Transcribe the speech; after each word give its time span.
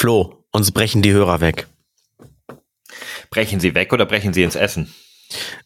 Flo, 0.00 0.46
uns 0.50 0.72
brechen 0.72 1.02
die 1.02 1.12
Hörer 1.12 1.42
weg. 1.42 1.66
Brechen 3.28 3.60
sie 3.60 3.74
weg 3.74 3.92
oder 3.92 4.06
brechen 4.06 4.32
sie 4.32 4.42
ins 4.42 4.54
Essen? 4.56 4.94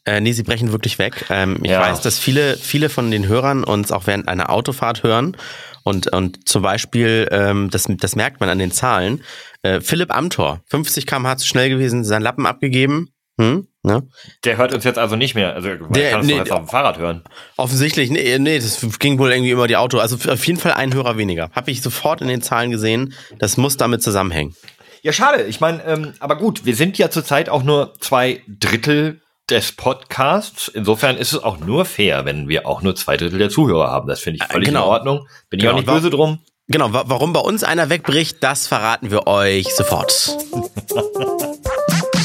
Äh, 0.05 0.21
nee, 0.21 0.33
sie 0.33 0.43
brechen 0.43 0.73
wirklich 0.73 0.99
weg. 0.99 1.27
Ähm, 1.31 1.61
ich 1.63 1.71
ja. 1.71 1.81
weiß, 1.81 2.01
dass 2.01 2.19
viele, 2.19 2.57
viele 2.57 2.89
von 2.89 3.13
den 3.13 3.29
Hörern 3.29 3.63
uns 3.63 3.93
auch 3.93 4.09
während 4.09 4.27
einer 4.27 4.51
Autofahrt 4.51 5.05
hören. 5.05 5.37
Und, 5.85 6.13
und 6.13 6.49
zum 6.49 6.63
Beispiel, 6.63 7.29
ähm, 7.31 7.71
das, 7.71 7.87
das 7.89 8.17
merkt 8.17 8.41
man 8.41 8.49
an 8.49 8.59
den 8.59 8.73
Zahlen, 8.73 9.23
äh, 9.63 9.81
Philipp 9.81 10.13
Amthor, 10.13 10.63
50 10.67 11.07
km/h 11.07 11.37
zu 11.37 11.47
schnell 11.47 11.69
gewesen, 11.69 12.03
sein 12.03 12.23
Lappen 12.23 12.45
abgegeben. 12.45 13.11
Hm? 13.41 13.67
Ne? 13.83 14.09
Der 14.45 14.57
hört 14.57 14.73
uns 14.73 14.85
jetzt 14.85 14.99
also 14.99 15.17
nicht 15.17 15.35
mehr. 15.35 15.55
Also 15.55 15.69
der 15.69 16.11
kann 16.11 16.21
es 16.21 16.27
nee, 16.27 16.37
jetzt 16.37 16.53
auf 16.53 16.61
dem 16.61 16.69
Fahrrad 16.69 16.99
hören. 16.99 17.23
Offensichtlich, 17.57 18.11
nee, 18.11 18.39
nee, 18.39 18.59
das 18.59 18.81
ging 18.99 19.19
wohl 19.19 19.33
irgendwie 19.33 19.51
über 19.51 19.67
die 19.67 19.77
Auto. 19.77 19.99
Also 19.99 20.17
auf 20.31 20.47
jeden 20.47 20.59
Fall 20.59 20.73
ein 20.73 20.95
Hörer 20.95 21.17
weniger. 21.19 21.51
Habe 21.53 21.71
ich 21.71 21.83
sofort 21.83 22.21
in 22.21 22.29
den 22.29 22.43
Zahlen 22.43 22.71
gesehen. 22.71 23.13
Das 23.39 23.57
muss 23.57 23.77
damit 23.77 24.03
zusammenhängen. 24.03 24.55
Ja, 25.03 25.13
schade. 25.13 25.43
Ich 25.43 25.61
meine, 25.61 25.85
ähm, 25.85 26.15
aber 26.21 26.37
gut, 26.37 26.65
wir 26.65 26.75
sind 26.75 26.97
ja 26.97 27.11
zurzeit 27.11 27.51
auch 27.51 27.63
nur 27.63 27.93
zwei 28.01 28.41
Drittel 28.49 29.21
des 29.51 29.73
Podcasts. 29.73 30.69
Insofern 30.69 31.17
ist 31.19 31.33
es 31.33 31.43
auch 31.43 31.59
nur 31.59 31.85
fair, 31.85 32.25
wenn 32.25 32.49
wir 32.49 32.67
auch 32.67 32.81
nur 32.81 32.97
zwei 32.97 33.19
Drittel 33.19 33.39
der 33.39 33.51
Zuhörer 33.51 33.91
haben. 33.91 34.09
Das 34.09 34.21
finde 34.21 34.39
ich 34.39 34.45
äh, 34.49 34.53
völlig 34.53 34.69
genau. 34.69 34.85
in 34.85 34.91
Ordnung. 34.91 35.27
Bin 35.51 35.61
genau. 35.61 35.73
ich 35.73 35.75
auch 35.75 35.81
nicht 35.81 35.87
böse 35.93 36.09
drum. 36.11 36.39
Genau, 36.69 36.89
warum 36.91 37.35
bei 37.35 37.41
uns 37.41 37.63
einer 37.63 37.91
wegbricht, 37.91 38.43
das 38.43 38.67
verraten 38.67 39.11
wir 39.11 39.27
euch 39.27 39.75
sofort. 39.75 40.11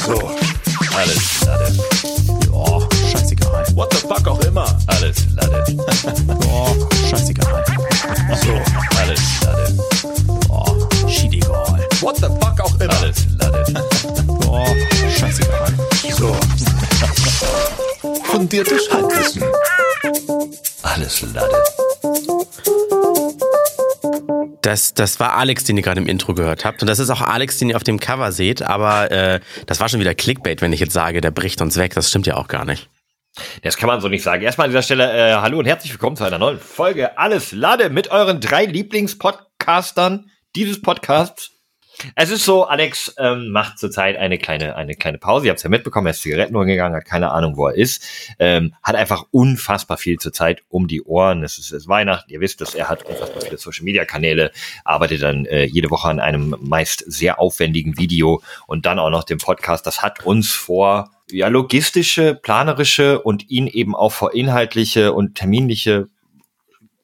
so, 0.06 0.30
alles 1.00 1.44
Lade. 1.46 1.72
Ja, 2.52 3.10
scheißegal. 3.10 3.66
What 3.74 3.92
the 3.92 4.06
fuck 4.06 4.26
auch 4.26 4.40
immer. 4.40 4.66
Alles 4.86 5.16
Lade. 5.34 5.64
oh, 6.46 6.76
scheißegal. 7.08 7.64
So, 8.42 8.98
alles 8.98 9.20
Lade. 9.42 9.78
Oh, 10.48 11.08
shit 11.08 11.32
egal. 11.32 11.88
What 12.00 12.16
the 12.16 12.28
fuck 12.40 12.60
auch 12.60 12.80
immer. 12.80 13.00
Alles 13.00 13.16
Lade. 13.38 13.64
oh, 14.46 14.66
scheißegal. 15.18 15.72
So. 16.18 16.36
Fundiertes 18.24 18.90
Halbwissen. 18.90 19.44
Alles 20.82 21.22
Lade. 21.32 21.64
Das, 24.62 24.94
das 24.94 25.20
war 25.20 25.36
Alex, 25.36 25.64
den 25.64 25.76
ihr 25.76 25.82
gerade 25.82 26.00
im 26.00 26.06
Intro 26.06 26.34
gehört 26.34 26.64
habt. 26.64 26.82
Und 26.82 26.88
das 26.88 26.98
ist 26.98 27.10
auch 27.10 27.22
Alex, 27.22 27.58
den 27.58 27.70
ihr 27.70 27.76
auf 27.76 27.82
dem 27.82 27.98
Cover 27.98 28.30
seht. 28.32 28.62
Aber 28.62 29.10
äh, 29.10 29.40
das 29.66 29.80
war 29.80 29.88
schon 29.88 30.00
wieder 30.00 30.14
Clickbait, 30.14 30.60
wenn 30.60 30.72
ich 30.72 30.80
jetzt 30.80 30.92
sage, 30.92 31.20
der 31.20 31.30
bricht 31.30 31.62
uns 31.62 31.76
weg. 31.76 31.94
Das 31.94 32.10
stimmt 32.10 32.26
ja 32.26 32.36
auch 32.36 32.48
gar 32.48 32.64
nicht. 32.64 32.88
Das 33.62 33.76
kann 33.76 33.86
man 33.86 34.00
so 34.00 34.08
nicht 34.08 34.22
sagen. 34.22 34.42
Erstmal 34.42 34.66
an 34.66 34.70
dieser 34.70 34.82
Stelle 34.82 35.10
äh, 35.12 35.34
hallo 35.34 35.58
und 35.58 35.66
herzlich 35.66 35.92
willkommen 35.92 36.16
zu 36.16 36.24
einer 36.24 36.38
neuen 36.38 36.58
Folge 36.58 37.16
Alles 37.16 37.52
Lade 37.52 37.88
mit 37.90 38.10
euren 38.10 38.40
drei 38.40 38.64
Lieblingspodcastern 38.66 40.30
dieses 40.56 40.82
Podcasts. 40.82 41.52
Es 42.14 42.30
ist 42.30 42.44
so, 42.44 42.64
Alex 42.64 43.14
ähm, 43.18 43.50
macht 43.50 43.78
zurzeit 43.78 44.16
eine 44.16 44.38
kleine, 44.38 44.76
eine 44.76 44.94
kleine 44.94 45.18
Pause. 45.18 45.46
Ihr 45.46 45.50
habt 45.50 45.58
es 45.58 45.64
ja 45.64 45.70
mitbekommen, 45.70 46.06
er 46.06 46.10
ist 46.10 46.22
Zigaretten 46.22 46.58
gegangen, 46.66 46.94
hat 46.94 47.04
keine 47.04 47.30
Ahnung, 47.30 47.56
wo 47.56 47.68
er 47.68 47.74
ist. 47.74 48.04
Ähm, 48.38 48.74
hat 48.82 48.96
einfach 48.96 49.24
unfassbar 49.30 49.96
viel 49.96 50.18
zurzeit 50.18 50.62
um 50.68 50.88
die 50.88 51.02
Ohren. 51.02 51.42
Es 51.42 51.58
ist, 51.58 51.66
es 51.66 51.72
ist 51.72 51.88
Weihnachten, 51.88 52.30
ihr 52.30 52.40
wisst 52.40 52.60
es, 52.60 52.74
er 52.74 52.88
hat 52.88 53.04
unfassbar 53.04 53.42
viele 53.42 53.58
Social 53.58 53.84
Media 53.84 54.04
Kanäle, 54.04 54.50
arbeitet 54.84 55.22
dann 55.22 55.46
äh, 55.46 55.64
jede 55.64 55.90
Woche 55.90 56.08
an 56.08 56.20
einem 56.20 56.56
meist 56.60 57.04
sehr 57.06 57.40
aufwendigen 57.40 57.98
Video 57.98 58.42
und 58.66 58.86
dann 58.86 58.98
auch 58.98 59.10
noch 59.10 59.24
dem 59.24 59.38
Podcast. 59.38 59.86
Das 59.86 60.02
hat 60.02 60.24
uns 60.24 60.52
vor 60.52 61.10
ja, 61.30 61.48
logistische, 61.48 62.34
planerische 62.34 63.20
und 63.20 63.50
ihn 63.50 63.66
eben 63.66 63.94
auch 63.94 64.12
vor 64.12 64.34
inhaltliche 64.34 65.12
und 65.12 65.34
terminliche 65.34 66.08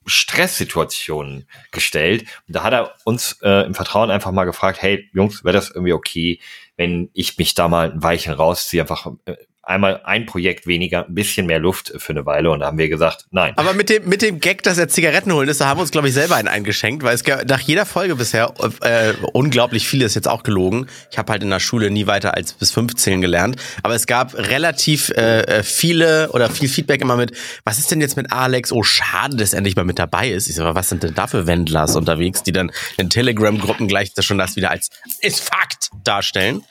Stresssituationen 0.07 1.47
gestellt. 1.71 2.25
Und 2.47 2.55
da 2.55 2.63
hat 2.63 2.73
er 2.73 2.95
uns 3.03 3.39
äh, 3.41 3.65
im 3.65 3.75
Vertrauen 3.75 4.09
einfach 4.09 4.31
mal 4.31 4.45
gefragt, 4.45 4.81
hey 4.81 5.09
Jungs, 5.13 5.43
wäre 5.43 5.53
das 5.53 5.69
irgendwie 5.69 5.93
okay, 5.93 6.39
wenn 6.77 7.09
ich 7.13 7.37
mich 7.37 7.53
da 7.53 7.67
mal 7.67 7.91
ein 7.91 8.03
Weilchen 8.03 8.33
rausziehe, 8.33 8.81
einfach 8.81 9.07
äh, 9.25 9.35
einmal 9.67 10.01
ein 10.05 10.25
Projekt 10.25 10.65
weniger, 10.65 11.05
ein 11.05 11.13
bisschen 11.13 11.45
mehr 11.45 11.59
Luft 11.59 11.93
für 11.97 12.13
eine 12.13 12.25
Weile 12.25 12.51
und 12.51 12.61
da 12.61 12.67
haben 12.67 12.77
wir 12.77 12.87
gesagt, 12.87 13.25
nein. 13.31 13.53
Aber 13.57 13.73
mit 13.73 13.89
dem, 13.89 14.07
mit 14.07 14.21
dem 14.21 14.39
Gag, 14.39 14.63
dass 14.63 14.77
er 14.77 14.87
Zigaretten 14.87 15.31
holen 15.33 15.49
ist, 15.49 15.59
da 15.59 15.67
haben 15.67 15.77
wir 15.77 15.81
uns, 15.81 15.91
glaube 15.91 16.07
ich, 16.07 16.13
selber 16.13 16.35
einen 16.35 16.47
eingeschenkt, 16.47 17.03
weil 17.03 17.13
es 17.13 17.23
nach 17.47 17.59
jeder 17.59 17.85
Folge 17.85 18.15
bisher 18.15 18.53
äh, 18.81 19.13
unglaublich 19.33 19.87
viel 19.87 20.01
ist 20.01 20.15
jetzt 20.15 20.27
auch 20.27 20.43
gelogen. 20.43 20.87
Ich 21.11 21.17
habe 21.17 21.31
halt 21.31 21.43
in 21.43 21.49
der 21.49 21.59
Schule 21.59 21.91
nie 21.91 22.07
weiter 22.07 22.33
als 22.33 22.53
bis 22.53 22.71
15 22.71 23.19
gelernt, 23.19 23.57
aber 23.83 23.93
es 23.93 24.07
gab 24.07 24.35
relativ 24.35 25.09
äh, 25.09 25.41
äh, 25.41 25.63
viele 25.63 26.31
oder 26.31 26.49
viel 26.49 26.69
Feedback 26.69 27.01
immer 27.01 27.17
mit, 27.17 27.33
was 27.65 27.77
ist 27.77 27.91
denn 27.91 27.99
jetzt 27.99 28.15
mit 28.15 28.31
Alex? 28.31 28.71
Oh, 28.71 28.83
schade, 28.83 29.35
dass 29.35 29.53
er 29.53 29.61
nicht 29.61 29.75
mal 29.75 29.83
mit 29.83 29.99
dabei 29.99 30.29
ist. 30.29 30.47
Ich 30.47 30.55
sage, 30.55 30.75
was 30.75 30.89
sind 30.89 31.03
denn 31.03 31.13
da 31.13 31.27
für 31.27 31.45
Wendlers 31.45 31.95
unterwegs, 31.95 32.43
die 32.43 32.53
dann 32.53 32.71
in 32.97 33.09
Telegram-Gruppen 33.09 33.87
gleich 33.87 34.13
das 34.13 34.25
schon 34.25 34.37
das 34.37 34.55
wieder 34.55 34.71
als 34.71 34.89
ist 35.21 35.41
Fakt 35.41 35.89
darstellen. 36.05 36.63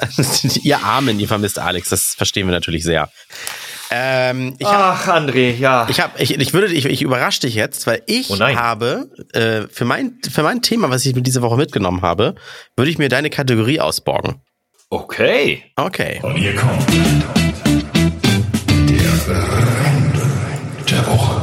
ihr 0.62 0.82
Armen, 0.82 1.18
ihr 1.18 1.28
vermisst 1.28 1.58
Alex, 1.58 1.88
das 1.88 2.14
verstehe 2.14 2.41
verstehen 2.42 2.48
wir 2.48 2.52
natürlich 2.52 2.84
sehr. 2.84 3.08
Ähm, 3.90 4.56
Ach, 4.64 5.06
hab, 5.06 5.16
André, 5.16 5.54
ja. 5.54 5.86
Ich, 5.90 6.00
hab, 6.00 6.18
ich, 6.18 6.38
ich 6.38 6.54
würde, 6.54 6.72
ich, 6.72 6.86
ich 6.86 7.02
überrasche 7.02 7.40
dich 7.40 7.54
jetzt, 7.54 7.86
weil 7.86 8.02
ich 8.06 8.30
oh 8.30 8.40
habe 8.40 9.10
äh, 9.34 9.68
für 9.70 9.84
mein 9.84 10.18
für 10.30 10.42
mein 10.42 10.62
Thema, 10.62 10.88
was 10.88 11.04
ich 11.04 11.14
mir 11.14 11.20
diese 11.20 11.42
Woche 11.42 11.58
mitgenommen 11.58 12.00
habe, 12.00 12.34
würde 12.74 12.90
ich 12.90 12.96
mir 12.98 13.10
deine 13.10 13.28
Kategorie 13.28 13.80
ausborgen. 13.80 14.40
Okay. 14.88 15.64
Okay. 15.76 16.20
Und 16.22 16.36
hier 16.36 16.54
kommt 16.54 16.88
der 18.88 19.36
Rande 19.36 20.20
der 20.90 21.06
Woche. 21.06 21.41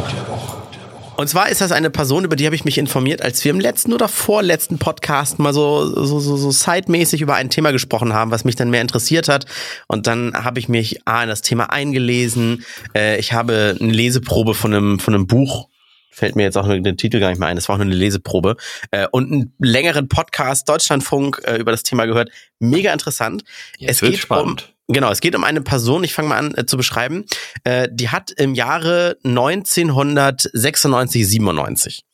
Und 1.20 1.28
zwar 1.28 1.50
ist 1.50 1.60
das 1.60 1.74
eine 1.74 1.90
Person, 1.90 2.24
über 2.24 2.38
die 2.38 2.46
habe 2.46 2.56
ich 2.56 2.64
mich 2.64 2.78
informiert, 2.78 3.22
als 3.22 3.44
wir 3.44 3.52
im 3.52 3.60
letzten 3.60 3.92
oder 3.92 4.08
vorletzten 4.08 4.80
Podcast 4.80 5.38
mal 5.38 5.54
so, 5.54 5.86
so, 6.06 6.22
so, 6.22 6.38
so 6.38 6.50
sidemäßig 6.50 7.20
über 7.20 7.36
ein 7.36 7.50
Thema 7.50 7.72
gesprochen 7.72 8.14
haben, 8.14 8.32
was 8.32 8.46
mich 8.46 8.56
dann 8.56 8.70
mehr 8.70 8.80
interessiert 8.80 9.28
hat. 9.28 9.46
Und 9.88 10.08
dann 10.08 10.34
habe 10.34 10.60
ich 10.60 10.70
mich 10.70 11.06
A, 11.06 11.22
in 11.24 11.28
das 11.28 11.42
Thema 11.42 11.72
eingelesen. 11.72 12.64
Äh, 12.96 13.20
ich 13.20 13.34
habe 13.34 13.76
eine 13.78 13.92
Leseprobe 13.92 14.54
von 14.54 14.74
einem, 14.74 15.00
von 15.00 15.14
einem 15.14 15.28
Buch 15.28 15.68
fällt 16.10 16.38
mir 16.38 16.44
jetzt 16.44 16.58
auch 16.58 16.70
den 16.70 16.96
Titel 16.96 17.20
gar 17.20 17.32
nicht 17.32 17.40
mehr 17.40 17.50
ein, 17.50 17.58
das 17.58 17.68
war 17.68 17.76
auch 17.76 17.80
nur 17.80 17.88
eine 17.88 17.96
Leseprobe, 17.96 18.56
äh, 18.92 19.06
und 19.12 19.30
einen 19.30 19.54
längeren 19.60 20.08
Podcast 20.08 20.70
Deutschlandfunk 20.70 21.42
äh, 21.44 21.58
über 21.58 21.72
das 21.72 21.84
Thema 21.84 22.06
gehört. 22.06 22.30
Mega 22.60 22.94
interessant. 22.94 23.44
Jetzt 23.78 24.02
es 24.04 24.10
geht 24.10 24.20
spannend. 24.20 24.70
um 24.70 24.79
Genau, 24.92 25.12
es 25.12 25.22
geht 25.22 25.36
um 25.36 25.44
eine 25.44 25.62
Person, 25.62 26.04
ich 26.04 26.16
fange 26.16 26.30
mal 26.30 26.40
an 26.40 26.56
äh, 26.58 26.66
zu 26.66 26.76
beschreiben, 26.76 27.26
äh, 27.64 27.88
die 27.92 28.10
hat 28.10 28.32
im 28.32 28.56
Jahre 28.56 29.18
1996, 29.24 31.28
97, 31.28 32.06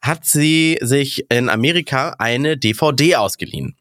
hat 0.00 0.24
sie 0.24 0.76
sich 0.80 1.24
in 1.30 1.48
Amerika 1.48 2.16
eine 2.18 2.56
DVD 2.56 3.14
ausgeliehen 3.14 3.76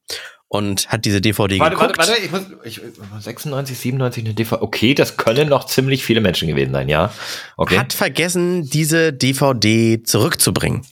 und 0.48 0.90
hat 0.90 1.06
diese 1.06 1.22
DVD 1.22 1.58
warte, 1.60 1.76
geguckt. 1.76 1.98
Warte, 1.98 2.12
warte, 2.12 2.24
ich 2.24 2.32
muss, 2.32 2.44
ich, 2.64 2.80
96, 3.20 3.80
97 3.80 4.26
eine 4.26 4.36
DVD. 4.36 4.62
Okay, 4.62 4.94
das 4.94 5.18
können 5.18 5.50
noch 5.50 5.66
ziemlich 5.66 6.04
viele 6.04 6.22
Menschen 6.22 6.48
gewesen 6.48 6.72
sein, 6.72 6.88
ja. 6.88 7.12
Okay. 7.58 7.80
Hat 7.80 7.94
vergessen, 7.94 8.70
diese 8.70 9.12
DVD 9.12 10.04
zurückzubringen. 10.04 10.86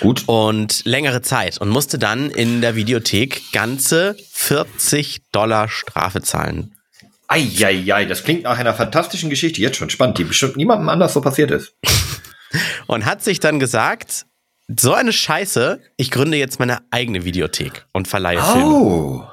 Gut. 0.00 0.22
Und 0.26 0.84
längere 0.84 1.22
Zeit 1.22 1.60
und 1.60 1.70
musste 1.70 1.98
dann 1.98 2.30
in 2.30 2.60
der 2.60 2.76
Videothek 2.76 3.50
ganze 3.50 4.14
40 4.30 5.22
Dollar 5.32 5.68
Strafe 5.68 6.22
zahlen. 6.22 6.76
Eieiei, 7.32 8.06
das 8.06 8.24
klingt 8.24 8.42
nach 8.42 8.58
einer 8.58 8.74
fantastischen 8.74 9.30
Geschichte. 9.30 9.60
Jetzt 9.60 9.76
schon 9.76 9.88
spannend, 9.88 10.18
die 10.18 10.24
bestimmt 10.24 10.56
niemandem 10.56 10.88
anders 10.88 11.12
so 11.12 11.20
passiert 11.20 11.52
ist. 11.52 11.76
und 12.88 13.04
hat 13.04 13.22
sich 13.22 13.38
dann 13.38 13.60
gesagt, 13.60 14.26
so 14.78 14.94
eine 14.94 15.12
Scheiße, 15.12 15.80
ich 15.96 16.10
gründe 16.10 16.36
jetzt 16.36 16.58
meine 16.58 16.78
eigene 16.90 17.24
Videothek 17.24 17.86
und 17.92 18.08
verleihe 18.08 18.40
oh. 18.40 18.52
Filme. 18.52 19.30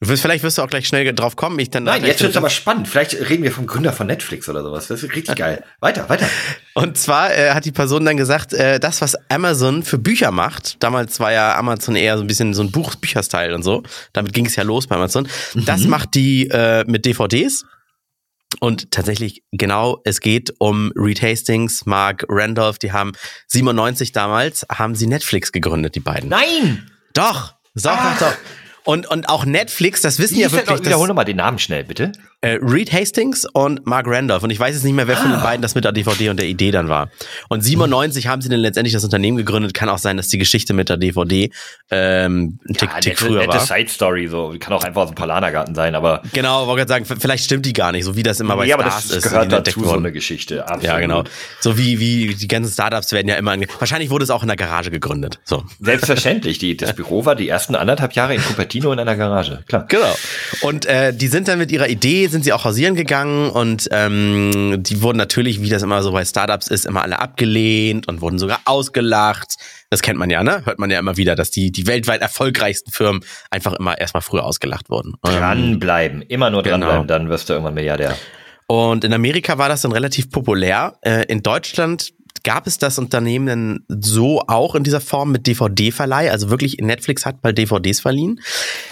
Vielleicht 0.00 0.44
wirst 0.44 0.58
du 0.58 0.62
auch 0.62 0.68
gleich 0.68 0.86
schnell 0.86 1.12
drauf 1.12 1.34
kommen. 1.34 1.58
Ich 1.58 1.70
dann 1.70 1.82
Nein, 1.82 2.04
jetzt 2.04 2.22
wird's 2.22 2.36
aber 2.36 2.50
spannend. 2.50 2.86
Vielleicht 2.86 3.14
reden 3.14 3.42
wir 3.42 3.50
vom 3.50 3.66
Gründer 3.66 3.92
von 3.92 4.06
Netflix 4.06 4.48
oder 4.48 4.62
sowas. 4.62 4.86
Das 4.86 5.02
ist 5.02 5.12
richtig 5.12 5.34
geil. 5.34 5.64
Weiter, 5.80 6.08
weiter. 6.08 6.28
Und 6.74 6.96
zwar 6.96 7.36
äh, 7.36 7.50
hat 7.50 7.64
die 7.64 7.72
Person 7.72 8.04
dann 8.04 8.16
gesagt, 8.16 8.52
äh, 8.52 8.78
das, 8.78 9.00
was 9.00 9.16
Amazon 9.28 9.82
für 9.82 9.98
Bücher 9.98 10.30
macht, 10.30 10.76
damals 10.84 11.18
war 11.18 11.32
ja 11.32 11.56
Amazon 11.56 11.96
eher 11.96 12.16
so 12.16 12.22
ein 12.22 12.28
bisschen 12.28 12.54
so 12.54 12.62
ein 12.62 12.70
Buch 12.70 12.94
Bücherstyle 12.94 13.52
und 13.52 13.64
so. 13.64 13.82
Damit 14.12 14.32
ging 14.32 14.46
es 14.46 14.54
ja 14.54 14.62
los 14.62 14.86
bei 14.86 14.94
Amazon. 14.94 15.26
Mhm. 15.54 15.64
Das 15.64 15.80
macht 15.82 16.14
die 16.14 16.46
äh, 16.46 16.84
mit 16.86 17.04
DVDs. 17.04 17.64
Und 18.60 18.92
tatsächlich, 18.92 19.42
genau, 19.50 20.00
es 20.04 20.20
geht 20.20 20.54
um 20.58 20.92
Retastings. 20.94 21.86
Mark 21.86 22.24
Randolph, 22.28 22.78
die 22.78 22.92
haben 22.92 23.12
97 23.48 24.12
damals, 24.12 24.64
haben 24.70 24.94
sie 24.94 25.08
Netflix 25.08 25.50
gegründet, 25.50 25.96
die 25.96 26.00
beiden. 26.00 26.28
Nein! 26.30 26.88
Doch! 27.14 27.58
Doch, 27.74 27.96
doch, 27.96 28.18
doch. 28.18 28.34
Und, 28.88 29.06
und 29.06 29.28
auch 29.28 29.44
Netflix, 29.44 30.00
das 30.00 30.18
wissen 30.18 30.36
Wie 30.36 30.40
ja 30.40 30.50
wirklich. 30.50 30.80
Wiederhol 30.82 31.08
nochmal 31.08 31.26
den 31.26 31.36
Namen 31.36 31.58
schnell, 31.58 31.84
bitte. 31.84 32.12
Äh, 32.40 32.58
Reed 32.62 32.92
Hastings 32.92 33.46
und 33.52 33.84
Mark 33.84 34.06
Randolph. 34.06 34.44
Und 34.44 34.50
ich 34.50 34.60
weiß 34.60 34.72
jetzt 34.72 34.84
nicht 34.84 34.94
mehr, 34.94 35.08
wer 35.08 35.16
von 35.16 35.32
den 35.32 35.40
beiden 35.40 35.60
das 35.60 35.74
mit 35.74 35.84
der 35.84 35.90
DVD 35.90 36.30
und 36.30 36.38
der 36.38 36.46
Idee 36.46 36.70
dann 36.70 36.88
war. 36.88 37.10
Und 37.48 37.62
97 37.62 38.28
haben 38.28 38.40
sie 38.42 38.48
dann 38.48 38.60
letztendlich 38.60 38.92
das 38.92 39.02
Unternehmen 39.02 39.36
gegründet. 39.36 39.74
Kann 39.74 39.88
auch 39.88 39.98
sein, 39.98 40.16
dass 40.16 40.28
die 40.28 40.38
Geschichte 40.38 40.72
mit 40.72 40.88
der 40.88 40.98
DVD 40.98 41.50
ähm, 41.90 42.60
ein 42.68 42.74
Tick, 42.74 42.90
Ja, 42.90 43.00
Tick 43.00 43.12
nette, 43.14 43.24
früher 43.24 43.40
nette 43.40 43.54
war. 43.54 43.66
Side 43.66 43.88
Story, 43.88 44.28
so. 44.28 44.54
Kann 44.60 44.72
auch 44.72 44.84
einfach 44.84 45.02
aus 45.02 45.08
dem 45.08 45.16
Palanergarten 45.16 45.74
sein, 45.74 45.96
aber. 45.96 46.22
Genau, 46.32 46.68
wollte 46.68 46.86
gerade 46.86 47.04
sagen, 47.04 47.20
vielleicht 47.20 47.42
stimmt 47.44 47.66
die 47.66 47.72
gar 47.72 47.90
nicht, 47.90 48.04
so 48.04 48.14
wie 48.14 48.22
das 48.22 48.38
immer 48.38 48.56
bei 48.56 48.66
ja, 48.66 48.76
aber 48.76 48.84
Stars 48.84 49.08
das 49.08 49.16
ist. 49.16 49.22
gehört 49.24 49.50
dazu, 49.50 49.82
so 49.84 49.94
eine 49.94 50.12
Geschichte. 50.12 50.62
Absolut. 50.62 50.84
Ja, 50.84 51.00
genau. 51.00 51.24
So 51.58 51.76
wie, 51.76 51.98
wie 51.98 52.36
die 52.36 52.46
ganzen 52.46 52.72
Startups 52.72 53.10
werden 53.10 53.26
ja 53.26 53.34
immer, 53.34 53.50
ange 53.50 53.66
wahrscheinlich 53.80 54.10
wurde 54.10 54.22
es 54.22 54.30
auch 54.30 54.42
in 54.42 54.48
der 54.48 54.56
Garage 54.56 54.92
gegründet. 54.92 55.40
So. 55.44 55.64
Selbstverständlich. 55.80 56.58
Die, 56.58 56.76
das 56.76 56.92
Büro 56.96 57.24
war 57.24 57.34
die 57.34 57.48
ersten 57.48 57.74
anderthalb 57.74 58.12
Jahre 58.12 58.36
in 58.36 58.40
Cupertino 58.42 58.92
in 58.92 59.00
einer 59.00 59.16
Garage. 59.16 59.64
Klar. 59.66 59.86
Genau. 59.88 60.14
Und 60.60 60.86
äh, 60.86 61.12
die 61.12 61.26
sind 61.26 61.48
dann 61.48 61.58
mit 61.58 61.72
ihrer 61.72 61.88
Idee, 61.88 62.27
sind 62.28 62.44
sie 62.44 62.52
auch 62.52 62.64
hausieren 62.64 62.94
gegangen 62.94 63.50
und 63.50 63.88
ähm, 63.92 64.82
die 64.82 65.02
wurden 65.02 65.18
natürlich, 65.18 65.60
wie 65.62 65.68
das 65.68 65.82
immer 65.82 66.02
so 66.02 66.12
bei 66.12 66.24
Startups 66.24 66.68
ist, 66.68 66.86
immer 66.86 67.02
alle 67.02 67.18
abgelehnt 67.18 68.08
und 68.08 68.20
wurden 68.20 68.38
sogar 68.38 68.60
ausgelacht. 68.64 69.56
Das 69.90 70.02
kennt 70.02 70.18
man 70.18 70.30
ja, 70.30 70.42
ne? 70.42 70.64
Hört 70.66 70.78
man 70.78 70.90
ja 70.90 70.98
immer 70.98 71.16
wieder, 71.16 71.34
dass 71.34 71.50
die, 71.50 71.72
die 71.72 71.86
weltweit 71.86 72.20
erfolgreichsten 72.20 72.90
Firmen 72.92 73.22
einfach 73.50 73.72
immer 73.74 73.98
erstmal 73.98 74.22
früher 74.22 74.44
ausgelacht 74.44 74.90
wurden. 74.90 75.14
Ähm, 75.26 75.32
Dranbleiben. 75.38 76.22
Immer 76.22 76.50
nur 76.50 76.62
Genau. 76.62 76.78
dranbleiben, 76.78 77.06
dann 77.08 77.28
wirst 77.28 77.48
du 77.48 77.54
irgendwann 77.54 77.74
Milliardär. 77.74 78.14
Und 78.66 79.02
in 79.04 79.14
Amerika 79.14 79.56
war 79.56 79.70
das 79.70 79.80
dann 79.82 79.92
relativ 79.92 80.30
populär. 80.30 80.98
Äh, 81.00 81.24
in 81.28 81.42
Deutschland 81.42 82.12
gab 82.44 82.66
es 82.66 82.78
das 82.78 82.98
Unternehmen 82.98 83.46
dann 83.46 83.84
so 83.88 84.40
auch 84.46 84.74
in 84.74 84.84
dieser 84.84 85.00
Form 85.00 85.32
mit 85.32 85.46
DVD-Verleih. 85.46 86.30
Also 86.30 86.50
wirklich, 86.50 86.78
Netflix 86.80 87.26
hat 87.26 87.42
mal 87.42 87.52
DVDs 87.52 88.00
verliehen. 88.00 88.40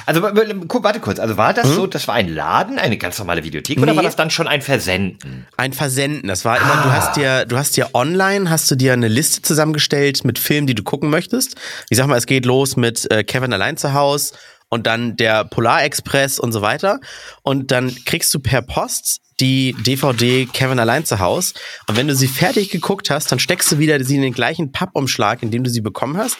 Also, 0.05 0.23
warte 0.23 1.00
kurz. 1.00 1.19
Also, 1.19 1.37
war 1.37 1.55
das 1.55 1.69
so, 1.69 1.87
das 1.87 2.09
war 2.09 2.15
ein 2.15 2.29
Laden, 2.29 2.79
eine 2.79 2.99
ganz 2.99 3.19
normale 3.19 3.44
Videothek, 3.44 3.79
oder 3.79 3.87
Hm? 3.88 3.91
Nee. 3.93 3.97
war 3.97 4.03
das 4.03 4.17
dann 4.17 4.31
schon 4.31 4.49
ein 4.49 4.62
Versenden? 4.62 5.47
Ein 5.56 5.73
Versenden. 5.73 6.29
Das 6.29 6.44
war 6.44 6.59
immer, 6.61 6.83
du 6.83 6.93
hast 6.93 7.17
dir, 7.17 7.44
du 7.47 7.56
hast 7.56 7.77
dir 7.77 7.91
online, 7.94 8.50
hast 8.50 8.71
du 8.71 8.75
dir 8.75 8.93
eine 8.93 9.09
Liste 9.09 9.43
zusammengestellt 9.43 10.25
mit 10.25 10.38
Filmen, 10.38 10.67
die 10.67 10.75
du 10.75 10.83
gucken 10.83 11.11
möchtest. 11.11 11.56
Ich 11.88 11.97
sag 11.97 12.06
mal, 12.06 12.17
es 12.17 12.27
geht 12.27 12.47
los 12.47 12.77
mit 12.77 13.11
äh, 13.11 13.25
Kevin 13.25 13.53
allein 13.53 13.77
zu 13.77 13.93
Haus 13.93 14.33
und 14.69 14.87
dann 14.87 15.17
der 15.17 15.44
Polar 15.44 15.85
Express 15.85 16.38
und 16.38 16.53
so 16.53 16.61
weiter. 16.62 17.00
Und 17.43 17.71
dann 17.71 17.94
kriegst 18.05 18.35
du 18.35 18.41
per 18.41 18.62
Post 18.62 19.21
die 19.41 19.75
DVD 19.79 20.47
Kevin 20.47 20.79
allein 20.79 21.05
zu 21.05 21.19
Haus. 21.19 21.55
Und 21.88 21.97
wenn 21.97 22.09
du 22.09 22.15
sie 22.15 22.29
fertig 22.29 22.71
geguckt 22.71 23.11
hast, 23.11 23.31
dann 23.31 23.38
steckst 23.38 23.71
du 23.73 23.79
wieder 23.79 24.03
sie 24.03 24.17
in 24.17 24.23
den 24.23 24.33
gleichen 24.33 24.73
Pappumschlag, 24.73 25.43
in 25.43 25.50
dem 25.50 25.65
du 25.65 25.71
sie 25.71 25.81
bekommen 25.81 26.17
hast. 26.17 26.38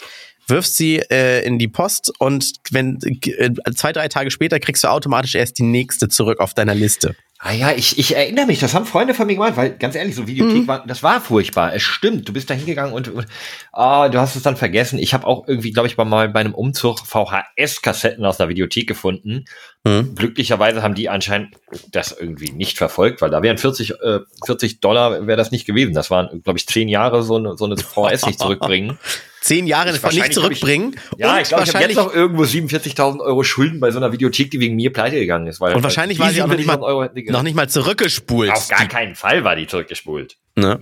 Wirfst 0.49 0.77
sie 0.77 0.99
äh, 1.11 1.45
in 1.45 1.59
die 1.59 1.69
Post 1.69 2.13
und 2.21 2.53
wenn 2.71 2.99
äh, 3.03 3.51
zwei, 3.75 3.93
drei 3.93 4.09
Tage 4.09 4.31
später 4.31 4.61
kriegst 4.61 4.85
du 4.85 4.89
automatisch 4.89 5.35
erst 5.35 5.59
die 5.59 5.65
nächste 5.65 6.09
zurück 6.09 6.39
auf 6.39 6.55
deiner 6.55 6.75
Liste. 6.75 7.17
Ah 7.49 7.53
ja, 7.53 7.71
ich, 7.71 7.97
ich 7.97 8.17
erinnere 8.17 8.47
mich, 8.47 8.59
das 8.59 8.75
haben 8.75 8.87
Freunde 8.87 9.15
von 9.15 9.25
mir 9.29 9.35
gemacht, 9.35 9.57
weil 9.57 9.71
ganz 9.79 9.95
ehrlich, 9.95 10.17
so 10.17 10.27
Videothek 10.27 10.63
Mhm. 10.63 10.67
war, 10.67 10.85
das 10.85 11.05
war 11.05 11.21
furchtbar. 11.21 11.73
Es 11.75 11.83
stimmt, 11.83 12.29
du 12.29 12.33
bist 12.33 12.51
da 12.51 12.55
hingegangen 12.55 12.93
und, 12.93 13.07
und 13.07 13.25
ah, 13.73 14.09
du 14.09 14.19
hast 14.19 14.35
es 14.35 14.43
dann 14.43 14.57
vergessen. 14.57 14.99
Ich 14.99 15.15
habe 15.15 15.25
auch 15.29 15.47
irgendwie, 15.47 15.71
glaube 15.71 15.87
ich, 15.87 15.95
bei, 15.95 16.05
mal 16.05 16.29
bei 16.29 16.41
einem 16.41 16.55
Umzug 16.55 17.07
VHS-Kassetten 17.07 18.25
aus 18.25 18.39
der 18.39 18.49
Videothek 18.49 18.89
gefunden. 18.89 19.45
Mhm. 19.85 20.17
Glücklicherweise 20.17 20.83
haben 20.83 20.97
die 20.97 21.09
anscheinend 21.09 21.55
das 21.93 22.11
irgendwie 22.11 22.51
nicht 22.51 22.79
verfolgt, 22.79 23.23
weil 23.23 23.31
da 23.31 23.43
wären 23.43 23.59
40, 23.59 23.93
äh, 24.03 24.21
40 24.45 24.81
Dollar 24.81 25.29
wäre 25.29 25.37
das 25.37 25.53
nicht 25.53 25.67
gewesen. 25.67 25.95
Das 25.95 26.11
waren, 26.11 26.43
glaube 26.43 26.59
ich, 26.59 26.67
zehn 26.67 26.89
Jahre 26.89 27.23
so 27.23 27.37
eine, 27.37 27.57
so 27.57 27.67
eine 27.67 27.77
VHS 27.77 28.27
nicht 28.27 28.41
zurückbringen. 28.41 28.99
Zehn 29.47 29.67
Jahre 29.69 29.95
von 29.95 30.11
nicht 30.11 30.21
hab 30.21 30.29
ich- 30.29 30.35
zurückbringen. 30.35 30.97
Ja, 31.19 31.35
und 31.37 31.43
ich 31.43 31.49
glaube, 31.49 31.65
ich 31.65 31.75
habe 31.75 31.85
jetzt 31.85 31.95
noch 31.97 32.13
irgendwo 32.13 32.43
47.000 32.43 33.21
Euro 33.21 33.45
Schulden 33.45 33.79
bei 33.79 33.93
so 33.93 33.99
einer 33.99 34.13
Videothek, 34.13 34.51
die 34.51 34.59
wegen 34.59 34.75
mir 34.75 34.93
pleite 34.93 35.17
gegangen 35.17 35.47
ist. 35.47 35.61
Und 35.61 35.83
wahrscheinlich 35.83 36.19
war 36.19 36.31
sie 36.33 36.41
noch 36.41 36.49
nicht, 36.49 36.67
mal, 36.67 36.79
47.000 36.79 36.83
Euro 36.83 37.09
noch 37.31 37.43
nicht 37.43 37.55
mal 37.55 37.69
zurückgespult. 37.69 38.51
Auf 38.51 38.69
gar 38.69 38.87
keinen 38.89 39.15
Fall 39.15 39.45
war 39.45 39.55
die 39.55 39.67
zurückgespult. 39.67 40.37
Ne? 40.59 40.81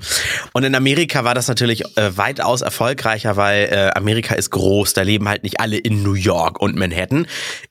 Und 0.52 0.62
in 0.62 0.74
Amerika 0.76 1.24
war 1.24 1.34
das 1.34 1.48
natürlich 1.48 1.82
äh, 1.96 2.16
weitaus 2.16 2.62
erfolgreicher, 2.62 3.36
weil 3.36 3.64
äh, 3.72 3.90
Amerika 3.96 4.36
ist 4.36 4.50
groß, 4.50 4.92
da 4.92 5.02
leben 5.02 5.28
halt 5.28 5.42
nicht 5.42 5.58
alle 5.58 5.76
in 5.76 6.04
New 6.04 6.14
York 6.14 6.60
und 6.60 6.76
Manhattan. 6.76 7.26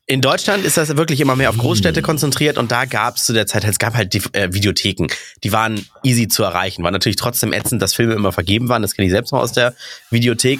In 0.05 0.19
Deutschland 0.19 0.65
ist 0.65 0.75
das 0.75 0.97
wirklich 0.97 1.21
immer 1.21 1.37
mehr 1.37 1.49
auf 1.49 1.57
Großstädte 1.57 2.01
konzentriert 2.01 2.57
und 2.57 2.71
da 2.73 2.83
gab 2.83 3.15
es 3.15 3.23
zu 3.23 3.31
der 3.31 3.47
Zeit, 3.47 3.63
es 3.63 3.79
gab 3.79 3.95
halt 3.95 4.13
die 4.13 4.21
äh, 4.33 4.53
Videotheken, 4.53 5.07
die 5.45 5.53
waren 5.53 5.85
easy 6.03 6.27
zu 6.27 6.43
erreichen. 6.43 6.83
War 6.83 6.91
natürlich 6.91 7.15
trotzdem 7.15 7.53
ätzend, 7.53 7.81
dass 7.81 7.93
Filme 7.93 8.15
immer 8.15 8.33
vergeben 8.33 8.67
waren, 8.67 8.81
das 8.81 8.95
kenne 8.95 9.05
ich 9.05 9.11
selbst 9.11 9.31
mal 9.31 9.39
aus 9.39 9.53
der 9.53 9.73
Videothek. 10.11 10.59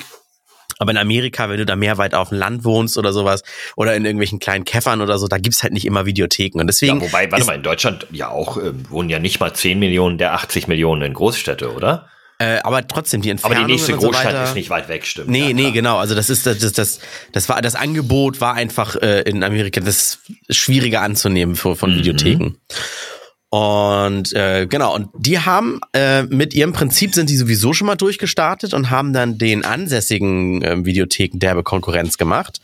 Aber 0.80 0.92
in 0.92 0.98
Amerika, 0.98 1.50
wenn 1.50 1.58
du 1.58 1.66
da 1.66 1.76
mehr 1.76 1.98
weit 1.98 2.14
auf 2.16 2.30
dem 2.30 2.38
Land 2.38 2.64
wohnst 2.64 2.98
oder 2.98 3.14
sowas, 3.14 3.44
oder 3.76 3.96
in 3.96 4.06
irgendwelchen 4.06 4.40
kleinen 4.40 4.66
Käffern 4.66 5.02
oder 5.02 5.18
so, 5.18 5.28
da 5.28 5.38
gibt's 5.38 5.64
halt 5.64 5.74
nicht 5.74 5.86
immer 5.86 6.06
Videotheken. 6.06 6.60
Und 6.60 6.68
deswegen 6.68 6.98
Ja, 6.98 7.02
wobei, 7.02 7.32
warte 7.32 7.46
mal, 7.46 7.56
in 7.56 7.64
Deutschland 7.64 8.08
ja 8.12 8.30
auch 8.30 8.58
ähm, 8.58 8.86
wohnen 8.90 9.10
ja 9.10 9.20
nicht 9.20 9.40
mal 9.40 9.54
10 9.54 9.80
Millionen 9.80 10.18
der 10.18 10.34
80 10.34 10.68
Millionen 10.68 11.02
in 11.02 11.14
Großstädte, 11.14 11.74
oder? 11.74 12.08
äh, 12.40 12.58
aber 12.64 12.86
trotzdem 12.88 13.22
die 13.22 13.30
Aber 13.30 13.34
Entfernung 13.44 13.68
die 13.68 13.74
nächste 13.74 13.94
so 13.94 14.00
Großstadt 14.00 14.26
weiter, 14.34 14.44
ist 14.44 14.56
nicht 14.56 14.70
weit 14.70 14.90
weg, 14.90 15.06
stimmt. 15.06 15.30
Nee, 15.30 15.50
ja, 15.50 15.54
nee, 15.54 15.72
genau. 15.72 15.98
Also 15.98 16.16
das 16.16 16.30
ist 16.30 16.46
das, 16.46 16.58
das, 16.60 16.74
das, 16.74 17.00
das 17.32 17.48
war 17.48 17.62
das 17.62 17.76
Angebot 17.76 18.42
war 18.42 18.56
einfach 18.56 18.96
äh, 18.98 19.22
in 19.22 19.44
Amerika 19.44 19.80
das 19.80 20.20
ist 20.50 20.58
schwieriger 20.58 21.02
anzunehmen 21.02 21.56
für, 21.56 21.70
Mhm. 21.70 21.76
von 21.76 21.96
Videotheken. 21.96 22.56
Und 23.56 24.34
äh, 24.34 24.66
genau, 24.66 24.96
und 24.96 25.10
die 25.16 25.38
haben 25.38 25.80
äh, 25.94 26.24
mit 26.24 26.56
ihrem 26.56 26.74
Prinzip 26.74 27.14
sind 27.14 27.30
die 27.30 27.38
sowieso 27.38 27.72
schon 27.74 27.86
mal 27.86 27.96
durchgestartet 27.96 28.74
und 28.74 28.90
haben 28.90 29.14
dann 29.14 29.38
den 29.38 29.64
ansässigen 29.64 30.64
äh, 30.64 30.84
Videotheken 30.84 31.38
derbe 31.38 31.62
Konkurrenz 31.62 32.18
gemacht 32.18 32.62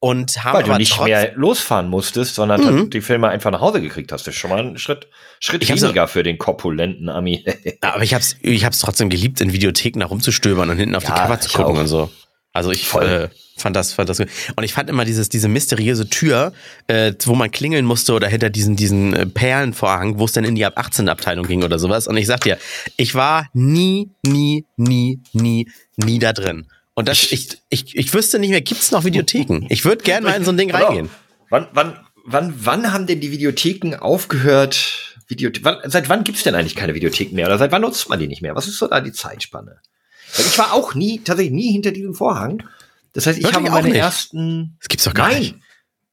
und 0.00 0.42
haben 0.42 0.54
Weil 0.54 0.64
du 0.64 0.70
aber 0.70 0.78
nicht 0.78 0.94
trotz, 0.94 1.06
mehr 1.06 1.32
losfahren 1.36 1.88
musstest, 1.88 2.34
sondern 2.34 2.90
die 2.90 3.02
Filme 3.02 3.28
einfach 3.28 3.52
nach 3.52 3.60
Hause 3.60 3.80
gekriegt 3.80 4.10
hast. 4.10 4.26
Das 4.26 4.34
ist 4.34 4.40
schon 4.40 4.50
mal 4.50 4.58
ein 4.58 4.78
Schritt, 4.78 5.06
Schritt 5.38 5.68
weniger 5.68 6.08
für 6.08 6.24
den 6.24 6.38
korpulenten 6.38 7.08
Ami. 7.08 7.44
aber 7.82 8.02
ich 8.02 8.12
hab's 8.12 8.34
ich 8.40 8.64
hab's 8.64 8.80
trotzdem 8.80 9.10
geliebt 9.10 9.40
in 9.40 9.52
Videotheken 9.52 10.00
da 10.00 10.06
rumzustöbern 10.06 10.68
und 10.70 10.76
hinten 10.76 10.96
auf 10.96 11.04
die 11.04 11.10
Ja, 11.10 11.18
Cover 11.20 11.38
zu 11.38 11.50
gucken 11.56 11.76
auch. 11.76 11.80
und 11.82 11.86
so. 11.86 12.10
Also 12.52 12.72
ich 12.72 12.88
Voll. 12.88 13.30
äh, 13.32 13.36
fand 13.56 13.74
das 13.76 13.92
fand 13.92 14.08
das 14.08 14.18
gut. 14.18 14.28
und 14.56 14.64
ich 14.64 14.72
fand 14.72 14.90
immer 14.90 15.04
dieses 15.04 15.28
diese 15.28 15.48
mysteriöse 15.48 16.08
Tür, 16.08 16.52
äh, 16.88 17.12
wo 17.24 17.34
man 17.34 17.50
klingeln 17.50 17.84
musste 17.84 18.12
oder 18.12 18.28
hinter 18.28 18.50
diesen 18.50 18.76
diesen 18.76 19.14
äh, 19.14 19.26
Perlenvorhang, 19.26 20.18
wo 20.18 20.24
es 20.26 20.32
dann 20.32 20.44
in 20.44 20.54
die 20.54 20.64
ab 20.64 20.74
18 20.76 21.08
Abteilung 21.08 21.46
ging 21.46 21.62
oder 21.64 21.78
sowas 21.78 22.06
und 22.06 22.16
ich 22.16 22.26
sag 22.26 22.40
dir, 22.42 22.58
ich 22.96 23.14
war 23.14 23.48
nie 23.54 24.10
nie 24.26 24.64
nie 24.76 25.20
nie 25.32 25.68
nie 25.96 26.18
da 26.18 26.32
drin. 26.32 26.66
Und 26.94 27.08
das 27.08 27.30
ich 27.32 27.58
ich 27.68 27.96
ich 27.96 28.14
wüsste 28.14 28.38
nicht 28.38 28.50
mehr, 28.50 28.60
gibt's 28.62 28.90
noch 28.90 29.04
Videotheken? 29.04 29.66
Ich 29.68 29.84
würde 29.84 30.02
gerne 30.02 30.26
mal 30.28 30.36
in 30.36 30.44
so 30.44 30.50
ein 30.52 30.56
Ding 30.56 30.68
Genau. 30.68 30.86
reingehen. 30.86 31.10
Wann, 31.50 31.68
wann, 31.72 32.00
wann, 32.24 32.54
wann 32.58 32.92
haben 32.92 33.06
denn 33.06 33.20
die 33.20 33.30
Videotheken 33.30 33.96
aufgehört? 33.96 35.14
Videothe 35.28 35.60
wann, 35.62 35.78
seit 35.90 36.08
wann 36.08 36.24
gibt's 36.24 36.42
denn 36.42 36.54
eigentlich 36.54 36.74
keine 36.74 36.94
Videotheken 36.94 37.34
mehr? 37.34 37.46
Oder 37.46 37.58
seit 37.58 37.72
wann 37.72 37.82
nutzt 37.82 38.08
man 38.08 38.18
die 38.18 38.26
nicht 38.28 38.42
mehr? 38.42 38.54
Was 38.54 38.66
ist 38.66 38.78
so 38.78 38.86
da 38.86 39.00
die 39.00 39.12
Zeitspanne? 39.12 39.78
Ich 40.38 40.58
war 40.58 40.72
auch 40.72 40.94
nie, 40.94 41.20
tatsächlich 41.22 41.52
nie 41.54 41.72
hinter 41.72 41.92
diesem 41.92 42.14
Vorhang. 42.14 42.62
Das 43.16 43.26
heißt, 43.26 43.38
ich 43.38 43.44
Wirklich 43.44 43.64
habe 43.64 43.70
meine 43.70 43.88
nicht? 43.88 43.96
ersten. 43.96 44.76
Das 44.80 44.88
gibt's 44.88 45.04
doch 45.04 45.14
gar 45.14 45.28
Nein. 45.30 45.40
nicht. 45.40 45.54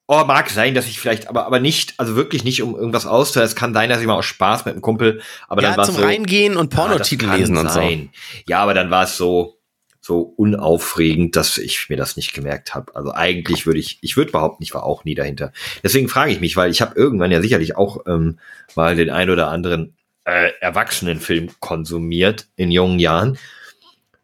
Oh, 0.07 0.23
mag 0.25 0.49
sein, 0.49 0.73
dass 0.73 0.87
ich 0.87 0.99
vielleicht, 0.99 1.27
aber, 1.27 1.45
aber 1.45 1.59
nicht, 1.59 1.93
also 1.97 2.15
wirklich 2.15 2.43
nicht, 2.43 2.61
um 2.61 2.75
irgendwas 2.75 3.05
auszuhören. 3.05 3.47
Es 3.47 3.55
kann 3.55 3.73
sein, 3.73 3.89
dass 3.89 3.99
ich 3.99 4.07
mal 4.07 4.15
aus 4.15 4.25
Spaß 4.25 4.65
mit 4.65 4.73
einem 4.73 4.81
Kumpel, 4.81 5.21
aber 5.47 5.61
dann 5.61 5.71
Ja, 5.71 5.77
war 5.77 5.85
zum 5.85 5.95
so. 5.95 6.01
Reingehen 6.01 6.55
und 6.55 6.73
Ja, 6.73 6.79
Pornotitel 6.79 7.27
kann 7.27 7.39
lesen 7.39 7.57
und 7.57 7.67
so. 7.67 7.73
sein. 7.73 8.09
Ja, 8.47 8.59
aber 8.59 8.73
dann 8.73 8.89
war 8.89 9.03
es 9.03 9.17
so, 9.17 9.57
so 9.99 10.21
unaufregend, 10.21 11.35
dass 11.35 11.57
ich 11.57 11.89
mir 11.89 11.97
das 11.97 12.15
nicht 12.15 12.33
gemerkt 12.33 12.73
habe. 12.73 12.95
Also 12.95 13.13
eigentlich 13.13 13.65
würde 13.65 13.79
ich, 13.79 13.97
ich 14.01 14.15
würde 14.17 14.31
behaupten, 14.31 14.63
ich 14.63 14.73
war 14.73 14.83
auch 14.83 15.03
nie 15.03 15.15
dahinter. 15.15 15.51
Deswegen 15.83 16.07
frage 16.09 16.31
ich 16.31 16.39
mich, 16.39 16.55
weil 16.55 16.71
ich 16.71 16.81
habe 16.81 16.95
irgendwann 16.95 17.31
ja 17.31 17.41
sicherlich 17.41 17.75
auch 17.75 18.05
ähm, 18.07 18.39
mal 18.75 18.95
den 18.95 19.09
ein 19.09 19.29
oder 19.29 19.49
anderen 19.49 19.95
äh, 20.25 20.51
Erwachsenenfilm 20.61 21.49
konsumiert 21.59 22.47
in 22.55 22.71
jungen 22.71 22.99
Jahren. 22.99 23.37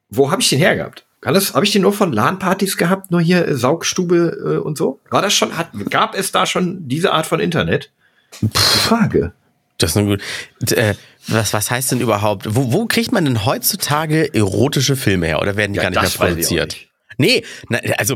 Wo 0.09 0.31
habe 0.31 0.41
ich 0.41 0.49
den 0.49 0.59
hergehabt? 0.59 1.05
Kann 1.21 1.33
das, 1.33 1.53
habe 1.53 1.65
ich 1.65 1.71
den 1.71 1.81
nur 1.81 1.91
von 1.93 2.13
LAN-Partys 2.13 2.77
gehabt, 2.77 3.11
nur 3.11 3.19
hier 3.21 3.47
äh, 3.47 3.55
Saugstube 3.55 4.37
äh, 4.41 4.57
und 4.57 4.77
so? 4.77 4.99
War 5.09 5.21
das 5.21 5.33
schon, 5.33 5.57
hat, 5.57 5.69
gab 5.89 6.15
es 6.15 6.31
da 6.31 6.45
schon 6.45 6.87
diese 6.87 7.11
Art 7.11 7.25
von 7.25 7.39
Internet? 7.39 7.91
Die 8.41 8.49
Frage. 8.57 9.33
Das 9.77 9.91
ist 9.91 9.97
eine 9.97 10.07
gut. 10.07 10.21
D- 10.61 10.75
Äh, 10.75 10.95
was, 11.27 11.53
was 11.53 11.69
heißt 11.71 11.91
denn 11.91 11.99
überhaupt? 12.01 12.55
Wo, 12.55 12.71
wo 12.73 12.85
kriegt 12.85 13.11
man 13.11 13.25
denn 13.25 13.45
heutzutage 13.45 14.33
erotische 14.33 14.95
Filme 14.95 15.27
her? 15.27 15.41
Oder 15.41 15.55
werden 15.57 15.73
die 15.73 15.79
gar 15.79 15.89
nicht 15.89 16.19
mehr 16.19 16.29
produziert? 16.29 16.77
Nee, 17.21 17.43
na, 17.67 17.79
also 17.97 18.15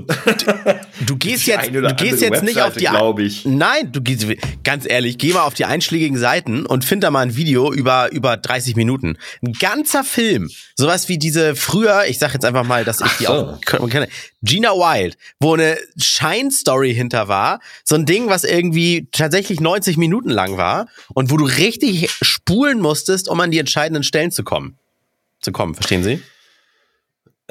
du, 1.06 1.18
gehst 1.18 1.46
jetzt, 1.46 1.76
du 1.76 1.96
gehst 1.96 2.22
jetzt 2.22 2.42
nicht 2.42 2.62
auf 2.62 2.78
die, 2.78 2.86
Webseite, 2.86 3.22
ich. 3.22 3.44
nein, 3.44 3.92
du 3.92 4.02
gehst, 4.02 4.26
ganz 4.64 4.90
ehrlich, 4.90 5.18
geh 5.18 5.34
mal 5.34 5.42
auf 5.42 5.54
die 5.54 5.66
einschlägigen 5.66 6.18
Seiten 6.18 6.66
und 6.66 6.86
find 6.86 7.04
da 7.04 7.12
mal 7.12 7.20
ein 7.20 7.36
Video 7.36 7.74
über 7.74 8.14
über 8.14 8.38
30 8.38 8.78
Minuten, 8.78 9.18
ein 9.46 9.52
ganzer 9.60 10.06
Film, 10.06 10.50
sowas 10.76 11.10
wie 11.10 11.18
diese 11.18 11.58
früher, 11.58 12.06
ich 12.08 12.18
sag 12.18 12.34
jetzt 12.34 12.46
einfach 12.46 12.64
mal, 12.64 12.86
dass 12.86 13.02
ich 13.02 13.08
Ach 13.08 13.18
die 13.18 13.26
so. 13.26 13.34
auch 13.34 13.90
kenne, 13.90 14.08
Gina 14.42 14.70
Wild, 14.70 15.18
wo 15.38 15.54
eine 15.56 15.78
Shine-Story 16.02 16.96
hinter 16.96 17.28
war, 17.28 17.60
so 17.84 17.96
ein 17.96 18.06
Ding, 18.06 18.30
was 18.30 18.46
irgendwie 18.46 19.10
tatsächlich 19.12 19.60
90 19.60 19.98
Minuten 19.98 20.30
lang 20.30 20.56
war 20.56 20.88
und 21.14 21.30
wo 21.30 21.36
du 21.36 21.44
richtig 21.44 22.10
spulen 22.22 22.80
musstest, 22.80 23.28
um 23.28 23.38
an 23.42 23.52
die 23.52 23.60
entscheidenden 23.60 24.04
Stellen 24.04 24.32
zu 24.32 24.46
kommen, 24.46 24.78
zu 25.42 25.52
kommen, 25.52 25.76
verstehen 25.76 26.06
Sie? 26.06 26.22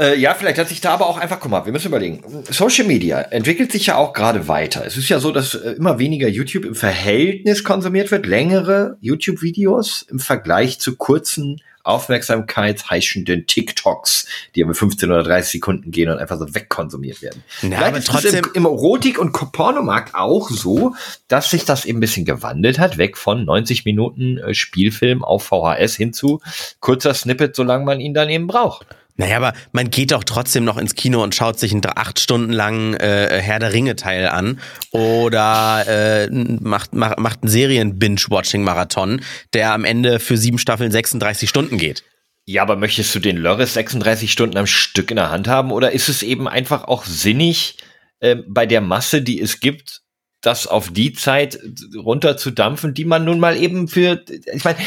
Äh, 0.00 0.18
ja, 0.18 0.32
vielleicht 0.34 0.58
hat 0.58 0.68
sich 0.68 0.80
da 0.80 0.94
aber 0.94 1.06
auch 1.06 1.18
einfach, 1.18 1.38
guck 1.38 1.50
mal, 1.50 1.66
wir 1.66 1.72
müssen 1.72 1.88
überlegen. 1.88 2.22
Social 2.50 2.86
Media 2.86 3.20
entwickelt 3.20 3.72
sich 3.72 3.86
ja 3.86 3.96
auch 3.96 4.14
gerade 4.14 4.48
weiter. 4.48 4.86
Es 4.86 4.96
ist 4.96 5.10
ja 5.10 5.18
so, 5.18 5.32
dass 5.32 5.54
äh, 5.54 5.72
immer 5.72 5.98
weniger 5.98 6.28
YouTube 6.28 6.64
im 6.64 6.74
Verhältnis 6.74 7.62
konsumiert 7.62 8.10
wird, 8.10 8.24
längere 8.26 8.96
YouTube-Videos 9.00 10.06
im 10.10 10.18
Vergleich 10.18 10.78
zu 10.80 10.96
kurzen, 10.96 11.60
aufmerksamkeitsheischenden 11.84 13.46
TikToks, 13.46 14.26
die 14.54 14.62
aber 14.62 14.72
15 14.74 15.10
oder 15.10 15.22
30 15.24 15.52
Sekunden 15.52 15.90
gehen 15.90 16.10
und 16.10 16.18
einfach 16.18 16.38
so 16.38 16.54
wegkonsumiert 16.54 17.22
werden. 17.22 17.42
Ja, 17.62 17.80
aber 17.86 18.00
trotzdem- 18.02 18.44
im, 18.46 18.50
im 18.54 18.64
Erotik- 18.64 19.18
und 19.18 19.32
Pornomarkt 19.32 20.14
auch 20.14 20.48
so, 20.48 20.94
dass 21.28 21.50
sich 21.50 21.64
das 21.64 21.84
eben 21.84 21.98
ein 21.98 22.00
bisschen 22.00 22.24
gewandelt 22.24 22.78
hat, 22.78 22.98
weg 22.98 23.16
von 23.16 23.44
90 23.44 23.84
Minuten 23.84 24.38
äh, 24.38 24.54
Spielfilm 24.54 25.24
auf 25.24 25.44
VHS 25.44 25.96
hin 25.96 26.12
zu 26.12 26.40
kurzer 26.80 27.14
Snippet, 27.14 27.56
solange 27.56 27.84
man 27.84 28.00
ihn 28.00 28.14
dann 28.14 28.30
eben 28.30 28.46
braucht. 28.46 28.86
Naja, 29.16 29.36
aber 29.36 29.52
man 29.72 29.90
geht 29.90 30.12
doch 30.12 30.24
trotzdem 30.24 30.64
noch 30.64 30.78
ins 30.78 30.94
Kino 30.94 31.22
und 31.22 31.34
schaut 31.34 31.58
sich 31.58 31.72
einen 31.72 31.82
acht 31.84 32.18
Stunden 32.18 32.52
langen 32.52 32.94
äh, 32.94 33.40
Herr 33.42 33.58
der 33.58 33.72
Ringe 33.72 33.94
Teil 33.94 34.26
an 34.28 34.58
oder 34.90 35.84
äh, 35.86 36.30
macht, 36.30 36.94
macht, 36.94 37.18
macht 37.18 37.42
einen 37.42 37.50
Serien-Binge-Watching-Marathon, 37.50 39.20
der 39.52 39.72
am 39.74 39.84
Ende 39.84 40.18
für 40.18 40.36
sieben 40.36 40.58
Staffeln 40.58 40.90
36 40.90 41.48
Stunden 41.48 41.76
geht. 41.76 42.04
Ja, 42.46 42.62
aber 42.62 42.76
möchtest 42.76 43.14
du 43.14 43.20
den 43.20 43.36
Lörres 43.36 43.74
36 43.74 44.32
Stunden 44.32 44.56
am 44.56 44.66
Stück 44.66 45.10
in 45.10 45.16
der 45.16 45.30
Hand 45.30 45.46
haben 45.46 45.70
oder 45.70 45.92
ist 45.92 46.08
es 46.08 46.22
eben 46.22 46.48
einfach 46.48 46.84
auch 46.84 47.04
sinnig, 47.04 47.76
äh, 48.20 48.36
bei 48.46 48.66
der 48.66 48.80
Masse, 48.80 49.20
die 49.20 49.40
es 49.40 49.60
gibt, 49.60 50.02
das 50.40 50.66
auf 50.66 50.90
die 50.90 51.12
Zeit 51.12 51.58
runterzudampfen, 51.94 52.94
die 52.94 53.04
man 53.04 53.24
nun 53.24 53.38
mal 53.38 53.56
eben 53.56 53.88
für, 53.88 54.24
ich 54.28 54.64
meine, 54.64 54.78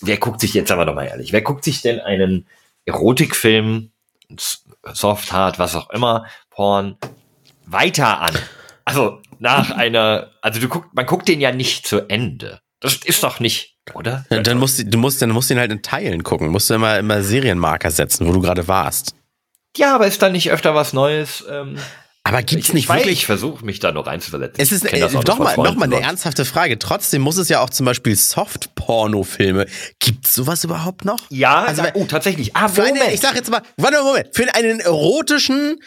wer 0.00 0.16
guckt 0.16 0.40
sich 0.40 0.54
jetzt 0.54 0.72
aber 0.72 0.84
doch 0.84 0.94
mal 0.94 1.06
ehrlich, 1.06 1.32
wer 1.32 1.42
guckt 1.42 1.62
sich 1.64 1.82
denn 1.82 2.00
einen 2.00 2.46
Erotikfilm, 2.86 3.92
Soft 4.92 5.32
Hard, 5.32 5.58
was 5.58 5.76
auch 5.76 5.90
immer, 5.90 6.26
Porn, 6.50 6.96
weiter 7.66 8.20
an? 8.20 8.34
Also 8.84 9.20
nach 9.38 9.70
einer, 9.72 10.30
also 10.40 10.60
du 10.60 10.68
guckst, 10.68 10.90
man 10.94 11.06
guckt 11.06 11.28
den 11.28 11.40
ja 11.40 11.52
nicht 11.52 11.86
zu 11.86 12.08
Ende. 12.08 12.60
Das 12.80 12.96
ist 12.96 13.22
doch 13.22 13.40
nicht, 13.40 13.76
oder? 13.94 14.24
Ja, 14.30 14.40
dann 14.40 14.58
musst 14.58 14.78
du, 14.78 14.84
du 14.84 14.98
musst, 14.98 15.20
dann 15.20 15.30
musst 15.30 15.50
du 15.50 15.54
ihn 15.54 15.60
halt 15.60 15.72
in 15.72 15.82
Teilen 15.82 16.22
gucken. 16.22 16.48
Musst 16.48 16.70
du 16.70 16.74
immer, 16.74 16.98
immer 16.98 17.22
Serienmarker 17.22 17.90
setzen, 17.90 18.26
wo 18.26 18.32
du 18.32 18.40
gerade 18.40 18.68
warst. 18.68 19.14
Ja, 19.76 19.94
aber 19.94 20.06
ist 20.06 20.22
da 20.22 20.28
nicht 20.30 20.50
öfter 20.50 20.74
was 20.74 20.92
Neues? 20.92 21.44
Ähm, 21.50 21.78
Aber 22.26 22.42
gibt's 22.42 22.68
ich, 22.68 22.74
nicht 22.74 22.84
ich 22.84 22.94
wirklich 22.94 23.18
Ich 23.20 23.26
versuche 23.26 23.64
mich 23.64 23.78
da 23.78 23.92
noch 23.92 24.08
reinzuversetzen. 24.08 24.60
Es 24.60 24.72
ist 24.72 24.84
äh, 24.84 25.08
doch 25.22 25.38
mal, 25.38 25.56
noch 25.56 25.76
mal 25.76 25.84
eine 25.84 26.00
ernsthafte 26.00 26.44
Frage. 26.44 26.76
Trotzdem 26.76 27.22
muss 27.22 27.36
es 27.36 27.48
ja 27.48 27.60
auch 27.60 27.70
zum 27.70 27.86
Beispiel 27.86 28.16
Soft-Porno-Filme. 28.16 29.66
Gibt's 30.00 30.34
sowas 30.34 30.64
überhaupt 30.64 31.04
noch? 31.04 31.30
Ja, 31.30 31.62
Also, 31.62 31.82
also, 31.82 31.94
oh, 31.94 32.04
tatsächlich. 32.04 32.56
Ah, 32.56 32.66
Moment. 32.66 33.00
eine, 33.00 33.14
ich 33.14 33.20
sag 33.20 33.36
jetzt 33.36 33.48
mal, 33.48 33.62
warte 33.76 33.98
mal, 33.98 34.02
Moment, 34.02 34.34
für 34.34 34.52
einen 34.52 34.80
erotischen 34.80 35.78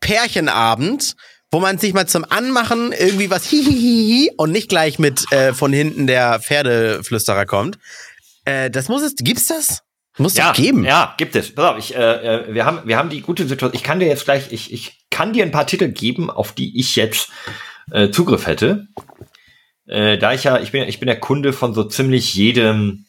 Pärchenabend, 0.00 1.14
wo 1.50 1.60
man 1.60 1.76
sich 1.76 1.92
mal 1.92 2.08
zum 2.08 2.24
Anmachen 2.24 2.92
irgendwie 2.92 3.28
was 3.28 3.44
hihihihi 3.44 4.30
und 4.38 4.50
nicht 4.50 4.70
gleich 4.70 4.98
mit 4.98 5.30
äh, 5.30 5.52
von 5.52 5.74
hinten 5.74 6.06
der 6.06 6.40
Pferdeflüsterer 6.40 7.44
kommt. 7.44 7.76
Äh, 8.46 8.70
das 8.70 8.88
muss 8.88 9.02
es, 9.02 9.14
gibt's 9.16 9.48
das? 9.48 9.82
Muss 10.18 10.36
ja, 10.36 10.52
geben. 10.52 10.84
Ja, 10.84 11.14
gibt 11.16 11.34
es. 11.36 11.54
Pass 11.54 11.64
auf, 11.64 11.78
ich, 11.78 11.94
äh, 11.94 12.00
äh, 12.00 12.54
wir, 12.54 12.66
haben, 12.66 12.86
wir 12.86 12.98
haben 12.98 13.08
die 13.08 13.22
gute 13.22 13.46
Situation. 13.46 13.74
Ich 13.74 13.82
kann 13.82 13.98
dir 13.98 14.08
jetzt 14.08 14.24
gleich, 14.24 14.52
ich, 14.52 14.72
ich 14.72 15.06
kann 15.10 15.32
dir 15.32 15.44
ein 15.44 15.52
paar 15.52 15.66
Titel 15.66 15.88
geben, 15.88 16.30
auf 16.30 16.52
die 16.52 16.78
ich 16.78 16.96
jetzt 16.96 17.30
äh, 17.90 18.10
Zugriff 18.10 18.46
hätte. 18.46 18.88
Äh, 19.86 20.18
da 20.18 20.34
ich 20.34 20.44
ja, 20.44 20.60
ich 20.60 20.70
bin, 20.72 20.86
ich 20.86 21.00
bin 21.00 21.06
der 21.06 21.18
Kunde 21.18 21.52
von 21.52 21.72
so 21.72 21.84
ziemlich 21.84 22.34
jedem 22.34 23.06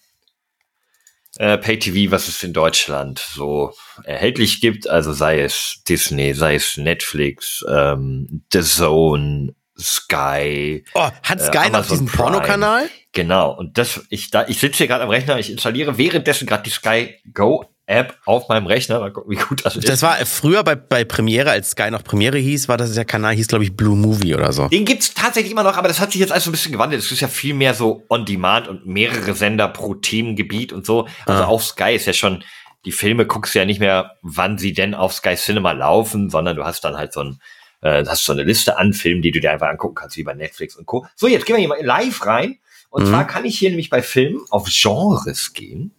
äh, 1.37 1.57
Pay-TV, 1.57 2.11
was 2.11 2.27
es 2.27 2.41
in 2.43 2.53
Deutschland 2.53 3.19
so 3.19 3.73
erhältlich 4.03 4.61
gibt. 4.61 4.89
Also 4.89 5.11
sei 5.11 5.41
es 5.41 5.83
Disney, 5.87 6.33
sei 6.33 6.55
es 6.55 6.77
Netflix, 6.77 7.65
ähm, 7.67 8.43
The 8.51 8.61
Zone, 8.61 9.55
Sky, 9.79 10.83
Oh, 10.93 11.09
hat 11.23 11.39
Äh, 11.39 11.43
Sky 11.43 11.57
noch 11.57 11.65
Amazon 11.65 11.99
diesen. 11.99 12.07
Pornokanal? 12.07 12.89
Genau, 13.11 13.51
und 13.51 13.77
das, 13.77 14.01
ich, 14.09 14.31
da, 14.31 14.45
ich 14.47 14.59
sitze 14.59 14.79
hier 14.79 14.87
gerade 14.87 15.03
am 15.03 15.09
Rechner, 15.09 15.37
ich 15.39 15.51
installiere 15.51 15.97
währenddessen 15.97 16.47
gerade 16.47 16.63
die 16.63 16.69
Sky 16.71 17.15
Go 17.33 17.65
App 17.85 18.17
auf 18.25 18.47
meinem 18.47 18.65
Rechner. 18.65 18.99
Mal 19.01 19.11
gucken, 19.11 19.29
wie 19.31 19.35
gut 19.41 19.65
das 19.65 19.75
ist. 19.75 19.87
Das 19.89 20.01
war 20.01 20.15
früher 20.25 20.63
bei, 20.63 20.75
bei 20.75 21.03
Premiere, 21.03 21.51
als 21.51 21.71
Sky 21.71 21.91
noch 21.91 22.03
Premiere 22.03 22.37
hieß, 22.37 22.69
war 22.69 22.77
das 22.77 22.93
der 22.93 23.03
Kanal, 23.05 23.35
hieß 23.35 23.47
glaube 23.47 23.65
ich 23.65 23.75
Blue 23.75 23.97
Movie 23.97 24.33
oder 24.35 24.53
so. 24.53 24.67
Den 24.69 24.85
gibt's 24.85 25.13
tatsächlich 25.13 25.51
immer 25.51 25.63
noch, 25.63 25.75
aber 25.77 25.89
das 25.89 25.99
hat 25.99 26.11
sich 26.13 26.21
jetzt 26.21 26.31
alles 26.31 26.45
so 26.45 26.49
ein 26.49 26.53
bisschen 26.53 26.71
gewandelt. 26.71 27.01
Es 27.03 27.11
ist 27.11 27.19
ja 27.19 27.27
viel 27.27 27.53
mehr 27.53 27.73
so 27.73 28.03
on 28.09 28.25
demand 28.25 28.67
und 28.69 28.85
mehrere 28.85 29.33
Sender 29.33 29.67
pro 29.67 29.95
Themengebiet 29.95 30.71
und 30.71 30.85
so. 30.85 31.07
Also 31.25 31.43
Ah. 31.43 31.47
auf 31.47 31.63
Sky 31.65 31.93
ist 31.95 32.05
ja 32.05 32.13
schon, 32.13 32.43
die 32.85 32.91
Filme 32.93 33.25
guckst 33.25 33.53
du 33.53 33.59
ja 33.59 33.65
nicht 33.65 33.79
mehr, 33.81 34.11
wann 34.21 34.57
sie 34.57 34.71
denn 34.73 34.93
auf 34.95 35.13
Sky 35.13 35.35
Cinema 35.35 35.73
laufen, 35.73 36.29
sondern 36.29 36.55
du 36.55 36.63
hast 36.63 36.85
dann 36.85 36.95
halt 36.95 37.11
so 37.13 37.19
ein, 37.21 37.39
äh, 37.83 38.03
hast 38.07 38.25
so 38.25 38.33
eine 38.33 38.43
Liste 38.43 38.77
an 38.77 38.93
Filmen, 38.93 39.21
die 39.21 39.31
du 39.31 39.39
dir 39.39 39.51
einfach 39.51 39.67
angucken 39.69 39.95
kannst, 39.95 40.17
wie 40.17 40.23
bei 40.23 40.33
Netflix 40.33 40.75
und 40.75 40.85
Co. 40.85 41.05
So, 41.15 41.27
jetzt 41.27 41.45
gehen 41.45 41.55
wir 41.55 41.59
hier 41.59 41.69
mal 41.69 41.83
live 41.83 42.25
rein. 42.25 42.59
Und 42.89 43.03
Mhm. 43.03 43.07
zwar 43.09 43.27
kann 43.27 43.45
ich 43.45 43.57
hier 43.57 43.69
nämlich 43.69 43.89
bei 43.89 44.01
Filmen 44.01 44.41
auf 44.49 44.67
Genres 44.69 45.53
gehen. 45.53 45.91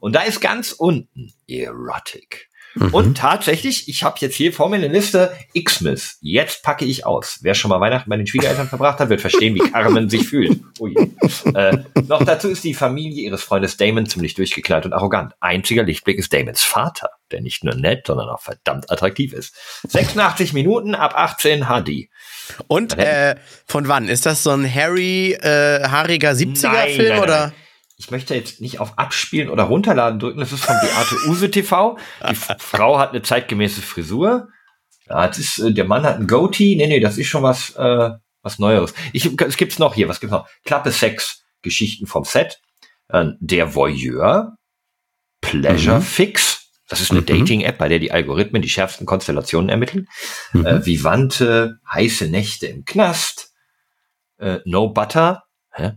Und 0.00 0.14
da 0.14 0.22
ist 0.22 0.40
ganz 0.40 0.72
unten 0.72 1.32
Erotic. 1.48 2.49
Mhm. 2.74 2.94
Und 2.94 3.16
tatsächlich, 3.16 3.88
ich 3.88 4.02
habe 4.04 4.16
jetzt 4.20 4.34
hier 4.34 4.52
vor 4.52 4.68
mir 4.68 4.76
eine 4.76 4.88
Liste 4.88 5.36
Xmas. 5.54 6.18
Jetzt 6.20 6.62
packe 6.62 6.84
ich 6.84 7.04
aus. 7.04 7.38
Wer 7.42 7.54
schon 7.54 7.68
mal 7.68 7.80
Weihnachten 7.80 8.08
bei 8.08 8.16
den 8.16 8.26
Schwiegereltern 8.26 8.68
verbracht 8.70 9.00
hat, 9.00 9.08
wird 9.08 9.20
verstehen, 9.20 9.54
wie 9.54 9.70
Carmen 9.70 10.08
sich 10.08 10.28
fühlt. 10.28 10.60
Ui. 10.78 10.94
Äh, 11.54 11.78
noch 12.06 12.24
dazu 12.24 12.48
ist 12.48 12.64
die 12.64 12.74
Familie 12.74 13.24
ihres 13.24 13.42
Freundes 13.42 13.76
Damon 13.76 14.06
ziemlich 14.06 14.34
durchgeknallt 14.34 14.86
und 14.86 14.92
arrogant. 14.92 15.34
Einziger 15.40 15.82
Lichtblick 15.82 16.18
ist 16.18 16.32
Damons 16.32 16.62
Vater, 16.62 17.10
der 17.32 17.40
nicht 17.40 17.64
nur 17.64 17.74
nett, 17.74 18.06
sondern 18.06 18.28
auch 18.28 18.40
verdammt 18.40 18.90
attraktiv 18.90 19.32
ist. 19.32 19.54
86 19.88 20.52
Minuten 20.52 20.94
ab 20.94 21.14
18 21.16 21.64
HD. 21.64 22.08
Und 22.68 22.98
äh, 22.98 23.36
von 23.66 23.88
wann? 23.88 24.08
Ist 24.08 24.26
das 24.26 24.42
so 24.42 24.50
ein 24.50 24.72
Harry, 24.72 25.32
äh, 25.32 25.88
haariger 25.88 26.32
70er-Film 26.32 27.18
oder? 27.20 27.52
Ich 28.00 28.10
möchte 28.10 28.34
jetzt 28.34 28.62
nicht 28.62 28.80
auf 28.80 28.98
Abspielen 28.98 29.50
oder 29.50 29.64
Runterladen 29.64 30.18
drücken. 30.18 30.40
Das 30.40 30.52
ist 30.52 30.64
von 30.64 30.74
Beate 30.80 31.16
Use 31.28 31.50
TV. 31.50 31.98
Die 32.30 32.34
Frau 32.34 32.98
hat 32.98 33.10
eine 33.10 33.20
zeitgemäße 33.20 33.82
Frisur. 33.82 34.48
Ja, 35.06 35.26
das 35.26 35.38
ist, 35.38 35.58
äh, 35.58 35.70
der 35.72 35.84
Mann 35.84 36.04
hat 36.04 36.16
ein 36.16 36.26
Goatee. 36.26 36.76
Nee, 36.76 36.86
nee, 36.86 37.00
das 37.00 37.18
ist 37.18 37.26
schon 37.26 37.42
was, 37.42 37.76
äh, 37.76 38.10
was 38.40 38.58
Neueres. 38.58 38.94
Ich, 39.12 39.26
es 39.42 39.56
gibt's 39.58 39.78
noch 39.78 39.94
hier. 39.94 40.08
Was 40.08 40.18
gibt's 40.20 40.32
noch? 40.32 40.48
Klappe 40.64 40.92
Sex. 40.92 41.42
Geschichten 41.60 42.06
vom 42.06 42.24
Set. 42.24 42.58
Äh, 43.08 43.26
der 43.38 43.74
Voyeur. 43.74 44.56
Pleasure 45.42 45.98
Mhm. 45.98 46.02
Fix. 46.02 46.70
Das 46.88 47.02
ist 47.02 47.10
eine 47.10 47.20
Mhm. 47.20 47.26
Dating-App, 47.26 47.76
bei 47.76 47.88
der 47.88 47.98
die 47.98 48.12
Algorithmen 48.12 48.62
die 48.62 48.70
schärfsten 48.70 49.04
Konstellationen 49.06 49.68
ermitteln. 49.68 50.08
Mhm. 50.54 50.64
Äh, 50.66 50.86
Vivante, 50.86 51.76
heiße 51.92 52.28
Nächte 52.28 52.66
im 52.66 52.86
Knast. 52.86 53.52
Äh, 54.38 54.60
no 54.64 54.88
Butter. 54.88 55.42
Hä? 55.74 55.92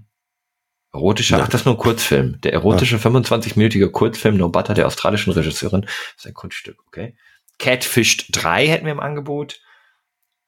Erotischer, 0.93 1.37
Ja. 1.39 1.43
ach, 1.43 1.49
das 1.49 1.61
ist 1.61 1.65
nur 1.65 1.75
ein 1.75 1.79
Kurzfilm. 1.79 2.39
Der 2.41 2.53
erotische 2.53 2.97
25-minütige 2.97 3.89
Kurzfilm 3.89 4.37
No 4.37 4.49
Butter 4.49 4.73
der 4.75 4.85
australischen 4.85 5.33
Regisseurin. 5.33 5.87
ist 6.15 6.27
ein 6.27 6.33
Kunststück, 6.33 6.77
okay. 6.87 7.15
Catfished 7.59 8.27
3 8.31 8.67
hätten 8.67 8.85
wir 8.85 8.91
im 8.91 8.99
Angebot. 8.99 9.59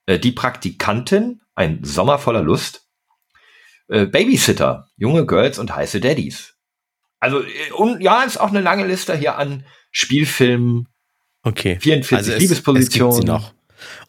Äh, 0.06 0.18
die 0.18 0.32
Praktikantin, 0.32 1.40
ein 1.54 1.82
Sommer 1.82 2.18
voller 2.18 2.42
Lust. 2.42 2.86
Äh, 3.88 4.06
Babysitter, 4.06 4.88
junge 4.96 5.26
Girls 5.26 5.58
und 5.58 5.74
heiße 5.74 6.00
Daddies. 6.00 6.54
Also, 7.18 7.42
äh, 7.42 7.72
und 7.76 8.00
ja, 8.00 8.22
ist 8.22 8.38
auch 8.38 8.50
eine 8.50 8.60
lange 8.60 8.86
Liste 8.86 9.16
hier 9.16 9.36
an 9.36 9.64
Spielfilmen. 9.90 10.88
Okay. 11.42 11.78
44 11.80 12.16
also 12.16 12.32
es, 12.32 12.38
Liebespositionen. 12.40 13.12
Es 13.12 13.20
gibt 13.20 13.26
sie 13.26 13.32
noch. 13.32 13.52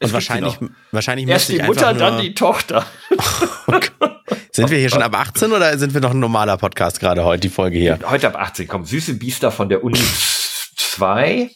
gibt 0.00 0.12
wahrscheinlich, 0.12 0.58
wahrscheinlich 0.92 1.28
Erst 1.28 1.48
die 1.48 1.56
ich 1.56 1.62
Mutter, 1.62 1.94
dann 1.94 2.20
die 2.20 2.34
Tochter. 2.34 2.86
Sind 4.52 4.70
wir 4.70 4.78
hier 4.78 4.90
schon 4.90 5.02
ab 5.02 5.14
18 5.14 5.52
oder 5.52 5.78
sind 5.78 5.94
wir 5.94 6.00
noch 6.00 6.10
ein 6.10 6.18
normaler 6.18 6.56
Podcast 6.56 6.98
gerade 6.98 7.24
heute, 7.24 7.42
die 7.42 7.48
Folge 7.48 7.78
hier? 7.78 7.98
Heute 8.04 8.26
ab 8.26 8.36
18 8.36 8.66
kommen 8.66 8.84
süße 8.84 9.14
Biester 9.14 9.52
von 9.52 9.68
der 9.68 9.84
Uni 9.84 10.00
2. 10.76 11.50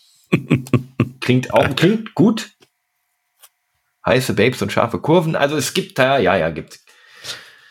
klingt 1.21 1.53
auch, 1.53 1.75
klingt 1.75 2.15
gut. 2.15 2.51
Heiße 4.07 4.35
Babes 4.35 4.63
und 4.63 4.73
scharfe 4.73 5.01
Kurven. 5.01 5.37
Also 5.37 5.57
es 5.57 5.75
gibt 5.75 5.99
da, 5.99 6.19
ja, 6.19 6.37
ja, 6.37 6.51
gibt. 6.51 6.81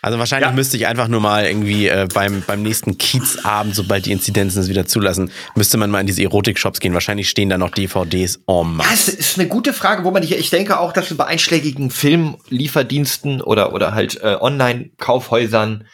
Also 0.04 0.18
wahrscheinlich 0.18 0.50
Ja. 0.50 0.56
müsste 0.56 0.78
ich 0.78 0.88
einfach 0.88 1.08
nur 1.08 1.22
mal 1.22 1.46
irgendwie 1.46 1.88
äh, 1.88 2.08
beim, 2.14 2.44
beim 2.48 2.64
nächsten 2.64 2.98
Kiezabend, 2.98 3.76
sobald 3.76 4.06
die 4.06 4.12
Inzidenzen 4.12 4.62
es 4.62 4.68
wieder 4.70 4.86
zulassen, 4.86 5.32
müsste 5.56 5.78
man 5.78 5.92
mal 5.92 6.00
in 6.00 6.08
diese 6.08 6.24
Erotik-Shops 6.24 6.80
gehen. 6.80 6.94
Wahrscheinlich 6.94 7.30
stehen 7.30 7.50
da 7.50 7.58
noch 7.58 7.70
DVDs 7.70 8.40
en 8.48 8.76
masse. 8.76 8.90
Das 8.90 9.08
ist 9.10 9.38
eine 9.40 9.48
gute 9.48 9.74
Frage, 9.74 10.04
wo 10.04 10.12
man 10.12 10.24
hier, 10.24 10.40
ich 10.40 10.50
denke 10.50 10.80
auch, 10.80 10.92
dass 10.92 11.10
du 11.10 11.16
bei 11.16 11.26
einschlägigen 11.26 11.92
Filmlieferdiensten 11.92 13.42
oder, 13.42 13.74
oder 13.74 13.94
halt 13.94 14.20
äh, 14.24 14.38
Online-Kaufhäusern 14.40 15.86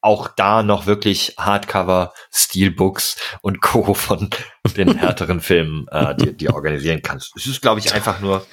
auch 0.00 0.28
da 0.28 0.62
noch 0.62 0.86
wirklich 0.86 1.34
Hardcover, 1.38 2.12
Steelbooks 2.32 3.16
und 3.42 3.60
Co. 3.60 3.94
von 3.94 4.30
den 4.76 4.96
härteren 4.96 5.40
Filmen 5.40 5.86
äh, 5.90 6.14
die, 6.14 6.36
die 6.36 6.48
organisieren 6.50 7.02
kannst. 7.02 7.32
Es 7.36 7.46
ist, 7.46 7.60
glaube 7.60 7.80
ich, 7.80 7.92
einfach 7.92 8.20
nur. 8.20 8.46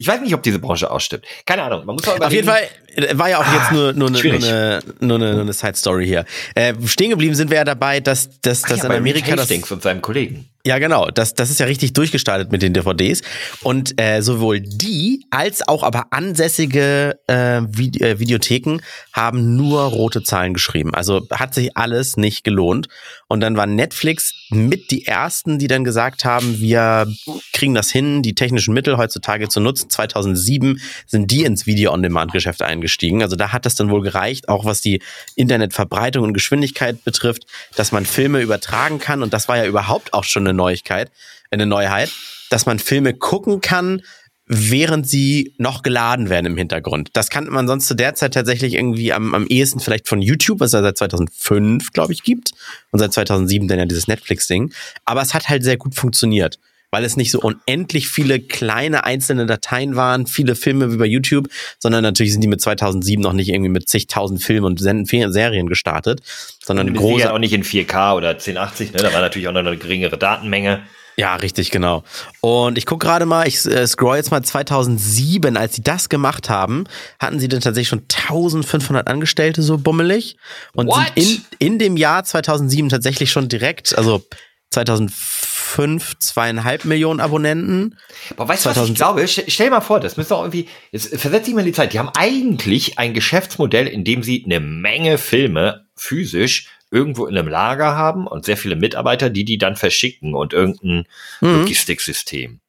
Ich 0.00 0.06
weiß 0.06 0.20
nicht, 0.20 0.32
ob 0.32 0.44
diese 0.44 0.60
Branche 0.60 0.90
ausstimmt. 0.90 1.24
Keine 1.44 1.64
Ahnung. 1.64 1.84
Man 1.84 1.96
muss 1.96 2.06
aber 2.06 2.26
Auf 2.26 2.32
jeden 2.32 2.46
Fall 2.46 2.62
äh, 2.94 3.18
war 3.18 3.28
ja 3.28 3.40
auch 3.40 3.52
jetzt 3.52 3.72
nur, 3.72 3.92
nur, 3.92 4.08
eine, 4.08 4.22
nur, 4.22 4.32
eine, 4.32 4.80
nur, 5.00 5.16
eine, 5.16 5.32
nur 5.32 5.40
eine 5.42 5.52
Side-Story 5.52 6.06
hier. 6.06 6.24
Äh, 6.54 6.74
stehen 6.86 7.10
geblieben 7.10 7.34
sind 7.34 7.50
wir 7.50 7.56
ja 7.56 7.64
dabei, 7.64 7.98
dass, 7.98 8.40
dass, 8.40 8.62
dass 8.62 8.78
ja, 8.78 8.84
in 8.84 8.92
Amerika 8.92 9.32
das. 9.32 9.42
Hastings 9.42 9.72
und 9.72 9.82
seinem 9.82 10.00
Kollegen. 10.00 10.48
Ja, 10.68 10.78
genau. 10.78 11.08
Das, 11.08 11.32
das 11.32 11.48
ist 11.48 11.60
ja 11.60 11.64
richtig 11.64 11.94
durchgestartet 11.94 12.52
mit 12.52 12.60
den 12.60 12.74
DVDs. 12.74 13.22
Und 13.62 13.98
äh, 13.98 14.20
sowohl 14.20 14.60
die 14.60 15.24
als 15.30 15.66
auch 15.66 15.82
aber 15.82 16.08
ansässige 16.10 17.18
äh, 17.26 17.62
Vide 17.66 18.06
äh, 18.06 18.18
Videotheken 18.18 18.80
haben 19.14 19.56
nur 19.56 19.80
rote 19.84 20.22
Zahlen 20.22 20.52
geschrieben. 20.52 20.94
Also 20.94 21.26
hat 21.30 21.54
sich 21.54 21.78
alles 21.78 22.18
nicht 22.18 22.44
gelohnt. 22.44 22.88
Und 23.28 23.40
dann 23.40 23.56
war 23.56 23.64
Netflix 23.64 24.34
mit 24.50 24.90
die 24.90 25.06
ersten, 25.06 25.58
die 25.58 25.68
dann 25.68 25.84
gesagt 25.84 26.26
haben, 26.26 26.60
wir 26.60 27.06
kriegen 27.54 27.72
das 27.72 27.90
hin, 27.90 28.20
die 28.20 28.34
technischen 28.34 28.74
Mittel 28.74 28.98
heutzutage 28.98 29.48
zu 29.48 29.60
nutzen. 29.60 29.88
2007 29.88 30.82
sind 31.06 31.30
die 31.30 31.44
ins 31.44 31.64
Video-on-Demand-Geschäft 31.64 32.60
eingestiegen. 32.60 33.22
Also 33.22 33.36
da 33.36 33.52
hat 33.52 33.64
das 33.64 33.74
dann 33.74 33.88
wohl 33.88 34.02
gereicht, 34.02 34.50
auch 34.50 34.66
was 34.66 34.82
die 34.82 35.00
Internetverbreitung 35.34 36.24
und 36.24 36.34
Geschwindigkeit 36.34 37.04
betrifft, 37.04 37.44
dass 37.74 37.90
man 37.90 38.04
Filme 38.04 38.42
übertragen 38.42 38.98
kann. 38.98 39.22
Und 39.22 39.32
das 39.32 39.48
war 39.48 39.56
ja 39.56 39.64
überhaupt 39.64 40.12
auch 40.12 40.24
schon 40.24 40.46
eine 40.46 40.57
Neuigkeit, 40.58 41.10
eine 41.50 41.66
Neuheit, 41.66 42.10
dass 42.50 42.66
man 42.66 42.78
Filme 42.78 43.14
gucken 43.14 43.60
kann, 43.60 44.02
während 44.46 45.06
sie 45.06 45.54
noch 45.58 45.82
geladen 45.82 46.30
werden 46.30 46.46
im 46.46 46.56
Hintergrund. 46.56 47.10
Das 47.12 47.28
kannte 47.28 47.50
man 47.50 47.68
sonst 47.68 47.86
zu 47.86 47.94
der 47.94 48.14
Zeit 48.14 48.34
tatsächlich 48.34 48.74
irgendwie 48.74 49.12
am, 49.12 49.34
am 49.34 49.46
ehesten 49.46 49.78
vielleicht 49.80 50.08
von 50.08 50.22
YouTube, 50.22 50.60
was 50.60 50.68
es 50.68 50.72
ja 50.72 50.82
seit 50.82 50.96
2005, 50.96 51.92
glaube 51.92 52.14
ich, 52.14 52.22
gibt. 52.22 52.52
Und 52.90 52.98
seit 52.98 53.12
2007 53.12 53.68
dann 53.68 53.78
ja 53.78 53.84
dieses 53.84 54.08
Netflix-Ding. 54.08 54.72
Aber 55.04 55.20
es 55.20 55.34
hat 55.34 55.48
halt 55.48 55.64
sehr 55.64 55.76
gut 55.76 55.94
funktioniert 55.94 56.58
weil 56.90 57.04
es 57.04 57.16
nicht 57.16 57.30
so 57.30 57.40
unendlich 57.40 58.08
viele 58.08 58.40
kleine 58.40 59.04
einzelne 59.04 59.46
Dateien 59.46 59.96
waren, 59.96 60.26
viele 60.26 60.54
Filme 60.54 60.92
wie 60.92 60.96
bei 60.96 61.06
YouTube, 61.06 61.48
sondern 61.78 62.02
natürlich 62.02 62.32
sind 62.32 62.42
die 62.42 62.48
mit 62.48 62.60
2007 62.60 63.22
noch 63.22 63.32
nicht 63.32 63.48
irgendwie 63.48 63.70
mit 63.70 63.88
zigtausend 63.88 64.42
Filmen 64.42 64.64
und 64.64 64.80
Serien 64.80 65.66
gestartet, 65.66 66.20
sondern 66.64 66.92
große 66.94 67.24
ja 67.24 67.32
auch 67.32 67.38
nicht 67.38 67.52
in 67.52 67.64
4K 67.64 68.16
oder 68.16 68.30
1080, 68.30 68.92
ne? 68.92 68.98
Da 68.98 69.12
war 69.12 69.20
natürlich 69.20 69.48
auch 69.48 69.52
noch 69.52 69.60
eine 69.60 69.76
geringere 69.76 70.18
Datenmenge. 70.18 70.82
Ja, 71.18 71.34
richtig, 71.34 71.72
genau. 71.72 72.04
Und 72.40 72.78
ich 72.78 72.86
gucke 72.86 73.04
gerade 73.04 73.26
mal, 73.26 73.48
ich 73.48 73.66
äh, 73.66 73.88
scroll 73.88 74.18
jetzt 74.18 74.30
mal 74.30 74.40
2007, 74.40 75.56
als 75.56 75.74
sie 75.74 75.82
das 75.82 76.08
gemacht 76.08 76.48
haben, 76.48 76.84
hatten 77.18 77.40
sie 77.40 77.48
dann 77.48 77.60
tatsächlich 77.60 77.88
schon 77.88 78.04
1500 78.08 79.08
Angestellte 79.08 79.62
so 79.62 79.78
bummelig 79.78 80.36
und 80.74 80.86
What? 80.86 81.06
sind 81.16 81.42
in, 81.58 81.72
in 81.72 81.78
dem 81.80 81.96
Jahr 81.96 82.22
2007 82.22 82.88
tatsächlich 82.88 83.32
schon 83.32 83.48
direkt, 83.48 83.98
also 83.98 84.22
2005 84.70 86.18
zweieinhalb 86.18 86.84
Millionen 86.84 87.20
Abonnenten. 87.20 87.98
Aber 88.36 88.48
weißt 88.48 88.64
du, 88.66 88.70
was 88.70 88.76
ich 88.76 88.96
2000 88.96 88.98
glaube? 88.98 89.28
Stell, 89.28 89.70
mal 89.70 89.80
vor, 89.80 90.00
das 90.00 90.16
müsste 90.16 90.36
auch 90.36 90.42
irgendwie, 90.42 90.68
jetzt 90.92 91.16
versetz 91.18 91.46
dich 91.46 91.54
mal 91.54 91.60
in 91.60 91.66
die 91.66 91.72
Zeit. 91.72 91.92
Die 91.92 91.98
haben 91.98 92.10
eigentlich 92.16 92.98
ein 92.98 93.14
Geschäftsmodell, 93.14 93.86
in 93.86 94.04
dem 94.04 94.22
sie 94.22 94.42
eine 94.44 94.60
Menge 94.60 95.18
Filme 95.18 95.86
physisch 95.96 96.68
irgendwo 96.90 97.26
in 97.26 97.36
einem 97.36 97.48
Lager 97.48 97.96
haben 97.96 98.26
und 98.26 98.44
sehr 98.46 98.56
viele 98.56 98.76
Mitarbeiter, 98.76 99.28
die 99.30 99.44
die 99.44 99.58
dann 99.58 99.76
verschicken 99.76 100.34
und 100.34 100.52
irgendein 100.52 101.04
Logistiksystem. 101.40 102.60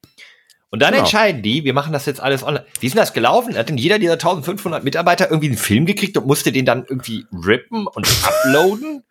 Und 0.71 0.81
dann 0.81 0.91
Genau. 0.91 1.03
entscheiden 1.03 1.41
die, 1.41 1.63
wir 1.63 1.73
machen 1.73 1.93
das 1.93 2.05
jetzt 2.05 2.19
alles 2.19 2.43
online. 2.43 2.65
Wie 2.79 2.85
ist 2.85 2.93
denn 2.93 2.99
das 3.01 3.13
gelaufen? 3.13 3.57
Hat 3.57 3.69
denn 3.69 3.77
jeder 3.77 3.97
dieser 3.97 4.13
1500 4.13 4.83
Mitarbeiter 4.83 5.29
irgendwie 5.29 5.47
einen 5.47 5.57
Film 5.57 5.85
gekriegt 5.85 6.15
und 6.17 6.27
musste 6.27 6.51
den 6.51 6.65
dann 6.65 6.85
irgendwie 6.87 7.25
rippen 7.31 7.87
und 7.87 8.07
uploaden? 8.23 9.03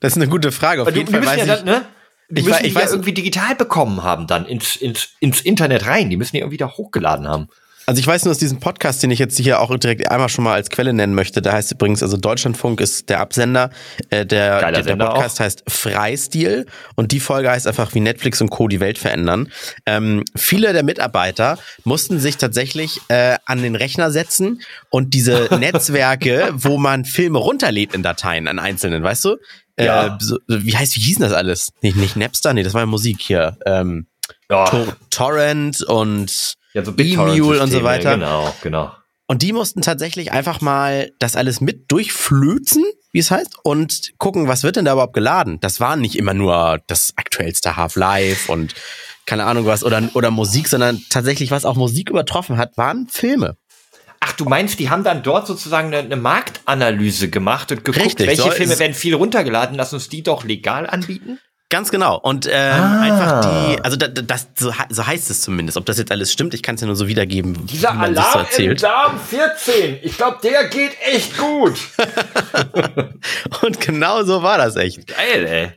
Das 0.00 0.12
ist 0.12 0.16
eine 0.22 0.28
gute 0.28 0.52
Frage. 0.52 0.82
Auf 0.82 0.88
die, 0.88 0.98
jeden 0.98 1.06
die 1.08 1.14
Fall 1.14 1.26
weiß 1.26 1.46
ja 1.46 1.54
ich, 1.54 1.62
dann, 1.62 1.64
ne? 1.64 1.86
Die 2.30 2.40
ich 2.40 2.46
müssen 2.46 2.56
wei- 2.58 2.62
die 2.62 2.68
ich 2.68 2.74
ja 2.74 2.80
weiß- 2.80 2.90
irgendwie 2.92 3.12
digital 3.12 3.54
bekommen 3.56 4.02
haben 4.02 4.26
dann 4.26 4.46
ins, 4.46 4.76
ins, 4.76 5.08
ins 5.20 5.40
Internet 5.40 5.86
rein. 5.86 6.10
Die 6.10 6.16
müssen 6.16 6.32
die 6.32 6.38
irgendwie 6.40 6.56
da 6.58 6.68
hochgeladen 6.70 7.28
haben. 7.28 7.48
Also 7.86 7.98
ich 7.98 8.06
weiß 8.06 8.24
nur 8.24 8.30
aus 8.30 8.38
diesem 8.38 8.60
Podcast, 8.60 9.02
den 9.02 9.10
ich 9.10 9.18
jetzt 9.18 9.36
hier 9.36 9.58
auch 9.58 9.76
direkt 9.76 10.08
einmal 10.12 10.28
schon 10.28 10.44
mal 10.44 10.52
als 10.52 10.70
Quelle 10.70 10.92
nennen 10.92 11.12
möchte. 11.14 11.42
Da 11.42 11.52
heißt 11.54 11.72
übrigens, 11.72 12.04
also 12.04 12.16
Deutschlandfunk 12.16 12.80
ist 12.80 13.08
der 13.08 13.18
Absender. 13.18 13.70
Äh, 14.10 14.24
der, 14.26 14.60
Geiler 14.60 14.82
der, 14.82 14.94
der 14.96 15.04
Podcast 15.06 15.40
heißt 15.40 15.64
Freistil 15.66 16.66
und 16.94 17.10
die 17.10 17.18
Folge 17.18 17.50
heißt 17.50 17.66
einfach, 17.66 17.92
wie 17.94 18.00
Netflix 18.00 18.40
und 18.40 18.50
Co. 18.50 18.68
die 18.68 18.78
Welt 18.78 18.96
verändern. 18.98 19.50
Ähm, 19.86 20.24
viele 20.36 20.72
der 20.72 20.84
Mitarbeiter 20.84 21.58
mussten 21.82 22.20
sich 22.20 22.36
tatsächlich 22.36 23.00
äh, 23.08 23.38
an 23.44 23.60
den 23.60 23.74
Rechner 23.74 24.12
setzen 24.12 24.60
und 24.90 25.12
diese 25.14 25.48
Netzwerke, 25.58 26.50
wo 26.54 26.78
man 26.78 27.04
Filme 27.04 27.38
runterlädt 27.38 27.92
in 27.94 28.04
Dateien 28.04 28.46
an 28.46 28.60
einzelnen, 28.60 29.02
weißt 29.02 29.24
du? 29.24 29.36
Ja. 29.84 30.06
Äh, 30.06 30.18
so, 30.20 30.38
wie 30.46 30.76
heißt, 30.76 30.96
wie 30.96 31.00
hieß 31.00 31.16
denn 31.16 31.28
das 31.28 31.32
alles? 31.32 31.70
Nicht, 31.82 31.96
nicht 31.96 32.16
Napster, 32.16 32.52
nee, 32.54 32.62
das 32.62 32.74
war 32.74 32.82
ja 32.82 32.86
Musik 32.86 33.20
hier. 33.20 33.56
Ähm, 33.66 34.06
Ja, 34.50 34.64
Tor 34.66 34.86
Torrent 35.10 35.82
und 35.82 36.54
ja 36.74 36.84
so 36.84 36.92
E-Mule 36.96 37.62
und 37.62 37.70
so 37.70 37.82
weiter. 37.82 38.14
Genau, 38.14 38.54
genau. 38.62 38.92
Und 39.26 39.42
die 39.42 39.52
mussten 39.52 39.80
tatsächlich 39.80 40.32
einfach 40.32 40.60
mal 40.60 41.12
das 41.20 41.36
alles 41.36 41.60
mit 41.60 41.92
durchflözen, 41.92 42.84
wie 43.12 43.20
es 43.20 43.30
heißt, 43.30 43.56
und 43.62 44.12
gucken, 44.18 44.48
was 44.48 44.64
wird 44.64 44.74
denn 44.74 44.84
da 44.84 44.92
überhaupt 44.92 45.14
geladen. 45.14 45.58
Das 45.60 45.78
war 45.78 45.94
nicht 45.94 46.16
immer 46.16 46.34
nur 46.34 46.80
das 46.88 47.12
aktuellste 47.14 47.76
Half-Life 47.76 48.50
und 48.50 48.74
keine 49.26 49.44
Ahnung 49.44 49.66
was 49.66 49.84
oder, 49.84 50.02
oder 50.14 50.32
Musik, 50.32 50.66
sondern 50.66 51.00
tatsächlich, 51.10 51.52
was 51.52 51.64
auch 51.64 51.76
Musik 51.76 52.10
übertroffen 52.10 52.56
hat, 52.56 52.76
waren 52.76 53.06
Filme. 53.08 53.56
Du 54.40 54.46
meinst, 54.46 54.78
die 54.78 54.88
haben 54.88 55.04
dann 55.04 55.22
dort 55.22 55.46
sozusagen 55.46 55.88
eine, 55.88 55.98
eine 55.98 56.16
Marktanalyse 56.16 57.28
gemacht 57.28 57.70
und 57.72 57.84
geguckt, 57.84 58.04
Richtig, 58.06 58.26
welche 58.26 58.42
so 58.42 58.50
Filme 58.50 58.78
werden 58.78 58.94
viel 58.94 59.14
runtergeladen, 59.14 59.76
lass 59.76 59.92
uns 59.92 60.08
die 60.08 60.22
doch 60.22 60.44
legal 60.44 60.86
anbieten? 60.88 61.38
Ganz 61.68 61.90
genau. 61.90 62.18
Und 62.18 62.46
ähm, 62.50 62.52
Ah. 62.82 63.00
einfach 63.02 63.40
die, 63.42 63.80
also 63.84 63.96
da, 63.96 64.08
da- 64.08 64.22
das, 64.22 64.48
so, 64.56 64.72
so 64.88 65.06
heißt 65.06 65.30
es 65.30 65.42
zumindest. 65.42 65.76
Ob 65.78 65.84
das 65.86 65.98
jetzt 65.98 66.10
alles 66.10 66.32
stimmt, 66.32 66.52
ich 66.54 66.62
kann 66.62 66.74
es 66.74 66.80
ja 66.80 66.86
nur 66.88 66.96
so 66.96 67.06
wiedergeben, 67.06 67.66
Dieser 67.66 67.90
sich 67.90 67.96
so 67.98 68.02
Alarm 68.02 68.32
im 68.34 68.40
erzählt. 68.40 68.82
Darm 68.82 69.20
14, 69.20 69.98
ich 70.02 70.16
glaube, 70.16 70.38
der 70.42 70.64
geht 70.68 70.96
echt 71.04 71.36
gut. 71.38 71.74
Und 73.62 73.80
genau 73.80 74.24
so 74.24 74.42
war 74.42 74.58
das 74.58 74.76
echt. 74.76 75.06
Geil, 75.06 75.46
ey. 75.46 75.70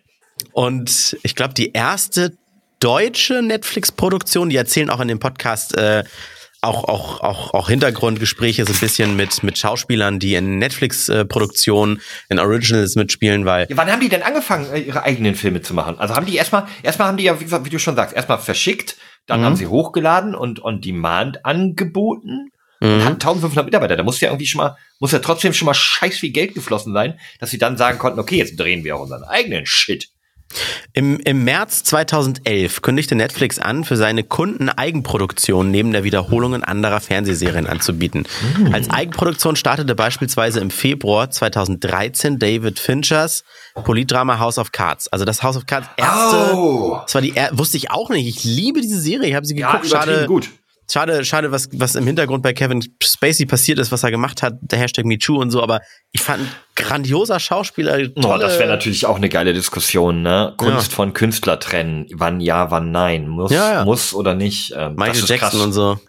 Und 0.52 1.18
ich 1.24 1.36
glaube, 1.36 1.54
die 1.54 1.72
erste 1.74 2.32
deutsche 2.80 3.42
Netflix-Produktion, 3.42 4.50
die 4.50 4.56
erzählen 4.58 4.90
auch 4.90 5.00
in 5.00 5.08
dem 5.08 5.20
Podcast 5.20 5.78
äh, 5.78 6.04
auch, 6.64 6.84
auch, 6.86 7.22
auch, 7.22 7.54
auch 7.54 7.70
Hintergrundgespräche 7.70 8.66
so 8.66 8.74
ein 8.74 8.80
bisschen 8.80 9.16
mit, 9.16 9.44
mit 9.44 9.58
Schauspielern, 9.58 10.20
die 10.20 10.36
in 10.36 10.58
Netflix-Produktionen, 10.60 12.02
in 12.30 12.40
Originals 12.40 12.96
mitspielen, 12.96 13.46
weil 13.46 13.68
Ja, 13.70 13.78
wann 13.78 13.92
haben 13.92 14.00
die 14.02 14.10
denn 14.10 14.24
angefangen, 14.24 14.72
äh, 14.74 14.80
ihre 14.80 15.04
eigenen 15.04 15.36
Filme 15.36 15.62
zu 15.62 15.74
machen? 15.74 16.00
Also 16.00 16.16
haben 16.16 16.26
die 16.26 16.36
erstmal, 16.36 16.66
erstmal 16.82 17.08
haben 17.08 17.18
die 17.18 17.24
ja, 17.26 17.40
wie, 17.40 17.44
gesagt, 17.44 17.66
wie 17.66 17.70
du 17.70 17.80
schon 17.80 17.96
sagst, 17.96 18.16
erstmal 18.16 18.40
verschickt, 18.40 18.96
dann 19.28 19.42
Mhm. 19.42 19.46
haben 19.46 19.56
sie 19.56 19.68
hochgeladen 19.68 20.36
und 20.36 20.64
on 20.64 20.82
demand 20.82 21.46
angeboten. 21.46 22.50
Und 22.82 22.98
Mhm. 22.98 23.06
hatten 23.06 23.20
1500 23.20 23.66
Mitarbeiter. 23.66 23.96
Da 23.96 24.04
muss 24.04 24.20
ja 24.20 24.30
irgendwie 24.30 24.46
schon 24.46 24.60
mal, 24.60 24.76
muss 25.00 25.14
ja 25.14 25.20
trotzdem 25.20 25.54
schon 25.54 25.68
mal 25.68 25.74
scheiß 25.74 26.18
viel 26.18 26.32
Geld 26.32 26.54
geflossen 26.54 26.92
sein, 26.94 27.18
dass 27.40 27.50
sie 27.50 27.58
dann 27.58 27.78
sagen 27.78 27.98
konnten, 27.98 28.20
okay, 28.20 28.36
jetzt 28.38 28.60
drehen 28.60 28.84
wir 28.84 28.98
auch 28.98 29.02
unseren 29.02 29.24
eigenen 29.24 29.66
Shit. 29.66 30.10
Im, 30.94 31.20
Im 31.20 31.44
März 31.44 31.84
2011 31.84 32.82
kündigte 32.82 33.16
Netflix 33.16 33.60
an, 33.60 33.84
für 33.84 33.98
seine 33.98 34.24
Kunden 34.24 34.70
Eigenproduktionen 34.70 35.72
neben 35.72 35.92
der 35.92 36.04
Wiederholungen 36.04 36.64
anderer 36.64 37.00
Fernsehserien 37.00 37.68
anzubieten. 37.68 38.26
Als 38.72 38.90
Eigenproduktion 38.90 39.56
startete 39.56 39.96
beispielsweise 39.96 40.60
im 40.60 40.70
Februar 40.72 41.30
2013 41.30 42.40
David 42.40 42.80
Finchers 42.80 43.44
Politdrama 43.84 44.40
House 44.40 44.58
of 44.58 44.72
Cards. 44.72 45.08
Also 45.08 45.26
das 45.26 45.42
House 45.44 45.58
of 45.58 45.66
Cards 45.66 45.88
erste. 45.98 46.56
Oh. 46.56 47.00
Das 47.04 47.16
war 47.16 47.22
die 47.22 47.34
wusste 47.52 47.78
ich 47.78 47.92
auch 47.92 48.10
nicht. 48.10 48.28
Ich 48.28 48.44
liebe 48.44 48.82
diese 48.82 49.00
Serie. 49.00 49.30
Ich 49.30 49.36
habe 49.36 49.46
sie 49.46 49.58
Ja, 49.58 49.72
geguckt. 49.72 49.88
übertrieben 49.88 50.14
schade, 50.16 50.28
gut. 50.28 50.50
Schade, 50.92 51.24
schade, 51.26 51.52
was, 51.52 51.70
was 51.74 51.96
im 51.96 52.06
Hintergrund 52.06 52.44
bei 52.44 52.54
Kevin 52.54 52.84
Spacey 53.02 53.46
passiert 53.46 53.80
ist, 53.80 53.92
was 53.92 54.04
er 54.04 54.12
gemacht 54.12 54.42
hat, 54.44 54.56
der 54.62 54.80
Hashtag 54.80 55.06
MeToo 55.06 55.40
und 55.40 55.52
so. 55.52 55.62
Aber 55.64 55.82
ich 56.12 56.22
fand 56.22 56.48
grandioser 56.76 57.40
Schauspieler. 57.40 57.98
Oh, 58.16 58.22
Tolle, 58.22 58.44
das 58.46 58.60
wäre 58.60 58.70
natürlich 58.70 59.06
auch 59.06 59.16
eine 59.18 59.30
geile 59.30 59.54
Diskussion, 59.54 60.22
ne? 60.22 60.54
Kunst 60.58 60.92
Ja. 60.92 60.96
von 60.96 61.14
Künstler 61.14 61.60
trennen. 61.60 62.06
Wann 62.14 62.40
ja, 62.40 62.72
wann 62.72 62.92
nein. 62.92 63.28
Muss, 63.28 63.52
Ja, 63.52 63.74
ja. 63.74 63.86
muss 63.86 64.14
oder 64.14 64.34
nicht. 64.36 64.74
Ähm, 64.76 64.96
Michael 64.96 65.24
Jackson 65.26 65.38
krass. 65.50 65.56
und 65.56 65.74
so. 65.74 66.00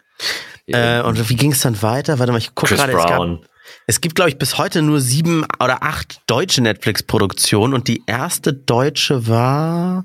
Äh, 0.67 1.03
und 1.03 1.29
wie 1.29 1.37
ging 1.37 1.53
es 1.53 1.61
dann 1.61 1.81
weiter? 1.83 2.19
Warte 2.19 2.33
mal, 2.33 2.39
ich 2.39 2.55
gucke 2.55 2.75
gerade. 2.75 2.93
Es, 2.93 2.99
gab- 2.99 3.09
Brown. 3.17 3.45
es 3.87 4.01
gibt, 4.01 4.15
glaube 4.15 4.31
ich, 4.31 4.39
bis 4.39 4.57
heute 4.59 4.81
nur 4.83 5.01
sieben 5.01 5.45
oder 5.63 5.83
acht 5.83 6.21
deutsche 6.27 6.63
Netflix-Produktionen 6.63 7.75
und 7.75 7.87
die 7.89 8.03
erste 8.07 8.53
deutsche 8.55 9.29
war. 9.29 10.05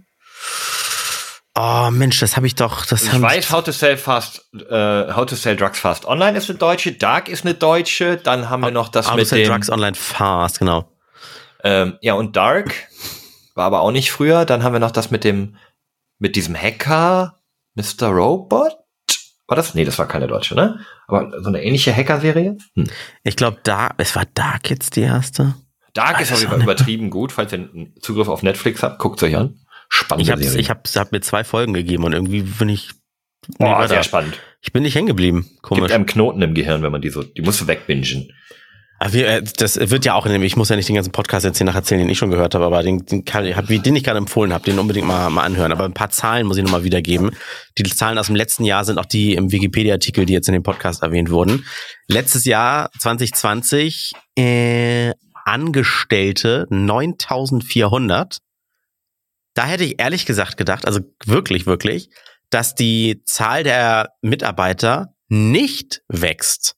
Oh 1.62 1.92
Mensch, 1.92 2.22
das 2.22 2.38
habe 2.38 2.48
ich 2.48 2.56
doch. 2.56 2.86
Das 2.86 3.04
Ich 3.04 3.22
weiß, 3.22 3.52
How 3.52 3.62
to 3.62 3.74
Sell 3.74 3.98
Fast, 3.98 4.50
äh, 4.54 5.14
How 5.14 5.26
to 5.26 5.36
Sell 5.36 5.58
Drugs 5.58 5.78
Fast 5.78 6.06
Online 6.06 6.38
ist 6.38 6.50
eine 6.50 6.58
deutsche, 6.58 6.94
Dark 6.94 7.28
ist 7.28 7.44
eine 7.44 7.54
deutsche, 7.54 8.16
dann 8.16 8.50
haben 8.50 8.62
wir 8.62 8.72
noch 8.72 8.88
das 8.88 9.08
How 9.08 9.16
to 9.16 9.18
mit 9.18 9.28
Sell 9.28 9.44
dem, 9.44 9.52
Drugs 9.52 9.70
Online 9.70 9.96
Fast, 9.96 10.60
genau. 10.60 10.90
ähm, 11.66 11.98
ja 12.00 12.14
und 12.14 12.38
Dark 12.38 12.74
war 13.56 13.66
aber 13.66 13.82
auch 13.82 13.92
nicht 13.92 14.10
früher, 14.10 14.46
dann 14.46 14.64
haben 14.64 14.72
wir 14.72 14.80
noch 14.80 14.92
das 14.92 15.12
mit 15.12 15.26
dem, 15.26 15.58
mit 16.18 16.38
diesem 16.38 16.56
Hacker, 16.56 17.42
Mr. 17.76 18.08
Robot, 18.08 18.78
war 19.48 19.56
das? 19.58 19.76
Nee, 19.76 19.84
das 19.84 20.00
war 20.00 20.08
keine 20.08 20.28
deutsche, 20.28 20.56
ne? 20.56 20.80
Aber 21.08 21.42
so 21.42 21.50
eine 21.50 21.62
ähnliche 21.62 21.94
Hacker-Serie? 21.94 22.56
Hm. 22.76 22.88
Ich 23.24 23.36
glaube, 23.36 23.58
da, 23.64 23.90
es 23.98 24.16
war 24.16 24.24
Dark 24.34 24.70
jetzt 24.70 24.96
die 24.96 25.02
erste. 25.02 25.56
Dark 25.94 26.20
Ah, 26.20 26.22
ist 26.22 26.32
auf 26.32 26.40
jeden 26.40 26.52
Fall 26.52 26.62
übertrieben 26.62 27.10
gut, 27.10 27.34
falls 27.34 27.52
ihr 27.52 27.60
einen 27.60 27.96
Zugriff 28.00 28.30
auf 28.30 28.44
Netflix 28.44 28.82
habt, 28.82 29.00
guckt 29.00 29.22
euch 29.24 29.36
an. 29.36 29.60
Spannende 29.90 30.24
Ich 30.24 30.32
habe 30.32 30.44
Serie. 30.44 30.60
ich 30.62 30.70
hab, 30.70 30.88
hab 30.88 31.12
mir 31.12 31.22
zwei 31.22 31.44
Folgen 31.44 31.74
gegeben 31.74 32.04
und 32.04 32.14
irgendwie 32.14 32.44
bin 32.44 32.70
ich. 32.70 32.92
Nee, 33.48 33.66
Boah, 33.66 33.80
weiter. 33.80 33.88
sehr 33.90 34.04
spannend. 34.04 34.40
ich 34.62 34.72
bin 34.72 34.84
nicht 34.84 34.96
hängen 34.96 35.08
geblieben. 35.08 35.44
Gibt 35.50 35.62
Komisch. 35.64 35.92
einem 35.92 36.06
Knoten 36.06 36.42
im 36.42 36.54
Gehirn, 36.54 36.82
wenn 36.84 36.92
man 36.92 37.02
die 37.02 37.10
so, 37.10 37.24
die 37.24 37.42
musst 37.42 37.60
du 37.62 37.68
wegbingen. 37.68 38.32
Wir, 39.12 39.28
äh, 39.30 39.42
das 39.58 39.80
wird 39.90 40.04
ja 40.04 40.14
auch 40.14 40.26
in 40.26 40.34
dem, 40.34 40.44
ich 40.44 40.58
muss 40.58 40.68
ja 40.68 40.76
nicht 40.76 40.90
den 40.90 40.96
ganzen 40.96 41.14
Podcast 41.14 41.46
jetzt 41.46 41.58
hier 41.58 41.66
nach 41.66 41.74
erzählen, 41.74 42.02
den 42.02 42.10
ich 42.10 42.18
schon 42.18 42.30
gehört 42.32 42.54
habe, 42.54 42.66
aber 42.66 42.84
den, 42.84 43.06
den, 43.06 43.24
kann, 43.24 43.46
den 43.46 43.96
ich 43.96 44.04
gerade 44.04 44.18
empfohlen 44.18 44.52
habe, 44.52 44.66
den 44.66 44.78
unbedingt 44.78 45.08
mal, 45.08 45.30
mal 45.30 45.44
anhören. 45.44 45.72
Aber 45.72 45.86
ein 45.86 45.94
paar 45.94 46.10
Zahlen 46.10 46.46
muss 46.46 46.58
ich 46.58 46.64
nochmal 46.66 46.84
wiedergeben. 46.84 47.32
Die 47.78 47.84
Zahlen 47.84 48.18
aus 48.18 48.26
dem 48.28 48.36
letzten 48.36 48.66
Jahr 48.66 48.84
sind 48.84 48.98
auch 49.00 49.06
die 49.06 49.36
im 49.36 49.54
Wikipedia-Artikel, 49.54 50.26
die 50.26 50.34
jetzt 50.34 50.50
in 50.50 50.54
dem 50.54 50.64
Podcast 50.64 51.02
erwähnt 51.02 51.32
wurden. 51.32 51.66
Letztes 52.10 52.44
Jahr, 52.44 52.90
2020, 53.00 54.12
äh, 54.38 55.14
Angestellte 55.46 56.68
9400. 56.70 58.40
Da 59.54 59.66
hätte 59.66 59.84
ich 59.84 60.00
ehrlich 60.00 60.26
gesagt 60.26 60.58
gedacht, 60.58 60.86
also 60.86 61.02
wirklich, 61.26 61.66
wirklich, 61.66 62.10
dass 62.50 62.76
die 62.76 63.24
Zahl 63.26 63.64
der 63.64 64.14
Mitarbeiter 64.22 65.14
nicht 65.28 66.02
wächst. 66.08 66.76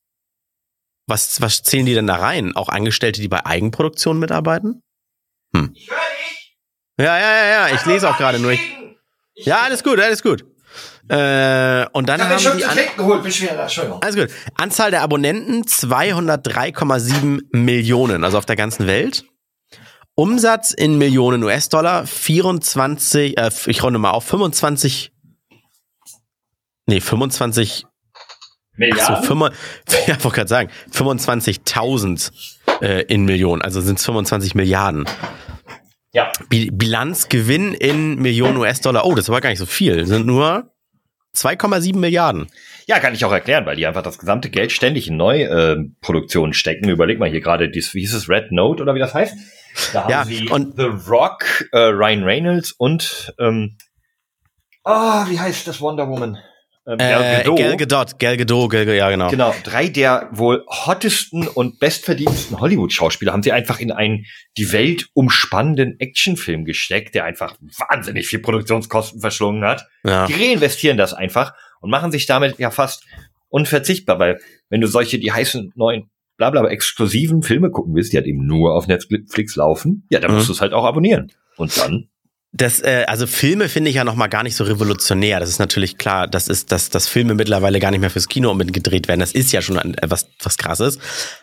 Was, 1.08 1.42
was 1.42 1.64
zählen 1.64 1.86
die 1.86 1.94
denn 1.94 2.08
da 2.08 2.16
rein? 2.16 2.56
Auch 2.56 2.70
Angestellte, 2.70 3.22
die 3.22 3.28
bei 3.28 3.46
Eigenproduktion 3.46 4.20
mitarbeiten? 4.20 4.82
Hm. 5.54 5.72
Ich 5.74 5.90
höre 5.90 5.98
dich. 5.98 6.58
Ja, 6.98 7.18
ja, 7.18 7.36
ja, 7.36 7.68
ja. 7.68 7.76
Ich 7.76 7.86
lese 7.86 8.10
auch 8.10 8.18
gerade 8.18 8.40
nur. 8.40 8.52
Ich, 8.52 8.62
ja, 9.36 9.62
alles 9.62 9.84
gut, 9.84 10.00
alles 10.00 10.22
gut. 10.22 10.46
Äh, 11.08 11.86
und 11.92 12.08
dann 12.08 12.22
haben 12.24 12.40
schon 12.40 12.58
die 12.58 12.66
an 12.66 12.78
geholt, 12.96 13.26
Entschuldigung. 13.26 14.02
Alles 14.02 14.16
gut. 14.16 14.30
Anzahl 14.56 14.92
der 14.92 15.02
Abonnenten 15.02 15.64
203,7 15.64 17.42
Millionen, 17.52 18.24
also 18.24 18.38
auf 18.38 18.46
der 18.46 18.56
ganzen 18.56 18.88
Welt. 18.88 19.26
Umsatz 20.16 20.72
in 20.72 20.98
Millionen 20.98 21.44
US-Dollar 21.44 22.06
24, 22.06 23.38
äh, 23.38 23.50
ich 23.68 23.84
runde 23.84 24.00
mal 24.00 24.12
auf 24.12 24.26
25, 24.26 25.12
nee 26.88 27.00
25 27.00 27.86
Milliarden? 28.76 29.16
Ach 29.16 29.24
so, 29.24 29.28
5, 29.28 29.52
ja, 30.08 30.24
wollte 30.24 30.36
gerade 30.36 30.48
sagen, 30.48 30.70
25.000 30.92 32.32
äh, 32.82 33.02
in 33.04 33.26
Millionen, 33.26 33.62
also 33.62 33.82
sind 33.82 34.00
es 34.00 34.06
25 34.06 34.56
Milliarden. 34.56 35.06
Ja. 36.14 36.32
Bilanzgewinn 36.50 37.74
in 37.74 38.16
Millionen 38.16 38.58
US-Dollar. 38.58 39.06
Oh, 39.06 39.16
das 39.16 39.30
war 39.30 39.40
gar 39.40 39.50
nicht 39.50 39.60
so 39.60 39.66
viel. 39.66 40.06
Sind 40.06 40.26
nur 40.26 40.71
2,7 41.36 41.98
Milliarden. 41.98 42.48
Ja, 42.88 43.00
kann 43.00 43.14
ich 43.14 43.24
auch 43.24 43.32
erklären, 43.32 43.66
weil 43.66 43.76
die 43.76 43.88
einfach 43.88 44.04
das 44.04 44.18
gesamte 44.18 44.50
Geld 44.50 44.72
ständig 44.72 45.08
in 45.08 45.18
Neuproduktionen 45.18 46.52
äh, 46.52 46.56
stecken. 46.56 46.90
Überleg 46.90 47.20
mal 47.20 47.30
hier 47.30 47.42
gerade, 47.42 47.70
wie 47.74 48.00
hieß 48.00 48.14
es, 48.14 48.30
Red 48.30 48.52
Note 48.52 48.84
oder 48.84 48.96
wie 48.96 49.00
das 49.00 49.14
heißt? 49.14 49.36
Da 49.94 50.04
haben 50.04 50.12
ja, 50.12 50.26
sie 50.26 50.50
und 50.50 50.76
The 50.76 50.90
Rock, 51.10 51.70
äh, 51.72 51.80
Ryan 51.80 52.24
Reynolds 52.24 52.74
und 52.74 53.34
ähm, 53.40 53.78
oh, 54.84 55.24
wie 55.28 55.40
heißt 55.40 55.68
das 55.68 55.80
Wonder 55.80 56.10
Woman? 56.10 56.38
Ähm, 56.88 56.98
äh, 57.00 57.44
Gal 57.44 57.78
Gadot, 57.78 58.18
Gal 58.18 58.38
Gadot, 58.38 58.70
Gal 58.70 58.86
Gadot, 58.86 58.98
ja 58.98 59.10
genau. 59.10 59.30
Genau, 59.30 59.54
drei 59.64 59.88
der 59.88 60.30
wohl 60.32 60.66
hottesten 60.68 61.48
und 61.48 61.80
bestverdientesten 61.80 62.60
Hollywood-Schauspieler 62.60 63.32
haben 63.32 63.44
sie 63.44 63.52
einfach 63.52 63.80
in 63.80 63.92
einen 63.92 64.26
die 64.58 64.72
Welt 64.72 65.10
umspannenden 65.14 66.00
Actionfilm 66.00 66.66
gesteckt, 66.66 67.14
der 67.14 67.26
einfach 67.26 67.56
wahnsinnig 67.78 68.28
viel 68.28 68.40
Produktionskosten 68.40 69.22
verschlungen 69.22 69.64
hat. 69.64 69.86
Ja. 70.04 70.26
Die 70.26 70.34
reinvestieren 70.34 70.98
das 70.98 71.14
einfach 71.14 71.54
und 71.82 71.92
machen 71.92 72.12
sich 72.12 72.26
damit 72.26 72.58
ja 72.58 72.72
fast 72.72 73.06
unverzichtbar, 73.50 74.18
weil 74.18 74.40
wenn 74.70 74.82
du 74.82 74.88
solche, 74.88 75.20
die 75.20 75.32
heißen 75.32 75.74
neuen 75.76 76.10
blablabla 76.38 76.72
exklusiven 76.72 77.44
Filme 77.44 77.70
gucken 77.70 77.94
willst, 77.94 78.14
die 78.14 78.18
halt 78.18 78.26
eben 78.26 78.48
nur 78.48 78.74
auf 78.74 78.88
Netflix 78.88 79.56
laufen, 79.56 80.08
ja, 80.10 80.20
dann 80.20 80.32
mhm. 80.32 80.38
musst 80.38 80.50
du 80.50 80.54
es 80.54 80.62
halt 80.62 80.74
auch 80.74 80.86
abonnieren. 80.86 81.32
Und 81.58 81.78
dann 81.78 82.10
das, 82.54 82.82
äh, 82.82 83.06
also 83.08 83.28
Filme 83.28 83.70
finde 83.70 83.90
ich 83.90 83.96
ja 83.96 84.04
noch 84.04 84.16
mal 84.16 84.28
gar 84.28 84.44
nicht 84.44 84.58
so 84.58 84.66
revolutionär. 84.66 85.40
Das 85.40 85.50
ist 85.50 85.60
natürlich 85.60 85.98
klar, 85.98 86.28
das 86.28 86.50
ist, 86.50 86.72
dass, 86.74 86.90
dass 86.90 87.08
Filme 87.08 87.34
mittlerweile 87.34 87.80
gar 87.80 87.92
nicht 87.92 88.02
mehr 88.02 88.10
fürs 88.10 88.28
Kino 88.28 88.52
unbedingt 88.52 88.76
gedreht 88.76 89.08
werden. 89.08 89.22
Das 89.22 89.32
ist 89.32 89.54
ja 89.54 89.62
schon 89.62 89.80
ein, 89.80 89.96
was, 90.02 90.28
was 90.44 90.58
krasses. 90.58 91.00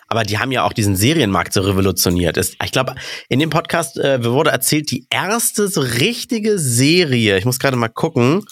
Aber 0.08 0.22
die 0.22 0.38
haben 0.38 0.52
ja 0.52 0.64
auch 0.64 0.74
diesen 0.74 0.96
Serienmarkt 0.96 1.54
so 1.54 1.62
revolutioniert. 1.62 2.36
Ich 2.36 2.72
glaube, 2.72 2.94
in 3.30 3.38
dem 3.38 3.48
Podcast 3.48 3.96
äh, 3.96 4.22
wurde 4.22 4.50
erzählt, 4.50 4.90
die 4.90 5.06
erste 5.08 5.68
so 5.68 5.80
richtige 5.80 6.58
Serie, 6.58 7.38
ich 7.38 7.46
muss 7.46 7.58
gerade 7.58 7.76
mal 7.76 7.88
gucken, 7.88 8.44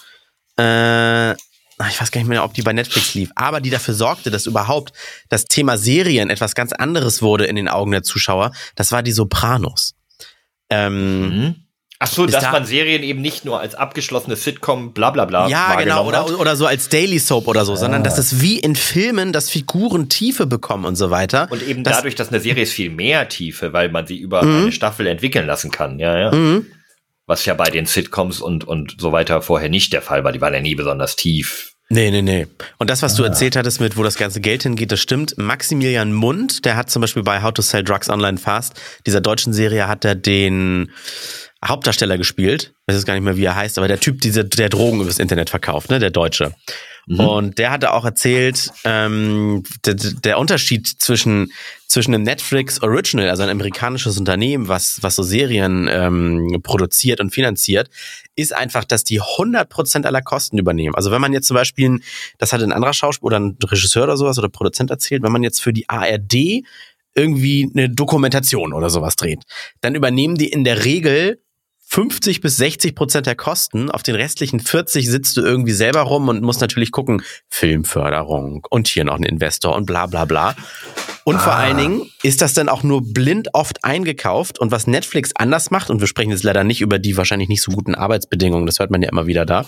äh, 0.58 1.32
ich 1.32 2.00
weiß 2.00 2.10
gar 2.10 2.20
nicht 2.20 2.28
mehr, 2.28 2.42
ob 2.42 2.54
die 2.54 2.62
bei 2.62 2.72
Netflix 2.72 3.12
lief, 3.12 3.30
aber 3.34 3.60
die 3.60 3.68
dafür 3.68 3.92
sorgte, 3.92 4.30
dass 4.30 4.46
überhaupt 4.46 4.94
das 5.28 5.44
Thema 5.44 5.76
Serien 5.76 6.30
etwas 6.30 6.54
ganz 6.54 6.72
anderes 6.72 7.20
wurde 7.20 7.44
in 7.44 7.56
den 7.56 7.68
Augen 7.68 7.90
der 7.90 8.02
Zuschauer, 8.02 8.52
das 8.76 8.92
war 8.92 9.02
die 9.02 9.12
Sopranos. 9.12 9.94
Ähm, 10.70 11.20
mhm. 11.20 11.65
Ach 11.98 12.06
so, 12.06 12.26
dass 12.26 12.44
da 12.44 12.52
man 12.52 12.66
Serien 12.66 13.02
eben 13.02 13.22
nicht 13.22 13.46
nur 13.46 13.60
als 13.60 13.74
abgeschlossene 13.74 14.36
Sitcom 14.36 14.92
bla 14.92 15.10
bla 15.10 15.24
bla 15.24 15.48
Ja, 15.48 15.76
genau, 15.76 16.06
oder, 16.06 16.38
oder 16.38 16.54
so 16.54 16.66
als 16.66 16.90
Daily 16.90 17.18
Soap 17.18 17.48
oder 17.48 17.64
so, 17.64 17.72
ah. 17.72 17.76
sondern 17.76 18.04
dass 18.04 18.18
es 18.18 18.42
wie 18.42 18.58
in 18.58 18.76
Filmen, 18.76 19.32
dass 19.32 19.48
Figuren 19.48 20.10
Tiefe 20.10 20.46
bekommen 20.46 20.84
und 20.84 20.96
so 20.96 21.10
weiter. 21.10 21.48
Und 21.50 21.62
eben 21.62 21.84
das 21.84 21.96
dadurch, 21.96 22.14
dass 22.14 22.28
eine 22.28 22.40
Serie 22.40 22.64
ist 22.64 22.74
viel 22.74 22.90
mehr 22.90 23.28
Tiefe, 23.28 23.72
weil 23.72 23.88
man 23.88 24.06
sie 24.06 24.18
über 24.18 24.42
mhm. 24.42 24.62
eine 24.62 24.72
Staffel 24.72 25.06
entwickeln 25.06 25.46
lassen 25.46 25.70
kann, 25.70 25.98
ja, 25.98 26.18
ja. 26.18 26.32
Mhm. 26.32 26.66
Was 27.26 27.44
ja 27.46 27.54
bei 27.54 27.70
den 27.70 27.86
Sitcoms 27.86 28.40
und, 28.40 28.64
und 28.64 28.96
so 29.00 29.12
weiter 29.12 29.40
vorher 29.40 29.68
nicht 29.68 29.92
der 29.92 30.02
Fall 30.02 30.22
war, 30.22 30.32
die 30.32 30.40
waren 30.40 30.54
ja 30.54 30.60
nie 30.60 30.74
besonders 30.74 31.16
tief. 31.16 31.72
Nee, 31.88 32.10
nee, 32.10 32.22
nee. 32.22 32.48
Und 32.78 32.90
das, 32.90 33.02
was 33.02 33.14
ah. 33.14 33.16
du 33.18 33.22
erzählt 33.22 33.54
hattest 33.54 33.80
mit, 33.80 33.96
wo 33.96 34.02
das 34.02 34.16
ganze 34.16 34.40
Geld 34.40 34.64
hingeht, 34.64 34.90
das 34.90 35.00
stimmt. 35.00 35.38
Maximilian 35.38 36.12
Mund, 36.12 36.64
der 36.64 36.76
hat 36.76 36.90
zum 36.90 37.00
Beispiel 37.00 37.22
bei 37.22 37.42
How 37.42 37.52
to 37.52 37.62
Sell 37.62 37.84
Drugs 37.84 38.10
Online 38.10 38.38
Fast, 38.38 38.74
dieser 39.06 39.20
deutschen 39.20 39.52
Serie, 39.52 39.86
hat 39.86 40.04
er 40.04 40.16
den, 40.16 40.90
Hauptdarsteller 41.64 42.18
gespielt. 42.18 42.74
Ich 42.86 42.94
weiß 42.94 43.04
gar 43.04 43.14
nicht 43.14 43.22
mehr, 43.22 43.36
wie 43.36 43.44
er 43.44 43.56
heißt, 43.56 43.78
aber 43.78 43.88
der 43.88 44.00
Typ, 44.00 44.20
dieser, 44.20 44.44
der 44.44 44.68
Drogen 44.68 45.00
übers 45.00 45.18
Internet 45.18 45.50
verkauft, 45.50 45.90
ne, 45.90 45.98
der 45.98 46.10
Deutsche. 46.10 46.52
Mhm. 47.06 47.20
Und 47.20 47.58
der 47.58 47.70
hatte 47.70 47.92
auch 47.92 48.04
erzählt, 48.04 48.72
ähm, 48.84 49.62
der, 49.84 49.94
der 49.94 50.38
Unterschied 50.38 50.86
zwischen 50.86 51.52
zwischen 51.88 52.12
einem 52.12 52.24
Netflix 52.24 52.82
Original, 52.82 53.30
also 53.30 53.44
ein 53.44 53.48
amerikanisches 53.48 54.18
Unternehmen, 54.18 54.66
was 54.66 55.02
was 55.02 55.14
so 55.14 55.22
Serien 55.22 55.88
ähm, 55.90 56.60
produziert 56.62 57.20
und 57.20 57.30
finanziert, 57.30 57.90
ist 58.34 58.52
einfach, 58.54 58.84
dass 58.84 59.04
die 59.04 59.20
100% 59.20 60.04
aller 60.04 60.22
Kosten 60.22 60.58
übernehmen. 60.58 60.96
Also 60.96 61.12
wenn 61.12 61.20
man 61.20 61.32
jetzt 61.32 61.46
zum 61.46 61.54
Beispiel, 61.54 62.00
das 62.38 62.52
hat 62.52 62.60
ein 62.60 62.72
anderer 62.72 62.92
Schauspieler 62.92 63.26
oder 63.26 63.40
ein 63.40 63.56
Regisseur 63.62 64.04
oder 64.04 64.16
sowas 64.16 64.38
oder 64.38 64.48
Produzent 64.48 64.90
erzählt, 64.90 65.22
wenn 65.22 65.32
man 65.32 65.44
jetzt 65.44 65.62
für 65.62 65.72
die 65.72 65.88
ARD 65.88 66.64
irgendwie 67.14 67.70
eine 67.72 67.88
Dokumentation 67.88 68.72
oder 68.72 68.90
sowas 68.90 69.16
dreht, 69.16 69.42
dann 69.80 69.94
übernehmen 69.94 70.34
die 70.34 70.48
in 70.48 70.64
der 70.64 70.84
Regel 70.84 71.40
50 71.96 72.42
bis 72.42 72.58
60 72.58 72.94
Prozent 72.94 73.26
der 73.26 73.36
Kosten. 73.36 73.90
Auf 73.90 74.02
den 74.02 74.16
restlichen 74.16 74.60
40 74.60 75.08
sitzt 75.08 75.34
du 75.38 75.40
irgendwie 75.40 75.72
selber 75.72 76.02
rum 76.02 76.28
und 76.28 76.42
musst 76.42 76.60
natürlich 76.60 76.92
gucken, 76.92 77.22
Filmförderung 77.48 78.66
und 78.68 78.86
hier 78.86 79.04
noch 79.04 79.16
ein 79.16 79.22
Investor 79.22 79.74
und 79.74 79.86
bla 79.86 80.04
bla 80.04 80.26
bla. 80.26 80.54
Und 81.24 81.36
ah. 81.36 81.38
vor 81.38 81.54
allen 81.54 81.78
Dingen 81.78 82.02
ist 82.22 82.42
das 82.42 82.52
dann 82.52 82.68
auch 82.68 82.82
nur 82.82 83.00
blind 83.00 83.48
oft 83.54 83.82
eingekauft. 83.82 84.58
Und 84.58 84.72
was 84.72 84.86
Netflix 84.86 85.30
anders 85.36 85.70
macht, 85.70 85.88
und 85.88 86.00
wir 86.00 86.06
sprechen 86.06 86.32
jetzt 86.32 86.42
leider 86.42 86.64
nicht 86.64 86.82
über 86.82 86.98
die 86.98 87.16
wahrscheinlich 87.16 87.48
nicht 87.48 87.62
so 87.62 87.72
guten 87.72 87.94
Arbeitsbedingungen, 87.94 88.66
das 88.66 88.78
hört 88.78 88.90
man 88.90 89.00
ja 89.00 89.08
immer 89.08 89.26
wieder 89.26 89.46
da. 89.46 89.64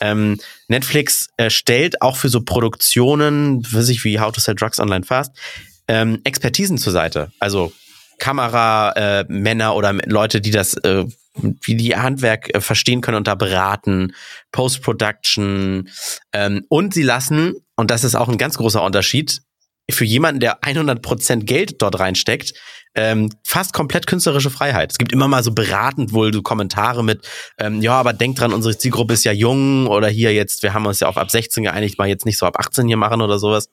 Ähm, 0.00 0.38
Netflix 0.68 1.30
äh, 1.38 1.50
stellt 1.50 2.02
auch 2.02 2.16
für 2.16 2.28
so 2.28 2.42
Produktionen, 2.42 3.66
weiß 3.68 3.88
ich 3.88 4.04
wie 4.04 4.20
How 4.20 4.30
to 4.30 4.40
Sell 4.40 4.54
Drugs 4.54 4.78
Online 4.78 5.04
Fast, 5.04 5.32
ähm, 5.88 6.20
Expertisen 6.22 6.78
zur 6.78 6.92
Seite. 6.92 7.32
Also 7.40 7.72
Kameramänner 8.20 9.70
äh, 9.70 9.76
oder 9.76 9.92
Leute, 10.06 10.40
die 10.40 10.52
das 10.52 10.74
äh, 10.74 11.06
wie 11.34 11.74
die 11.74 11.96
Handwerk 11.96 12.54
äh, 12.54 12.60
verstehen 12.60 13.00
können 13.00 13.16
und 13.16 13.26
da 13.26 13.34
beraten, 13.34 14.14
Post-Production 14.52 15.88
ähm, 16.32 16.64
und 16.68 16.94
sie 16.94 17.02
lassen, 17.02 17.54
und 17.76 17.90
das 17.90 18.04
ist 18.04 18.14
auch 18.14 18.28
ein 18.28 18.38
ganz 18.38 18.56
großer 18.56 18.82
Unterschied, 18.82 19.42
für 19.90 20.04
jemanden, 20.04 20.40
der 20.40 20.60
100% 20.62 21.44
Geld 21.44 21.82
dort 21.82 21.98
reinsteckt, 21.98 22.54
ähm, 22.94 23.30
fast 23.44 23.72
komplett 23.72 24.06
künstlerische 24.06 24.50
Freiheit. 24.50 24.92
Es 24.92 24.98
gibt 24.98 25.12
immer 25.12 25.28
mal 25.28 25.42
so 25.42 25.52
beratend 25.52 26.12
wohl 26.12 26.32
so 26.32 26.42
Kommentare 26.42 27.04
mit, 27.04 27.28
ähm, 27.58 27.82
ja, 27.82 27.92
aber 27.92 28.12
denkt 28.12 28.40
dran, 28.40 28.52
unsere 28.52 28.78
Zielgruppe 28.78 29.14
ist 29.14 29.24
ja 29.24 29.32
jung 29.32 29.86
oder 29.86 30.08
hier 30.08 30.32
jetzt, 30.32 30.62
wir 30.62 30.72
haben 30.72 30.86
uns 30.86 31.00
ja 31.00 31.08
auf 31.08 31.18
ab 31.18 31.30
16 31.30 31.64
geeinigt, 31.64 31.98
mal 31.98 32.08
jetzt 32.08 32.24
nicht 32.24 32.38
so 32.38 32.46
ab 32.46 32.58
18 32.58 32.86
hier 32.86 32.96
machen 32.96 33.20
oder 33.20 33.38
sowas. 33.38 33.68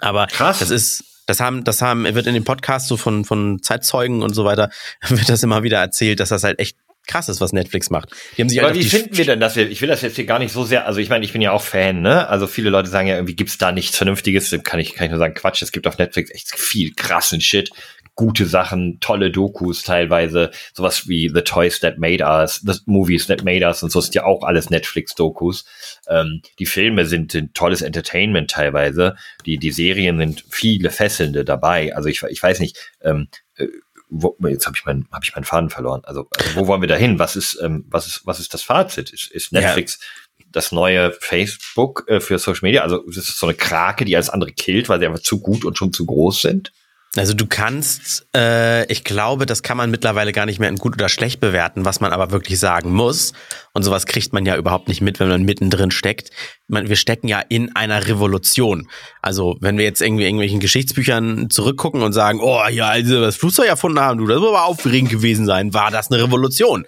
Aber 0.00 0.26
Krass. 0.26 0.58
das 0.58 0.70
ist, 0.70 1.04
das 1.30 1.40
haben, 1.40 1.64
das 1.64 1.80
haben, 1.80 2.04
wird 2.14 2.26
in 2.26 2.34
dem 2.34 2.44
Podcast 2.44 2.88
so 2.88 2.96
von, 2.96 3.24
von 3.24 3.62
Zeitzeugen 3.62 4.22
und 4.22 4.34
so 4.34 4.44
weiter, 4.44 4.70
wird 5.08 5.28
das 5.28 5.42
immer 5.42 5.62
wieder 5.62 5.78
erzählt, 5.78 6.20
dass 6.20 6.30
das 6.30 6.44
halt 6.44 6.58
echt 6.58 6.76
krass 7.06 7.28
ist, 7.28 7.40
was 7.40 7.52
Netflix 7.52 7.90
macht. 7.90 8.10
Die 8.36 8.42
haben 8.42 8.48
sich 8.48 8.60
Aber 8.60 8.68
halt 8.68 8.78
wie 8.78 8.84
finden 8.84 9.16
wir 9.16 9.24
denn 9.24 9.40
das? 9.40 9.56
Ich 9.56 9.80
will 9.80 9.88
das 9.88 10.02
jetzt 10.02 10.16
hier 10.16 10.26
gar 10.26 10.38
nicht 10.38 10.52
so 10.52 10.64
sehr, 10.64 10.86
also 10.86 11.00
ich 11.00 11.08
meine, 11.08 11.24
ich 11.24 11.32
bin 11.32 11.40
ja 11.40 11.50
auch 11.52 11.62
Fan, 11.62 12.02
ne? 12.02 12.28
Also 12.28 12.46
viele 12.46 12.70
Leute 12.70 12.88
sagen 12.88 13.08
ja, 13.08 13.14
irgendwie 13.14 13.34
gibt's 13.34 13.58
da 13.58 13.72
nichts 13.72 13.96
Vernünftiges, 13.96 14.54
kann 14.64 14.78
ich, 14.78 14.94
kann 14.94 15.06
ich 15.06 15.10
nur 15.10 15.18
sagen, 15.18 15.34
Quatsch, 15.34 15.62
es 15.62 15.72
gibt 15.72 15.86
auf 15.86 15.98
Netflix 15.98 16.30
echt 16.30 16.50
viel 16.54 16.92
krassen 16.94 17.40
Shit 17.40 17.70
gute 18.20 18.44
Sachen, 18.44 19.00
tolle 19.00 19.30
Dokus 19.30 19.82
teilweise, 19.82 20.50
sowas 20.74 21.08
wie 21.08 21.30
The 21.34 21.40
Toys 21.40 21.80
That 21.80 21.96
Made 21.96 22.22
Us, 22.22 22.60
The 22.62 22.74
Movies 22.84 23.26
That 23.28 23.44
Made 23.44 23.64
Us 23.64 23.82
und 23.82 23.90
so 23.90 23.98
ist 23.98 24.14
ja 24.14 24.24
auch 24.24 24.42
alles 24.42 24.68
Netflix-Dokus. 24.68 25.64
Ähm, 26.06 26.42
die 26.58 26.66
Filme 26.66 27.06
sind, 27.06 27.32
sind 27.32 27.54
tolles 27.54 27.80
Entertainment 27.80 28.50
teilweise, 28.50 29.16
die, 29.46 29.56
die 29.56 29.72
Serien 29.72 30.18
sind 30.18 30.44
viele 30.50 30.90
Fesselnde 30.90 31.46
dabei. 31.46 31.96
Also 31.96 32.10
ich, 32.10 32.22
ich 32.24 32.42
weiß 32.42 32.60
nicht, 32.60 32.76
ähm, 33.00 33.28
äh, 33.56 33.68
wo, 34.10 34.36
jetzt 34.46 34.66
habe 34.66 34.76
ich 34.76 34.84
meinen 34.84 35.08
hab 35.10 35.24
ich 35.24 35.34
meinen 35.34 35.44
Faden 35.44 35.70
verloren. 35.70 36.02
Also, 36.04 36.28
also 36.36 36.56
wo 36.56 36.66
wollen 36.66 36.82
wir 36.82 36.88
da 36.88 36.96
hin? 36.96 37.18
Was 37.18 37.36
ist 37.36 37.58
ähm, 37.62 37.86
was 37.88 38.06
ist 38.06 38.26
was 38.26 38.38
ist 38.38 38.52
das 38.52 38.62
Fazit? 38.62 39.14
Ist, 39.14 39.30
ist 39.30 39.52
Netflix 39.52 39.98
ja. 40.38 40.44
das 40.52 40.72
neue 40.72 41.12
Facebook 41.12 42.04
äh, 42.06 42.20
für 42.20 42.38
Social 42.38 42.60
Media? 42.62 42.82
Also 42.82 43.02
ist 43.04 43.16
es 43.16 43.38
so 43.38 43.46
eine 43.46 43.54
Krake, 43.54 44.04
die 44.04 44.14
alles 44.14 44.28
andere 44.28 44.52
killt, 44.52 44.90
weil 44.90 45.00
sie 45.00 45.06
einfach 45.06 45.22
zu 45.22 45.40
gut 45.40 45.64
und 45.64 45.78
schon 45.78 45.94
zu 45.94 46.04
groß 46.04 46.42
sind? 46.42 46.70
Also 47.16 47.34
du 47.34 47.46
kannst, 47.46 48.28
äh, 48.36 48.84
ich 48.86 49.02
glaube, 49.02 49.44
das 49.44 49.64
kann 49.64 49.76
man 49.76 49.90
mittlerweile 49.90 50.30
gar 50.30 50.46
nicht 50.46 50.60
mehr 50.60 50.68
in 50.68 50.76
gut 50.76 50.94
oder 50.94 51.08
schlecht 51.08 51.40
bewerten, 51.40 51.84
was 51.84 51.98
man 52.00 52.12
aber 52.12 52.30
wirklich 52.30 52.60
sagen 52.60 52.92
muss. 52.92 53.32
Und 53.72 53.82
sowas 53.82 54.06
kriegt 54.06 54.32
man 54.32 54.46
ja 54.46 54.56
überhaupt 54.56 54.86
nicht 54.86 55.00
mit, 55.00 55.18
wenn 55.18 55.28
man 55.28 55.42
mittendrin 55.42 55.90
steckt. 55.90 56.30
Man, 56.68 56.88
wir 56.88 56.94
stecken 56.94 57.26
ja 57.26 57.40
in 57.40 57.74
einer 57.74 58.06
Revolution. 58.06 58.88
Also 59.22 59.56
wenn 59.60 59.76
wir 59.76 59.84
jetzt 59.84 60.00
irgendwie 60.00 60.22
irgendwelchen 60.22 60.60
Geschichtsbüchern 60.60 61.50
zurückgucken 61.50 62.02
und 62.02 62.12
sagen, 62.12 62.38
oh 62.40 62.62
ja, 62.70 62.86
also 62.90 63.20
das 63.20 63.34
Flugzeug 63.34 63.66
erfunden 63.66 63.98
haben, 63.98 64.18
du, 64.18 64.26
das 64.28 64.38
muss 64.38 64.48
aber 64.50 64.66
aufregend 64.66 65.10
gewesen 65.10 65.46
sein, 65.46 65.74
war 65.74 65.90
das 65.90 66.12
eine 66.12 66.22
Revolution. 66.22 66.86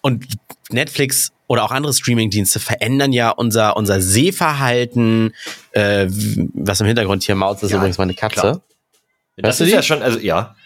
Und 0.00 0.26
Netflix 0.70 1.32
oder 1.46 1.64
auch 1.64 1.72
andere 1.72 1.92
Streamingdienste 1.92 2.58
verändern 2.58 3.12
ja 3.12 3.28
unser 3.28 3.76
unser 3.76 4.00
Sehverhalten. 4.00 5.34
Äh, 5.72 6.06
was 6.54 6.80
im 6.80 6.86
Hintergrund 6.86 7.22
hier 7.22 7.34
maut, 7.34 7.62
ist 7.62 7.70
Ja, 7.70 7.76
übrigens 7.76 7.98
meine 7.98 8.14
Katze. 8.14 8.40
klar. 8.40 8.62
Das 9.42 9.60
ist 9.60 9.68
die? 9.68 9.74
ja 9.74 9.82
schon, 9.82 10.02
also 10.02 10.18
ja. 10.18 10.56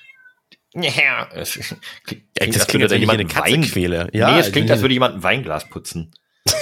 Ja, 0.74 1.28
es 1.34 1.58
klingt, 2.04 2.56
das 2.56 2.66
klingt, 2.66 2.82
als 2.84 2.92
würde 2.92 2.96
jemand 3.00 3.20
eine 3.20 3.28
Katze 3.28 3.52
Wein- 3.52 3.62
quäle. 3.62 4.08
nee, 4.12 4.20
es 4.38 4.52
klingt, 4.52 4.70
als 4.70 4.78
also- 4.78 4.82
würde 4.84 4.94
jemand 4.94 5.16
ein 5.16 5.22
Weinglas 5.22 5.68
putzen. 5.68 6.12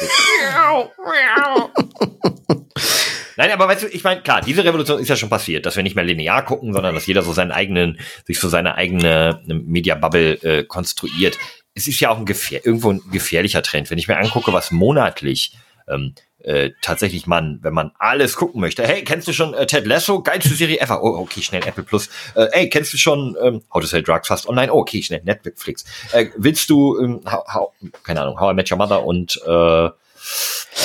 Nein, 3.37 3.53
aber 3.53 3.69
weißt 3.69 3.85
du, 3.85 3.87
ich 3.89 4.05
meine, 4.05 4.21
klar, 4.21 4.43
diese 4.43 4.65
Revolution 4.65 5.01
ist 5.01 5.09
ja 5.09 5.17
schon 5.17 5.31
passiert, 5.31 5.65
dass 5.65 5.77
wir 5.77 5.83
nicht 5.83 5.95
mehr 5.97 6.05
linear 6.05 6.45
gucken, 6.45 6.73
sondern 6.75 6.95
dass 6.95 7.07
jeder 7.07 7.23
so 7.23 7.33
seinen 7.33 7.53
eigenen, 7.53 7.99
sich 8.27 8.39
so 8.39 8.49
seine 8.49 8.75
eigene 8.75 9.41
Media 9.47 9.95
Bubble 9.95 10.35
äh, 10.43 10.65
konstruiert. 10.65 11.39
Es 11.75 11.87
ist 11.87 12.01
ja 12.01 12.11
auch 12.11 12.19
ein 12.19 12.27
gefähr 12.27 12.67
irgendwo 12.67 12.91
ein 12.93 13.01
gefährlicher 13.11 13.63
Trend. 13.63 13.91
Wenn 13.91 13.97
ich 13.99 14.09
mir 14.09 14.19
angucke, 14.19 14.53
was 14.53 14.71
monatlich 14.73 15.57
ähm, 15.89 16.15
äh, 16.45 16.71
tatsächlich 16.83 17.27
man, 17.27 17.59
wenn 17.63 17.75
man 17.75 17.93
alles 17.99 18.37
gucken 18.37 18.61
möchte, 18.61 18.87
hey, 18.87 19.05
kennst 19.05 19.29
du 19.29 19.33
schon 19.33 19.55
äh, 19.55 19.67
Ted 19.67 19.87
Lasso, 19.87 20.23
geilste 20.23 20.55
Serie 20.55 20.81
ever? 20.81 21.03
Oh, 21.03 21.19
okay, 21.19 21.43
schnell 21.43 21.63
Apple 21.67 21.85
Plus. 21.85 22.09
Äh, 22.35 22.47
hey, 22.53 22.69
kennst 22.69 22.93
du 22.93 22.97
schon 22.99 23.37
ähm, 23.43 23.63
How 23.73 23.81
to 23.83 23.87
Sell 23.87 24.03
Drugs 24.03 24.29
Fast 24.29 24.49
Online? 24.49 24.73
Oh, 24.73 24.79
okay, 24.81 25.03
schnell 25.03 25.21
Netflix. 25.25 25.85
Äh, 26.13 26.27
willst 26.37 26.69
du, 26.71 26.99
ähm, 26.99 27.21
how, 27.31 27.45
how, 27.53 27.69
keine 28.03 28.23
Ahnung, 28.23 28.39
How 28.41 28.53
I 28.53 28.55
Met 28.55 28.71
Your 28.71 28.79
Mother 28.79 29.05
und 29.05 29.41
äh, 29.47 29.89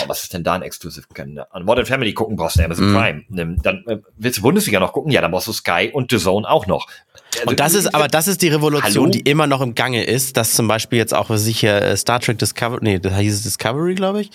Oh, 0.02 0.08
was 0.08 0.24
ist 0.24 0.34
denn 0.34 0.44
da 0.44 0.54
ein 0.54 0.62
Exclusive? 0.62 1.06
An 1.52 1.64
Modern 1.66 1.86
Family 1.86 2.14
gucken 2.14 2.36
brauchst 2.38 2.58
du 2.58 2.64
Amazon 2.64 2.90
Mhm. 2.92 2.96
Prime. 2.96 3.24
Nimm- 3.30 3.62
Dann 3.62 3.84
äh, 3.88 3.98
willst 4.18 4.38
du 4.40 4.42
Bundesliga 4.42 4.80
noch 4.80 4.94
gucken? 4.94 5.12
Ja, 5.12 5.22
dann 5.22 5.32
brauchst 5.32 5.48
du 5.48 5.54
Sky 5.54 5.90
und 5.94 6.10
The 6.12 6.18
Zone 6.18 6.50
auch 6.50 6.68
noch. 6.68 6.88
Also, 7.36 7.48
Und 7.50 7.60
das 7.60 7.74
ist, 7.76 7.94
aber 7.94 8.08
das 8.08 8.28
ist 8.28 8.42
die 8.42 8.48
Revolution, 8.48 9.04
Hallo? 9.04 9.12
die 9.12 9.20
immer 9.22 9.46
noch 9.46 9.62
im 9.62 9.76
Gange 9.76 10.04
ist, 10.06 10.38
dass 10.38 10.54
zum 10.54 10.68
Beispiel 10.68 10.98
jetzt 11.00 11.14
auch 11.14 11.30
sicher 11.36 11.82
äh, 11.82 11.98
Star 11.98 12.20
Trek 12.20 12.40
Discovery, 12.40 12.80
nee, 12.82 13.00
das 13.00 13.14
hieß 13.18 13.36
es 13.36 13.44
Discovery, 13.44 13.96
glaube 13.96 14.22
ich, 14.22 14.32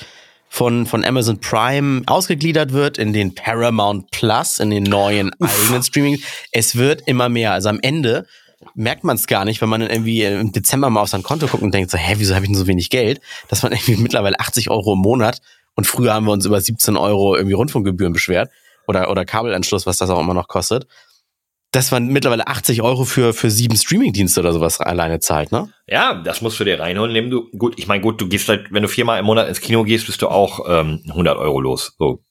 von, 0.53 0.85
von 0.85 1.05
Amazon 1.05 1.39
Prime 1.39 2.03
ausgegliedert 2.07 2.73
wird 2.73 2.99
in 2.99 3.13
den 3.13 3.35
Paramount 3.35 4.11
Plus, 4.11 4.59
in 4.59 4.71
den 4.71 4.83
neuen 4.83 5.31
eigenen 5.41 5.83
Streaming. 5.83 6.19
Es 6.51 6.75
wird 6.75 7.03
immer 7.07 7.29
mehr. 7.29 7.53
Also 7.53 7.69
am 7.69 7.79
Ende 7.81 8.27
merkt 8.75 9.05
man 9.05 9.15
es 9.15 9.29
gar 9.29 9.45
nicht, 9.45 9.63
wenn 9.63 9.69
man 9.69 9.81
dann 9.81 9.91
irgendwie 9.91 10.25
im 10.25 10.51
Dezember 10.51 10.91
mal 10.91 11.03
auf 11.03 11.09
sein 11.09 11.23
Konto 11.23 11.47
guckt 11.47 11.63
und 11.63 11.73
denkt 11.73 11.93
so, 11.93 11.97
hä, 11.97 12.15
wieso 12.19 12.35
habe 12.35 12.45
ich 12.45 12.51
denn 12.51 12.59
so 12.59 12.67
wenig 12.67 12.91
Geld? 12.91 13.21
Dass 13.49 13.63
man 13.63 13.73
irgendwie 13.73 13.97
mittlerweile 13.99 14.39
80 14.41 14.71
Euro 14.71 14.95
im 14.95 14.99
Monat 14.99 15.41
und 15.77 15.87
früher 15.87 16.13
haben 16.13 16.27
wir 16.27 16.33
uns 16.33 16.45
über 16.45 16.61
17 16.61 16.97
Euro 16.97 17.37
irgendwie 17.37 17.55
Rundfunkgebühren 17.55 18.13
beschwert 18.13 18.51
oder, 18.89 19.09
oder 19.09 19.25
Kabelanschluss, 19.25 19.87
was 19.87 19.99
das 19.99 20.11
auch 20.11 20.21
immer 20.21 20.35
noch 20.35 20.49
kostet 20.49 20.89
dass 21.73 21.91
man 21.93 22.07
mittlerweile 22.09 22.47
80 22.47 22.83
Euro 22.83 23.05
für, 23.05 23.33
für 23.33 23.51
sieben 23.51 23.77
Streamingdienste 23.77 24.41
oder 24.41 24.53
sowas 24.53 24.81
alleine 24.81 25.21
zahlt, 25.21 25.53
ne? 25.53 25.73
Ja, 25.87 26.15
das 26.15 26.41
musst 26.41 26.59
du 26.59 26.65
dir 26.65 26.81
reinholen, 26.81 27.15
indem 27.15 27.31
du, 27.31 27.49
gut, 27.57 27.79
ich 27.79 27.87
meine, 27.87 28.03
gut, 28.03 28.21
du 28.21 28.29
gehst 28.29 28.49
halt, 28.49 28.67
wenn 28.73 28.83
du 28.83 28.89
viermal 28.89 29.21
im 29.21 29.27
Monat 29.27 29.49
ins 29.49 29.61
Kino 29.61 29.85
gehst, 29.85 30.07
bist 30.07 30.21
du 30.23 30.29
auch 30.29 30.61
ähm, 30.69 31.03
100 31.09 31.37
Euro 31.39 31.61
los. 31.61 31.95
So. 31.99 32.23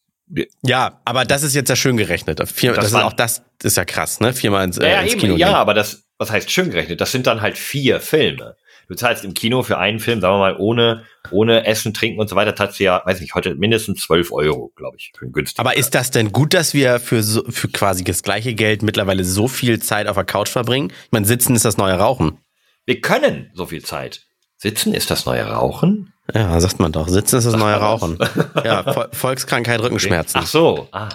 Ja, 0.63 0.99
aber 1.05 1.25
das 1.25 1.43
ist 1.43 1.55
jetzt 1.55 1.69
ja 1.69 1.75
schön 1.75 1.97
gerechnet. 1.97 2.39
Vier, 2.53 2.73
Das 2.73 2.85
das, 2.85 2.93
ist 2.93 2.99
auch 3.03 3.13
das 3.13 3.41
ist 3.63 3.77
ja 3.77 3.85
krass, 3.85 4.19
ne? 4.19 4.33
Viermal 4.33 4.65
ins, 4.65 4.77
äh, 4.77 4.89
ja, 4.91 5.01
ins 5.01 5.13
eben, 5.13 5.21
Kino 5.21 5.35
ja, 5.37 5.47
gehen. 5.47 5.55
aber 5.55 5.73
das, 5.73 6.03
was 6.17 6.31
heißt 6.31 6.51
schön 6.51 6.69
gerechnet? 6.69 7.01
Das 7.01 7.11
sind 7.11 7.25
dann 7.25 7.41
halt 7.41 7.57
vier 7.57 7.99
Filme. 7.99 8.55
Du 8.89 8.95
zahlst 8.95 9.23
im 9.23 9.35
Kino 9.35 9.61
für 9.61 9.77
einen 9.77 9.99
Film, 9.99 10.19
sagen 10.19 10.33
wir 10.33 10.39
mal, 10.39 10.55
ohne, 10.57 11.03
ohne 11.29 11.67
Essen, 11.67 11.93
Trinken 11.93 12.19
und 12.19 12.27
so 12.27 12.35
weiter, 12.35 12.55
zahlst 12.55 12.79
du 12.79 12.85
ja, 12.85 13.03
weiß 13.05 13.21
nicht, 13.21 13.35
heute 13.35 13.53
mindestens 13.53 14.01
12 14.01 14.31
Euro, 14.31 14.73
glaube 14.75 14.97
ich, 14.97 15.11
für 15.15 15.25
einen 15.25 15.31
günstigen. 15.31 15.61
Aber 15.61 15.77
ist 15.77 15.93
das 15.93 16.09
denn 16.09 16.31
gut, 16.31 16.55
dass 16.55 16.73
wir 16.73 16.99
für, 16.99 17.21
so, 17.21 17.43
für 17.49 17.67
quasi 17.67 18.03
das 18.03 18.23
gleiche 18.23 18.55
Geld 18.55 18.81
mittlerweile 18.81 19.23
so 19.23 19.47
viel 19.47 19.79
Zeit 19.79 20.07
auf 20.07 20.15
der 20.15 20.25
Couch 20.25 20.49
verbringen? 20.49 20.91
Ich 21.05 21.11
meine, 21.11 21.27
sitzen 21.27 21.55
ist 21.55 21.65
das 21.65 21.77
neue 21.77 21.93
Rauchen. 21.93 22.39
Wir 22.85 22.99
können 22.99 23.51
so 23.53 23.67
viel 23.67 23.83
Zeit. 23.83 24.25
Sitzen 24.57 24.95
ist 24.95 25.11
das 25.11 25.27
neue 25.27 25.43
Rauchen? 25.43 26.11
Ja, 26.33 26.59
sagt 26.59 26.79
man 26.79 26.91
doch. 26.91 27.07
Sitzen 27.07 27.37
ist 27.37 27.45
das 27.45 27.53
Sagt 27.53 27.63
neue 27.63 27.73
das? 27.73 27.83
Rauchen. 27.83 28.17
Ja, 28.65 28.91
Vol 28.91 29.09
Volkskrankheit, 29.11 29.81
Rückenschmerzen. 29.81 30.41
Ach 30.43 30.47
so. 30.47 30.87
Ah. 30.91 31.09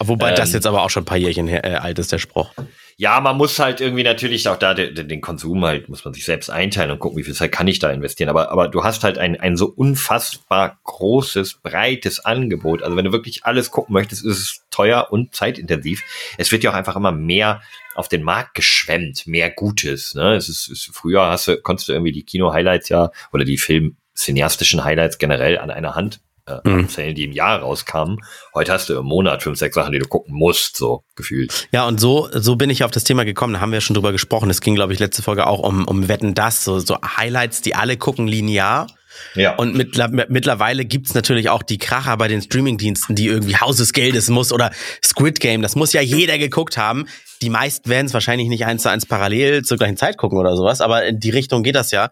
Wobei 0.00 0.32
das 0.32 0.48
ähm, 0.48 0.54
jetzt 0.56 0.66
aber 0.66 0.82
auch 0.82 0.90
schon 0.90 1.02
ein 1.02 1.06
paar 1.06 1.16
Jährchen 1.18 1.46
her, 1.46 1.64
äh, 1.64 1.74
alt 1.74 1.98
ist, 1.98 2.10
der 2.10 2.18
Spruch. 2.18 2.52
Ja, 3.00 3.18
man 3.22 3.38
muss 3.38 3.58
halt 3.58 3.80
irgendwie 3.80 4.02
natürlich 4.02 4.46
auch 4.46 4.58
da 4.58 4.74
den, 4.74 5.08
den 5.08 5.22
Konsum 5.22 5.64
halt, 5.64 5.88
muss 5.88 6.04
man 6.04 6.12
sich 6.12 6.26
selbst 6.26 6.50
einteilen 6.50 6.90
und 6.90 6.98
gucken, 6.98 7.16
wie 7.16 7.22
viel 7.22 7.32
Zeit 7.32 7.50
kann 7.50 7.66
ich 7.66 7.78
da 7.78 7.88
investieren. 7.88 8.28
Aber, 8.28 8.50
aber 8.50 8.68
du 8.68 8.84
hast 8.84 9.04
halt 9.04 9.16
ein, 9.16 9.40
ein 9.40 9.56
so 9.56 9.72
unfassbar 9.74 10.78
großes, 10.84 11.60
breites 11.62 12.20
Angebot. 12.22 12.82
Also 12.82 12.98
wenn 12.98 13.06
du 13.06 13.12
wirklich 13.12 13.46
alles 13.46 13.70
gucken 13.70 13.94
möchtest, 13.94 14.22
ist 14.22 14.38
es 14.38 14.66
teuer 14.70 15.06
und 15.10 15.34
zeitintensiv. 15.34 16.02
Es 16.36 16.52
wird 16.52 16.62
ja 16.62 16.72
auch 16.72 16.74
einfach 16.74 16.94
immer 16.94 17.10
mehr 17.10 17.62
auf 17.94 18.08
den 18.08 18.22
Markt 18.22 18.52
geschwemmt, 18.52 19.26
mehr 19.26 19.48
Gutes. 19.48 20.14
Ne? 20.14 20.34
Es 20.34 20.50
ist, 20.50 20.68
ist 20.68 20.90
früher 20.92 21.22
hast 21.22 21.48
du, 21.48 21.56
konntest 21.56 21.88
du 21.88 21.94
irgendwie 21.94 22.12
die 22.12 22.24
Kino-Highlights 22.24 22.90
ja 22.90 23.12
oder 23.32 23.46
die 23.46 23.56
Film-cineastischen 23.56 24.84
Highlights 24.84 25.16
generell 25.16 25.56
an 25.56 25.70
einer 25.70 25.94
Hand 25.94 26.20
äh, 26.50 26.68
Mhm. 26.68 26.80
abzählen, 26.84 27.14
die 27.14 27.24
im 27.24 27.32
Jahr 27.32 27.60
rauskamen. 27.60 28.18
Heute 28.54 28.72
hast 28.72 28.88
du 28.88 28.98
im 28.98 29.06
Monat 29.06 29.42
fünf, 29.42 29.58
sechs 29.58 29.74
Sachen, 29.74 29.92
die 29.92 29.98
du 29.98 30.06
gucken 30.08 30.34
musst, 30.34 30.76
so 30.76 31.04
gefühlt. 31.16 31.68
Ja, 31.72 31.86
und 31.86 32.00
so, 32.00 32.28
so 32.32 32.56
bin 32.56 32.70
ich 32.70 32.84
auf 32.84 32.90
das 32.90 33.04
Thema 33.04 33.24
gekommen. 33.24 33.54
Da 33.54 33.60
haben 33.60 33.72
wir 33.72 33.80
schon 33.80 33.94
drüber 33.94 34.12
gesprochen. 34.12 34.50
Es 34.50 34.60
ging, 34.60 34.74
glaube 34.74 34.92
ich, 34.92 34.98
letzte 34.98 35.22
Folge 35.22 35.46
auch 35.46 35.60
um, 35.60 35.86
um 35.86 36.08
Wetten 36.08 36.34
das, 36.34 36.64
so, 36.64 36.78
so 36.78 36.96
Highlights, 37.16 37.62
die 37.62 37.74
alle 37.74 37.96
gucken 37.96 38.26
linear. 38.26 38.86
Ja. 39.34 39.56
Und 39.56 39.74
mittler, 39.74 40.08
mittlerweile 40.08 40.84
gibt's 40.84 41.14
natürlich 41.14 41.50
auch 41.50 41.62
die 41.62 41.78
Kracher 41.78 42.16
bei 42.16 42.28
den 42.28 42.40
Streamingdiensten, 42.40 43.16
die 43.16 43.26
irgendwie 43.26 43.56
Haus 43.56 43.76
des 43.76 43.92
Geldes 43.92 44.28
muss 44.28 44.52
oder 44.52 44.70
Squid 45.04 45.40
Game. 45.40 45.62
Das 45.62 45.74
muss 45.76 45.92
ja 45.92 46.00
jeder 46.00 46.38
geguckt 46.38 46.76
haben. 46.76 47.06
Die 47.42 47.50
meisten 47.50 47.90
werden 47.90 48.06
es 48.06 48.14
wahrscheinlich 48.14 48.48
nicht 48.48 48.66
eins 48.66 48.82
zu 48.82 48.88
eins 48.88 49.06
parallel 49.06 49.64
zur 49.64 49.78
gleichen 49.78 49.96
Zeit 49.96 50.16
gucken 50.16 50.38
oder 50.38 50.56
sowas, 50.56 50.80
aber 50.80 51.04
in 51.06 51.18
die 51.20 51.30
Richtung 51.30 51.62
geht 51.62 51.74
das 51.74 51.90
ja, 51.90 52.10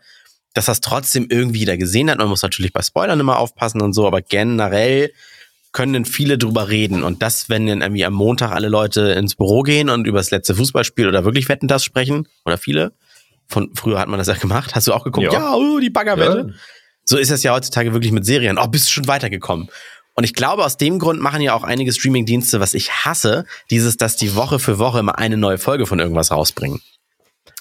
dass 0.55 0.67
das 0.67 0.81
trotzdem 0.81 1.27
irgendwie 1.31 1.61
jeder 1.61 1.77
gesehen 1.77 2.11
hat. 2.11 2.19
Man 2.19 2.29
muss 2.29 2.43
natürlich 2.43 2.73
bei 2.73 2.83
Spoilern 2.83 3.21
immer 3.21 3.39
aufpassen 3.39 3.81
und 3.83 3.93
so, 3.93 4.07
aber 4.07 4.23
generell 4.23 5.13
können 5.73 6.05
viele 6.05 6.39
drüber 6.39 6.69
reden. 6.69 7.03
Und 7.03 7.23
das, 7.23 7.49
wenn 7.49 7.67
dann 7.67 7.83
irgendwie 7.83 8.05
am 8.05 8.15
Montag 8.15 8.53
alle 8.53 8.69
Leute 8.69 9.13
ins 9.13 9.37
Büro 9.37 9.63
gehen 9.63 9.91
und 9.91 10.07
über 10.07 10.19
das 10.19 10.31
letzte 10.31 10.55
Fußballspiel 10.55 11.07
oder 11.07 11.25
wirklich 11.25 11.49
Wetten 11.49 11.69
das 11.69 11.85
sprechen, 11.85 12.27
oder 12.45 12.59
viele, 12.59 12.93
von 13.47 13.71
früher 13.75 13.99
hat 13.99 14.09
man 14.09 14.19
das 14.19 14.29
ja 14.29 14.35
gemacht, 14.35 14.75
hast 14.75 14.87
du 14.87 14.93
auch 14.93 15.05
geguckt, 15.05 15.33
Ja. 15.33 15.33
ja, 15.33 15.55
oh, 15.55 15.79
die 15.79 15.91
Baggerwette. 15.91 16.47
Ja. 16.49 16.55
So 17.05 17.17
ist 17.17 17.31
es 17.31 17.43
ja 17.43 17.55
heutzutage 17.55 17.93
wirklich 17.93 18.13
mit 18.13 18.27
Serien. 18.27 18.59
Oh, 18.59 18.67
bist 18.67 18.87
du 18.89 18.91
schon 18.91 19.09
weitergekommen? 19.09 19.69
Und 20.15 20.25
ich 20.25 20.35
glaube, 20.35 20.65
aus 20.65 20.77
dem 20.77 20.99
Grund 20.99 21.21
machen 21.21 21.41
ja 21.41 21.55
auch 21.55 21.63
einige 21.63 21.93
Streamingdienste, 21.93 22.61
was 22.61 22.75
ich 22.75 22.91
hasse, 22.91 23.45
dieses, 23.71 23.97
dass 23.97 24.17
die 24.17 24.35
Woche 24.35 24.59
für 24.59 24.79
Woche 24.79 24.99
immer 24.99 25.17
eine 25.17 25.37
neue 25.37 25.59
Folge 25.59 25.87
von 25.87 26.01
irgendwas 26.01 26.33
rausbringen. 26.33 26.81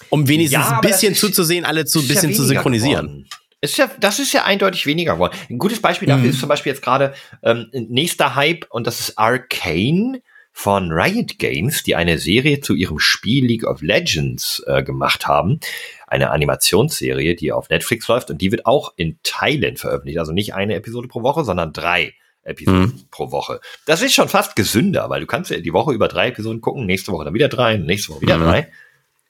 Um 0.09 0.27
wenigstens 0.27 0.59
Ja, 0.65 0.75
ein 0.75 0.81
bisschen 0.81 1.15
zuzusehen, 1.15 1.65
alle 1.65 1.85
zu, 1.85 1.99
ja 1.99 2.07
bisschen 2.07 2.33
zu 2.33 2.43
weniger 2.43 2.47
synchronisieren. 2.47 3.05
geworden. 3.07 3.29
Ist 3.59 3.77
ja, 3.77 3.89
das 3.99 4.19
ist 4.19 4.33
ja 4.33 4.43
eindeutig 4.45 4.85
weniger 4.85 5.13
geworden. 5.13 5.35
Ein 5.49 5.57
gutes 5.57 5.81
Beispiel 5.81 6.07
dafür 6.07 6.25
Mhm. 6.25 6.29
ist 6.29 6.39
zum 6.39 6.49
Beispiel 6.49 6.71
jetzt 6.71 6.81
gerade 6.83 7.13
ähm, 7.43 7.67
nächster 7.73 8.35
Hype 8.35 8.65
und 8.69 8.85
das 8.85 8.99
ist 8.99 9.17
Arcane 9.17 10.21
von 10.53 10.91
Riot 10.91 11.37
Games, 11.39 11.83
die 11.83 11.95
eine 11.95 12.17
Serie 12.19 12.61
zu 12.61 12.73
ihrem 12.75 12.99
Spiel 12.99 13.45
League 13.45 13.63
of 13.65 13.81
Legends 13.81 14.63
äh, 14.67 14.83
gemacht 14.83 15.27
haben. 15.27 15.59
Eine 16.07 16.29
Animationsserie, 16.31 17.35
die 17.35 17.51
auf 17.51 17.69
Netflix 17.69 18.07
läuft 18.07 18.29
und 18.29 18.41
die 18.41 18.51
wird 18.51 18.65
auch 18.65 18.93
in 18.95 19.17
Teilen 19.23 19.77
veröffentlicht. 19.77 20.19
Also 20.19 20.31
nicht 20.33 20.53
eine 20.53 20.75
Episode 20.75 21.07
pro 21.07 21.21
Woche, 21.23 21.43
sondern 21.43 21.73
drei 21.73 22.13
Episoden 22.43 22.81
Mhm. 22.81 23.01
pro 23.11 23.31
Woche. 23.31 23.59
Das 23.85 24.01
ist 24.01 24.13
schon 24.13 24.29
fast 24.29 24.55
gesünder, 24.55 25.09
weil 25.09 25.19
du 25.21 25.27
kannst 25.27 25.51
ja 25.51 25.57
die 25.59 25.73
Woche 25.73 25.93
über 25.93 26.07
drei 26.07 26.29
Episoden 26.29 26.61
gucken, 26.61 26.85
nächste 26.85 27.11
Woche 27.11 27.25
dann 27.25 27.33
wieder 27.33 27.49
drei, 27.49 27.77
nächste 27.77 28.13
Woche 28.13 28.21
wieder 28.21 28.37
Mhm. 28.37 28.43
drei. 28.43 28.71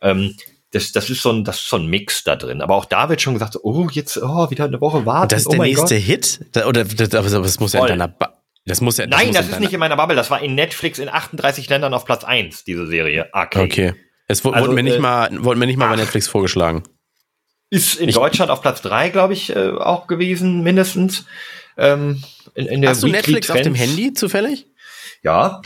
Ähm, 0.02 0.36
das, 0.72 0.92
das 0.92 1.10
ist 1.10 1.22
so 1.22 1.32
ein, 1.32 1.44
das 1.44 1.58
ist 1.60 1.70
so 1.70 1.78
ein 1.78 1.88
Mix 1.88 2.24
da 2.24 2.36
drin. 2.36 2.62
Aber 2.62 2.76
auch 2.76 2.86
da 2.86 3.10
wird 3.10 3.22
schon 3.22 3.34
gesagt, 3.34 3.58
oh, 3.64 3.88
jetzt, 3.92 4.18
oh, 4.22 4.50
wieder 4.52 4.66
eine 4.66 4.82
Woche 4.82 5.06
warten. 5.06 5.24
Und 5.24 5.32
das 5.32 5.42
ist 5.42 5.48
oh 5.48 5.52
der 5.52 5.60
nächste 5.62 5.96
Gott. 5.96 6.04
Hit? 6.04 6.40
Oder 6.66 6.84
das, 6.84 7.14
aber 7.16 7.30
das 7.30 7.60
muss 7.60 7.74
ja 7.74 7.80
Voll. 7.80 7.90
in 7.90 8.00
deiner 8.00 8.08
ba 8.10 8.34
das 8.66 8.82
muss 8.82 8.98
ja 8.98 9.08
Nein, 9.08 9.28
muss 9.28 9.36
das 9.38 9.46
ist 9.46 9.52
deiner- 9.54 9.62
nicht 9.62 9.74
in 9.74 9.80
meiner 9.80 9.96
Bubble. 9.96 10.16
Das 10.18 10.30
war 10.30 10.42
in 10.42 10.54
Netflix 10.56 11.00
in 11.00 11.08
38 11.08 11.70
Ländern 11.70 11.94
auf 11.94 12.04
Platz 12.04 12.26
1, 12.26 12.66
diese 12.66 12.86
Serie. 12.86 13.34
Arcane. 13.34 13.64
Okay. 13.64 13.94
Es 14.28 14.44
wurde, 14.44 14.58
Also, 14.58 14.68
wurde 14.68 14.76
mir 14.76 14.84
nicht 14.84 14.98
äh, 14.98 15.00
mal 15.00 15.30
wurde 15.42 15.58
mir 15.58 15.68
nicht 15.68 15.78
mal 15.78 15.88
bei. 15.90 15.96
Netflix 15.96 16.28
vorgeschlagen. 16.28 16.84
Ist 17.70 17.96
in 17.96 18.10
Ich- 18.10 18.16
Deutschland 18.16 18.52
auf 18.52 18.62
Platz 18.62 18.82
3, 18.82 19.08
glaube 19.10 19.32
ich, 19.34 19.56
äh, 19.56 19.70
auch 19.72 20.08
gewesen, 20.08 20.64
mindestens. 20.64 21.26
Ähm, 21.78 22.22
in, 22.56 22.66
in 22.66 22.82
der 22.82 22.90
Hast 22.90 23.04
du 23.04 23.08
Weekly 23.08 23.18
Netflix 23.20 23.50
auf 23.52 23.62
dem 23.62 23.74
Trends. 23.74 23.80
Handy 23.92 24.14
zufällig? 24.14 24.68
Ja. 25.24 25.62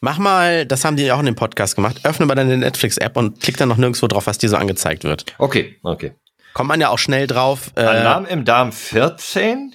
Mach 0.00 0.18
mal, 0.18 0.64
das 0.64 0.84
haben 0.84 0.96
die 0.96 1.10
auch 1.10 1.18
in 1.18 1.26
dem 1.26 1.34
Podcast 1.34 1.74
gemacht. 1.74 2.00
Öffne 2.04 2.26
mal 2.26 2.34
deine 2.34 2.56
Netflix-App 2.56 3.16
und 3.16 3.40
klick 3.40 3.56
dann 3.56 3.68
noch 3.68 3.76
nirgendwo 3.76 4.06
drauf, 4.06 4.26
was 4.26 4.38
dir 4.38 4.48
so 4.48 4.56
angezeigt 4.56 5.04
wird. 5.04 5.26
Okay, 5.38 5.76
okay. 5.82 6.12
Kommt 6.54 6.68
man 6.68 6.80
ja 6.80 6.88
auch 6.88 6.98
schnell 6.98 7.26
drauf. 7.26 7.72
Äh, 7.74 7.82
Alarm 7.82 8.26
im 8.26 8.44
Darm 8.44 8.72
14. 8.72 9.74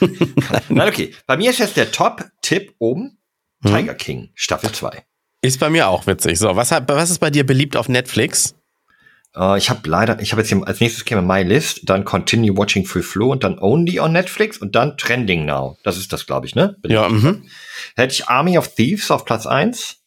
Nein, 0.68 0.88
okay. 0.88 1.14
Bei 1.26 1.36
mir 1.36 1.50
ist 1.50 1.58
jetzt 1.58 1.76
der 1.76 1.90
Top-Tipp 1.90 2.74
oben. 2.78 3.18
Hm? 3.64 3.74
Tiger 3.74 3.94
King, 3.94 4.30
Staffel 4.34 4.72
2. 4.72 5.04
Ist 5.40 5.58
bei 5.58 5.70
mir 5.70 5.88
auch 5.88 6.06
witzig. 6.06 6.38
So, 6.38 6.54
was, 6.54 6.70
was 6.70 7.10
ist 7.10 7.18
bei 7.18 7.30
dir 7.30 7.44
beliebt 7.44 7.76
auf 7.76 7.88
Netflix? 7.88 8.54
Äh, 9.36 9.58
ich 9.58 9.70
habe 9.70 9.88
leider, 9.88 10.20
ich 10.20 10.32
habe 10.32 10.42
jetzt 10.42 10.48
hier, 10.48 10.66
als 10.66 10.80
nächstes 10.80 11.04
käme 11.04 11.22
My 11.22 11.42
List, 11.42 11.82
dann 11.84 12.04
Continue 12.04 12.56
Watching 12.56 12.84
Free 12.84 13.02
Flow 13.02 13.30
und 13.32 13.44
dann 13.44 13.58
Only 13.58 14.00
on 14.00 14.12
Netflix 14.12 14.58
und 14.58 14.74
dann 14.74 14.96
Trending 14.96 15.44
Now. 15.44 15.78
Das 15.84 15.96
ist 15.96 16.12
das, 16.12 16.26
glaube 16.26 16.46
ich, 16.46 16.54
ne? 16.54 16.76
Ja, 16.86 17.08
mhm. 17.08 17.44
Hätte 17.96 18.14
ich 18.14 18.28
Army 18.28 18.58
of 18.58 18.74
Thieves 18.74 19.10
auf 19.10 19.24
Platz 19.24 19.46
eins. 19.46 19.98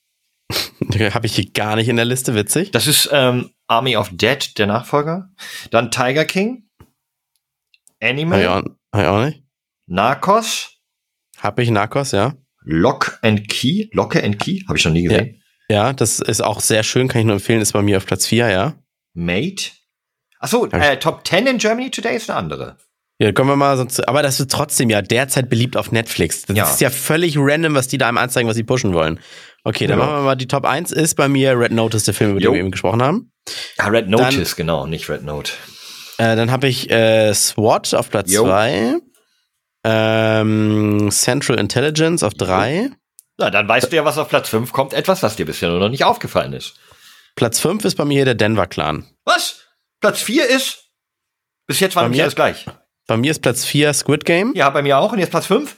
Habe 1.14 1.26
ich 1.26 1.36
hier 1.36 1.52
gar 1.52 1.76
nicht 1.76 1.90
in 1.90 1.96
der 1.96 2.06
Liste, 2.06 2.36
witzig. 2.36 2.72
Das 2.72 2.88
ist 2.88 3.10
ähm, 3.12 3.52
Army 3.68 3.98
of 3.98 4.10
Dead, 4.12 4.58
der 4.58 4.68
Nachfolger. 4.68 5.30
Dann 5.72 5.92
Tiger 5.92 6.26
King. 6.26 6.70
Animal. 8.02 8.42
Ja, 8.42 8.64
ich 8.96 9.08
auch 9.08 9.26
nicht. 9.26 9.44
Narcos. 9.88 10.72
Hab 11.40 11.60
ich 11.60 11.70
Narcos, 11.70 12.12
ja. 12.12 12.36
Lock 12.62 13.20
and 13.22 13.48
Key. 13.48 13.90
Locke 13.92 14.24
and 14.24 14.40
Key. 14.40 14.62
Habe 14.68 14.78
ich 14.78 14.86
noch 14.86 14.92
nie 14.92 15.04
gesehen. 15.04 15.42
Ja, 15.70 15.94
das 15.94 16.20
ist 16.20 16.42
auch 16.42 16.60
sehr 16.60 16.84
schön, 16.84 17.08
kann 17.08 17.22
ich 17.22 17.26
nur 17.26 17.36
empfehlen, 17.36 17.62
ist 17.62 17.74
bei 17.74 17.82
mir 17.82 17.98
auf 17.98 18.06
Platz 18.06 18.28
4, 18.28 18.50
ja. 18.50 18.76
Mate. 19.16 19.72
Achso, 20.40 20.68
äh, 20.68 20.98
Top 20.98 21.26
10 21.28 21.48
in 21.48 21.58
Germany 21.58 21.90
Today 21.90 22.16
ist 22.16 22.30
eine 22.30 22.38
andere. 22.38 22.78
Ja, 23.18 23.32
kommen 23.32 23.50
wir 23.50 23.56
mal 23.56 23.78
sonst, 23.78 24.06
aber 24.10 24.22
das 24.22 24.40
ist 24.42 24.52
trotzdem 24.52 24.90
ja 24.90 25.02
derzeit 25.02 25.50
beliebt 25.50 25.78
auf 25.78 25.92
Netflix. 25.92 26.42
Das 26.44 26.58
Ja. 26.58 26.70
ist 26.70 26.82
ja 26.82 26.90
völlig 26.90 27.36
random, 27.38 27.74
was 27.74 27.88
die 27.88 27.98
da 27.98 28.10
einem 28.10 28.18
anzeigen, 28.18 28.48
was 28.50 28.58
sie 28.58 28.64
pushen 28.64 28.94
wollen. 28.94 29.20
Okay, 29.64 29.88
dann 29.88 29.98
Ja. 29.98 30.06
machen 30.06 30.18
wir 30.18 30.22
mal 30.24 30.36
die 30.36 30.48
Top 30.48 30.66
1 30.66 30.92
ist 30.92 31.16
bei 31.16 31.30
mir 31.30 31.58
Red 31.58 31.72
Notice, 31.72 32.04
der 32.04 32.14
Film, 32.14 32.32
über 32.32 32.42
den 32.42 32.52
wir 32.52 32.60
eben 32.60 32.72
gesprochen 32.72 33.02
haben. 33.02 33.32
Ah, 33.78 33.88
Red 33.88 34.10
Notice, 34.10 34.56
genau, 34.58 34.86
nicht 34.86 35.10
Red 35.10 35.24
Note. 35.24 35.54
Äh, 36.18 36.36
dann 36.36 36.52
habe 36.52 36.68
ich 36.68 36.90
äh, 36.92 37.34
SWAT 37.34 37.94
auf 37.96 38.10
Platz 38.10 38.32
Jo. 38.32 38.44
2. 38.44 38.96
Ähm, 39.86 41.10
Central 41.12 41.58
Intelligence 41.60 42.24
auf 42.24 42.34
3. 42.34 42.90
Na, 43.38 43.50
dann 43.50 43.68
weißt 43.68 43.92
du 43.92 43.96
ja, 43.96 44.04
was 44.06 44.18
auf 44.18 44.30
Platz 44.30 44.50
5 44.50 44.72
kommt. 44.74 44.94
Etwas, 44.94 45.24
was 45.24 45.36
dir 45.36 45.46
bisher 45.46 45.70
nur 45.70 45.80
noch 45.80 45.90
nicht 45.90 46.04
aufgefallen 46.04 46.54
ist. 46.54 46.76
Platz 47.36 47.60
5 47.60 47.84
ist 47.86 47.96
bei 47.96 48.06
mir 48.06 48.26
der 48.26 48.36
Denver 48.36 48.68
Clan. 48.68 49.06
Was? 49.26 49.62
Platz 50.00 50.22
4 50.22 50.48
ist? 50.50 50.86
Bis 51.68 51.80
jetzt 51.80 51.96
war 51.96 52.04
Bei 52.04 52.10
mir? 52.10 52.24
alles 52.24 52.36
gleich. 52.36 52.66
Bei 53.08 53.18
mir 53.18 53.32
ist 53.32 53.42
Platz 53.42 53.66
4 53.66 53.94
Squid 53.94 54.26
Game. 54.26 54.54
Ja, 54.56 54.70
bei 54.70 54.82
mir 54.82 54.98
auch. 54.98 55.12
Und 55.12 55.20
jetzt 55.20 55.32
Platz 55.32 55.46
5? 55.48 55.76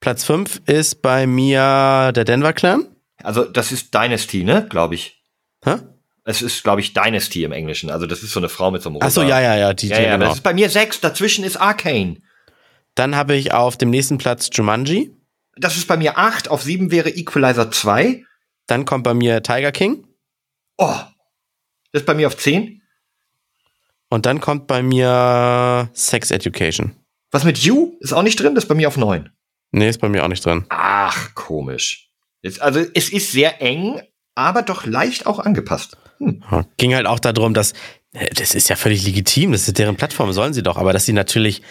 Platz 0.00 0.24
5 0.24 0.62
ist 0.66 1.02
bei 1.02 1.26
mir 1.26 2.12
der 2.14 2.24
Denver 2.24 2.52
Clan. 2.52 2.86
Also, 3.22 3.44
das 3.44 3.72
ist 3.72 3.92
Dynasty, 3.94 4.44
ne? 4.44 4.66
Glaube 4.68 4.94
ich. 4.94 5.22
Hä? 5.64 5.76
Es 6.24 6.42
ist, 6.42 6.62
glaube 6.62 6.80
ich, 6.80 6.94
Dynasty 6.94 7.44
im 7.44 7.52
Englischen. 7.52 7.90
Also, 7.90 8.06
das 8.06 8.22
ist 8.22 8.32
so 8.32 8.40
eine 8.40 8.48
Frau 8.48 8.70
mit 8.70 8.82
so 8.82 8.90
einem 8.90 8.98
Ach 9.02 9.10
so, 9.10 9.22
ja, 9.22 9.40
ja, 9.40 9.56
ja, 9.56 9.74
die, 9.74 9.88
Ja, 9.88 10.00
ja, 10.00 10.12
genau. 10.12 10.26
das 10.26 10.36
ist 10.36 10.42
bei 10.42 10.54
mir 10.54 10.70
6. 10.70 11.00
Dazwischen 11.00 11.44
ist 11.44 11.56
Arcane. 11.56 12.18
Dann 12.94 13.16
habe 13.16 13.34
ich 13.34 13.52
auf 13.52 13.76
dem 13.76 13.90
nächsten 13.90 14.18
Platz 14.18 14.48
Jumanji. 14.52 15.10
Das 15.56 15.76
ist 15.76 15.86
bei 15.88 15.96
mir 15.96 16.18
8. 16.18 16.48
Auf 16.48 16.62
7 16.62 16.90
wäre 16.90 17.10
Equalizer 17.10 17.70
2. 17.70 18.24
Dann 18.66 18.84
kommt 18.84 19.04
bei 19.04 19.14
mir 19.14 19.42
Tiger 19.42 19.72
King. 19.72 20.06
Oh. 20.76 20.94
Das 21.92 22.02
ist 22.02 22.06
bei 22.06 22.14
mir 22.14 22.26
auf 22.26 22.36
10. 22.36 22.82
Und 24.08 24.26
dann 24.26 24.40
kommt 24.40 24.66
bei 24.66 24.82
mir 24.82 25.90
Sex 25.92 26.30
Education. 26.30 26.96
Was 27.30 27.44
mit 27.44 27.58
You? 27.58 27.96
Ist 28.00 28.12
auch 28.12 28.22
nicht 28.22 28.38
drin. 28.38 28.54
Das 28.54 28.64
ist 28.64 28.68
bei 28.68 28.74
mir 28.74 28.88
auf 28.88 28.96
9. 28.96 29.30
Nee, 29.72 29.88
ist 29.88 30.00
bei 30.00 30.08
mir 30.08 30.24
auch 30.24 30.28
nicht 30.28 30.44
drin. 30.44 30.64
Ach, 30.68 31.34
komisch. 31.34 32.10
Jetzt, 32.42 32.62
also, 32.62 32.84
es 32.94 33.08
ist 33.08 33.32
sehr 33.32 33.60
eng, 33.60 34.00
aber 34.34 34.62
doch 34.62 34.86
leicht 34.86 35.26
auch 35.26 35.40
angepasst. 35.40 35.96
Ja, 36.20 36.64
Ging 36.76 36.94
halt 36.94 37.06
auch 37.06 37.18
darum, 37.18 37.54
dass, 37.54 37.72
äh, 38.12 38.32
das 38.34 38.54
ist 38.54 38.68
ja 38.68 38.76
völlig 38.76 39.04
legitim, 39.04 39.52
das 39.52 39.66
ist 39.66 39.78
deren 39.78 39.96
Plattform, 39.96 40.32
sollen 40.32 40.54
sie 40.54 40.62
doch, 40.62 40.76
aber 40.76 40.92
dass 40.92 41.06
sie 41.06 41.12
natürlich 41.12 41.62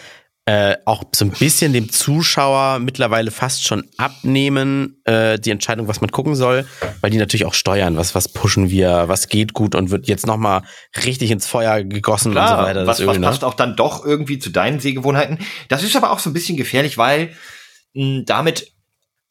äh, 0.46 0.76
auch 0.84 1.06
so 1.16 1.24
ein 1.24 1.32
bisschen 1.32 1.72
dem 1.72 1.90
Zuschauer 1.90 2.80
mittlerweile 2.80 3.32
fast 3.32 3.64
schon 3.64 3.86
abnehmen, 3.98 5.02
äh, 5.06 5.40
die 5.40 5.52
Entscheidung, 5.52 5.88
was 5.88 6.02
man 6.02 6.12
gucken 6.12 6.36
soll, 6.36 6.68
weil 7.00 7.12
die 7.12 7.18
natürlich 7.18 7.46
auch 7.46 7.54
steuern, 7.54 7.96
was, 7.96 8.14
was 8.14 8.28
pushen 8.28 8.70
wir, 8.70 9.08
was 9.08 9.30
geht 9.30 9.54
gut 9.54 9.74
und 9.74 9.90
wird 9.90 10.08
jetzt 10.08 10.28
nochmal 10.28 10.64
richtig 11.06 11.32
ins 11.32 11.48
Feuer 11.48 11.84
gegossen 11.84 12.36
und 12.38 12.46
so 12.46 12.58
weiter. 12.58 12.86
was, 12.86 12.98
das 12.98 13.08
was 13.08 13.20
ne? 13.20 13.26
passt 13.26 13.46
auch 13.46 13.54
dann 13.54 13.78
doch 13.78 14.06
irgendwie 14.06 14.38
zu 14.38 14.50
deinen 14.50 14.82
Sehgewohnheiten. 14.82 15.40
Das 15.70 15.82
ist 15.82 15.96
aber 15.96 16.12
auch 16.12 16.20
so 16.20 16.30
ein 16.30 16.34
bisschen 16.34 16.58
gefährlich, 16.58 16.98
weil 16.98 17.34
mh, 17.94 18.24
damit, 18.26 18.74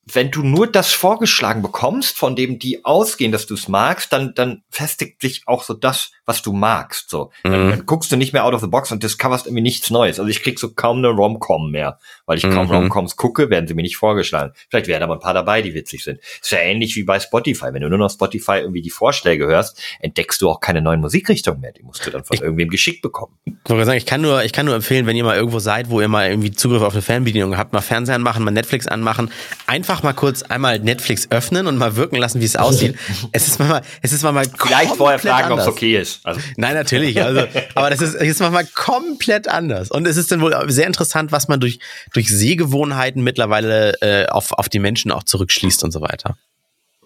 wenn 0.05 0.31
du 0.31 0.42
nur 0.42 0.66
das 0.66 0.92
vorgeschlagen 0.92 1.61
bekommst, 1.61 2.16
von 2.16 2.37
dem 2.37 2.59
die 2.59 2.87
ausgehen, 2.87 3.33
dass 3.33 3.44
du 3.44 3.53
es 3.53 3.68
magst, 3.68 4.14
dann, 4.14 4.33
dann 4.35 4.62
festigt 4.70 5.20
sich 5.20 5.42
auch 5.46 5.62
so 5.62 5.75
das, 5.75 6.11
was 6.25 6.43
du 6.43 6.53
magst. 6.53 7.11
So. 7.11 7.31
Dann, 7.43 7.67
Mhm. 7.67 7.71
dann 7.71 7.87
guckst 7.87 8.13
du 8.13 8.17
nicht 8.17 8.33
mehr 8.33 8.45
out 8.45 8.55
of 8.55 8.61
the 8.61 8.67
box 8.69 8.93
und 8.93 9.03
discoverst 9.03 9.47
irgendwie 9.47 9.63
nichts 9.63 9.91
Neues. 9.91 10.19
Also 10.21 10.31
ich 10.31 10.43
krieg 10.43 10.59
so 10.59 10.71
kaum 10.73 10.99
eine 10.99 11.09
Rom-Com 11.09 11.71
mehr, 11.71 11.99
weil 12.27 12.39
ich 12.39 12.45
kaum 12.45 12.67
Mhm. 12.67 12.73
Rom-Coms 12.75 13.17
gucke, 13.17 13.51
werden 13.51 13.67
sie 13.67 13.75
mir 13.75 13.83
nicht 13.83 13.97
vorgeschlagen. 13.97 14.53
Vielleicht 14.71 14.87
werden 14.87 15.03
aber 15.03 15.15
ein 15.15 15.21
paar 15.21 15.35
dabei, 15.35 15.63
die 15.63 15.75
witzig 15.75 16.05
sind. 16.05 16.21
Ist 16.41 16.53
ja 16.53 16.59
ähnlich 16.59 16.95
wie 16.97 17.03
bei 17.05 17.19
Spotify. 17.19 17.67
Wenn 17.73 17.83
du 17.83 17.89
nur 17.89 17.99
noch 17.99 18.11
Spotify 18.11 18.59
irgendwie 18.59 18.83
die 18.83 18.91
Vorschläge 18.91 19.47
hörst, 19.47 19.81
entdeckst 20.01 20.41
du 20.43 20.49
auch 20.49 20.61
keine 20.61 20.81
neuen 20.81 21.01
Musikrichtungen 21.01 21.61
mehr. 21.61 21.73
Die 21.73 21.83
musst 21.83 22.07
du 22.07 22.11
dann 22.11 22.25
von 22.25 22.37
irgendwem 22.37 22.69
geschickt 22.69 23.03
bekommen. 23.03 23.37
Ich 23.47 23.69
sagen, 23.69 23.93
ich 23.93 24.07
kann 24.07 24.21
nur, 24.21 24.45
ich 24.45 24.53
kann 24.53 24.67
nur 24.67 24.75
empfehlen, 24.77 25.07
wenn 25.07 25.17
ihr 25.17 25.25
mal 25.25 25.37
irgendwo 25.37 25.59
seid, 25.59 25.91
wo 25.91 26.01
ihr 26.01 26.09
mal 26.09 26.29
irgendwie 26.29 26.53
Zugriff 26.53 26.83
auf 26.83 26.93
eine 26.93 27.03
Fernbedienung 27.03 27.57
habt, 27.57 27.73
mal 27.73 27.81
Fernseher 27.81 28.15
anmachen, 28.15 28.45
mal 28.45 28.51
Netflix 28.51 28.87
anmachen, 28.87 29.31
einfach 29.67 30.03
mal 30.03 30.13
kurz 30.13 30.43
einmal 30.43 30.79
Netflix 30.79 31.31
öffnen 31.31 31.67
und 31.67 31.79
mal 31.79 31.97
wirken 31.97 32.17
lassen, 32.17 32.41
wie 32.41 32.45
es 32.45 32.57
aussieht. 32.57 32.97
es 33.33 33.49
ist 33.49 33.59
manchmal, 33.59 33.83
es 34.03 34.13
ist 34.13 34.23
manchmal 34.23 34.47
Vielleicht 34.57 34.97
vorher 34.97 35.19
fragen, 35.19 35.53
ob 35.53 35.59
es 35.59 35.67
okay 35.67 35.97
ist. 35.99 36.12
Also, 36.25 36.40
Nein, 36.57 36.75
natürlich. 36.75 37.22
Also, 37.22 37.46
aber 37.75 37.90
das 37.90 38.01
ist, 38.01 38.14
ist 38.14 38.40
manchmal 38.40 38.66
komplett 38.66 39.48
anders. 39.48 39.90
Und 39.90 40.07
es 40.07 40.16
ist 40.16 40.31
dann 40.33 40.40
wohl 40.40 40.55
sehr 40.70 40.87
interessant, 40.87 41.33
was 41.33 41.48
man 41.48 41.61
durch, 41.61 41.79
durch 42.12 42.29
Sehgewohnheiten 42.29 43.22
mittlerweile 43.22 43.94
äh, 44.03 44.27
auf, 44.29 44.53
auf 44.53 44.68
die 44.68 44.79
Menschen 44.79 45.11
auch 45.12 45.22
zurückschließt 45.22 45.83
und 45.85 45.92
so 45.92 46.01
weiter. 46.01 46.37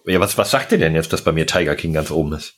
ja, 0.06 0.20
was, 0.20 0.36
was 0.38 0.50
sagt 0.50 0.72
ihr 0.72 0.78
denn 0.78 0.94
jetzt, 0.94 1.12
dass 1.12 1.22
bei 1.22 1.32
mir 1.32 1.46
Tiger 1.46 1.74
King 1.76 1.92
ganz 1.92 2.10
oben 2.10 2.32
ist? 2.34 2.54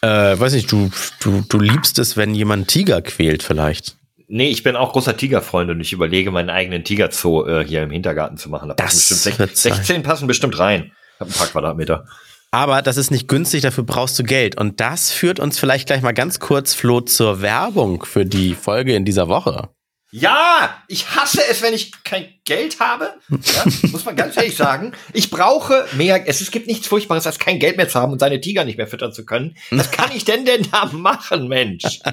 Äh, 0.00 0.38
weiß 0.38 0.52
nicht, 0.52 0.70
du, 0.70 0.90
du, 1.20 1.42
du 1.48 1.58
liebst 1.58 1.98
es, 1.98 2.16
wenn 2.16 2.34
jemand 2.34 2.68
Tiger 2.68 3.02
quält, 3.02 3.42
vielleicht. 3.42 3.96
Nee, 4.28 4.50
ich 4.50 4.62
bin 4.62 4.76
auch 4.76 4.92
großer 4.92 5.16
Tigerfreund 5.16 5.70
und 5.70 5.80
ich 5.80 5.92
überlege, 5.92 6.30
meinen 6.30 6.50
eigenen 6.50 6.84
Tigerzoo 6.84 7.46
äh, 7.46 7.64
hier 7.66 7.82
im 7.82 7.90
Hintergarten 7.90 8.36
zu 8.36 8.48
machen. 8.50 8.68
Da 8.68 8.74
Das 8.74 8.86
passen 8.94 9.14
bestimmt 9.14 9.38
wird 9.38 9.50
sech- 9.56 9.62
sein. 9.70 9.74
16 9.76 10.02
passen 10.02 10.26
bestimmt 10.28 10.58
rein. 10.58 10.92
Ich 11.14 11.20
habe 11.20 11.30
ein 11.30 11.34
paar 11.34 11.46
Quadratmeter. 11.48 12.06
Aber 12.50 12.80
das 12.82 12.96
ist 12.96 13.10
nicht 13.10 13.28
günstig, 13.28 13.62
dafür 13.62 13.84
brauchst 13.84 14.18
du 14.18 14.24
Geld. 14.24 14.56
Und 14.56 14.80
das 14.80 15.10
führt 15.10 15.38
uns 15.38 15.58
vielleicht 15.58 15.86
gleich 15.86 16.02
mal 16.02 16.12
ganz 16.12 16.40
kurz, 16.40 16.74
Flo, 16.74 17.00
zur 17.02 17.42
Werbung 17.42 18.04
für 18.04 18.24
die 18.24 18.54
Folge 18.54 18.94
in 18.94 19.04
dieser 19.04 19.28
Woche. 19.28 19.68
Ja, 20.10 20.82
ich 20.88 21.10
hasse 21.14 21.42
es, 21.50 21.60
wenn 21.60 21.74
ich 21.74 21.92
kein 22.02 22.26
Geld 22.46 22.80
habe. 22.80 23.12
Ja, 23.28 23.64
muss 23.92 24.06
man 24.06 24.16
ganz 24.16 24.38
ehrlich 24.38 24.56
sagen. 24.56 24.92
Ich 25.12 25.28
brauche 25.28 25.84
mehr. 25.92 26.26
Es, 26.26 26.40
es 26.40 26.50
gibt 26.50 26.66
nichts 26.66 26.86
Furchtbares, 26.86 27.26
als 27.26 27.38
kein 27.38 27.58
Geld 27.58 27.76
mehr 27.76 27.90
zu 27.90 28.00
haben 28.00 28.12
und 28.12 28.18
seine 28.18 28.40
Tiger 28.40 28.64
nicht 28.64 28.78
mehr 28.78 28.86
füttern 28.86 29.12
zu 29.12 29.26
können. 29.26 29.54
Was 29.70 29.90
kann 29.90 30.10
ich 30.16 30.24
denn 30.24 30.46
denn 30.46 30.66
da 30.72 30.86
machen, 30.86 31.48
Mensch? 31.48 32.00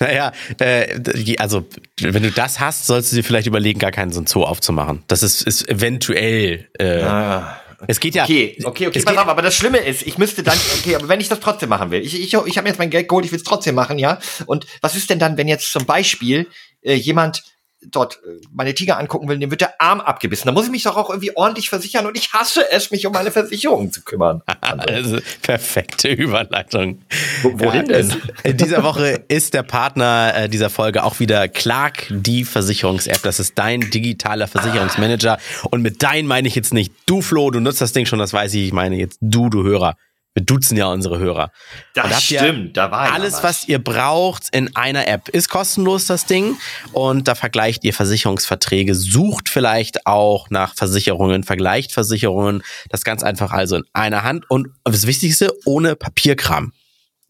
Naja, 0.00 0.30
äh, 0.60 1.36
also 1.38 1.66
wenn 2.00 2.22
du 2.22 2.30
das 2.30 2.60
hast, 2.60 2.86
sollst 2.86 3.10
du 3.10 3.16
dir 3.16 3.24
vielleicht 3.24 3.48
überlegen, 3.48 3.80
gar 3.80 3.90
keinen 3.90 4.12
so 4.12 4.20
einen 4.20 4.28
Zoo 4.28 4.44
aufzumachen. 4.44 5.02
Das 5.08 5.24
ist, 5.24 5.42
ist 5.42 5.68
eventuell. 5.68 6.68
Äh, 6.78 7.02
Ah. 7.02 7.60
Es 7.86 8.00
geht 8.00 8.14
ja. 8.14 8.24
Okay, 8.24 8.58
okay, 8.64 8.88
okay, 8.88 9.02
pass 9.02 9.16
auf, 9.16 9.28
aber 9.28 9.42
das 9.42 9.54
Schlimme 9.54 9.78
ist, 9.78 10.02
ich 10.02 10.18
müsste 10.18 10.42
dann, 10.42 10.58
okay, 10.78 10.96
aber 10.96 11.08
wenn 11.08 11.20
ich 11.20 11.28
das 11.28 11.38
trotzdem 11.38 11.68
machen 11.68 11.90
will, 11.90 12.00
ich, 12.00 12.14
ich, 12.14 12.34
ich 12.34 12.58
habe 12.58 12.68
jetzt 12.68 12.78
mein 12.78 12.90
Geld 12.90 13.08
geholt, 13.08 13.24
ich 13.24 13.30
will 13.30 13.38
es 13.38 13.44
trotzdem 13.44 13.76
machen, 13.76 13.98
ja. 13.98 14.18
Und 14.46 14.66
was 14.80 14.96
ist 14.96 15.10
denn 15.10 15.18
dann, 15.18 15.36
wenn 15.36 15.46
jetzt 15.46 15.70
zum 15.70 15.86
Beispiel 15.86 16.48
äh, 16.82 16.94
jemand 16.94 17.42
dort 17.86 18.20
äh, 18.26 18.40
meine 18.52 18.74
Tiger 18.74 18.98
angucken 18.98 19.28
will, 19.28 19.38
dem 19.38 19.50
wird 19.50 19.60
der 19.60 19.80
Arm 19.80 20.00
abgebissen. 20.00 20.46
Da 20.46 20.52
muss 20.52 20.64
ich 20.66 20.70
mich 20.70 20.82
doch 20.82 20.96
auch 20.96 21.10
irgendwie 21.10 21.36
ordentlich 21.36 21.68
versichern 21.70 22.06
und 22.06 22.16
ich 22.16 22.32
hasse 22.32 22.70
es, 22.70 22.90
mich 22.90 23.06
um 23.06 23.12
meine 23.12 23.30
Versicherung 23.30 23.92
zu 23.92 24.02
kümmern. 24.02 24.42
Also, 24.60 25.18
perfekte 25.42 26.08
Überleitung. 26.08 27.00
Wo- 27.42 27.58
wohin 27.60 27.86
denn? 27.86 28.00
es- 28.10 28.16
In 28.44 28.56
dieser 28.56 28.82
Woche 28.82 29.24
ist 29.28 29.54
der 29.54 29.62
Partner 29.62 30.32
äh, 30.34 30.48
dieser 30.48 30.70
Folge 30.70 31.04
auch 31.04 31.20
wieder 31.20 31.48
Clark, 31.48 32.06
die 32.10 32.44
Versicherungs-App. 32.44 33.22
Das 33.22 33.40
ist 33.40 33.58
dein 33.58 33.80
digitaler 33.90 34.46
Versicherungsmanager. 34.48 35.38
Und 35.70 35.82
mit 35.82 36.02
dein 36.02 36.26
meine 36.26 36.48
ich 36.48 36.54
jetzt 36.54 36.74
nicht 36.74 36.92
du, 37.06 37.22
Flo, 37.22 37.50
du 37.50 37.60
nutzt 37.60 37.80
das 37.80 37.92
Ding 37.92 38.06
schon, 38.06 38.18
das 38.18 38.32
weiß 38.32 38.54
ich. 38.54 38.66
Ich 38.66 38.72
meine 38.72 38.96
jetzt 38.96 39.18
du, 39.20 39.48
du 39.48 39.62
Hörer. 39.62 39.96
Wir 40.38 40.44
duzen 40.44 40.76
ja 40.76 40.86
unsere 40.86 41.18
Hörer. 41.18 41.50
Das 41.94 42.22
stimmt, 42.22 42.76
da 42.76 42.92
war 42.92 43.06
ja 43.06 43.12
Alles, 43.12 43.34
was. 43.34 43.42
was 43.42 43.68
ihr 43.68 43.82
braucht 43.82 44.44
in 44.52 44.76
einer 44.76 45.08
App, 45.08 45.28
ist 45.28 45.48
kostenlos, 45.48 46.06
das 46.06 46.26
Ding. 46.26 46.56
Und 46.92 47.26
da 47.26 47.34
vergleicht 47.34 47.82
ihr 47.82 47.92
Versicherungsverträge, 47.92 48.94
sucht 48.94 49.48
vielleicht 49.48 50.06
auch 50.06 50.48
nach 50.50 50.76
Versicherungen, 50.76 51.42
vergleicht 51.42 51.90
Versicherungen. 51.90 52.62
Das 52.88 53.02
ganz 53.02 53.24
einfach 53.24 53.50
also 53.50 53.74
in 53.74 53.84
einer 53.92 54.22
Hand. 54.22 54.48
Und 54.48 54.68
das 54.84 55.08
Wichtigste, 55.08 55.52
ohne 55.64 55.96
Papierkram. 55.96 56.72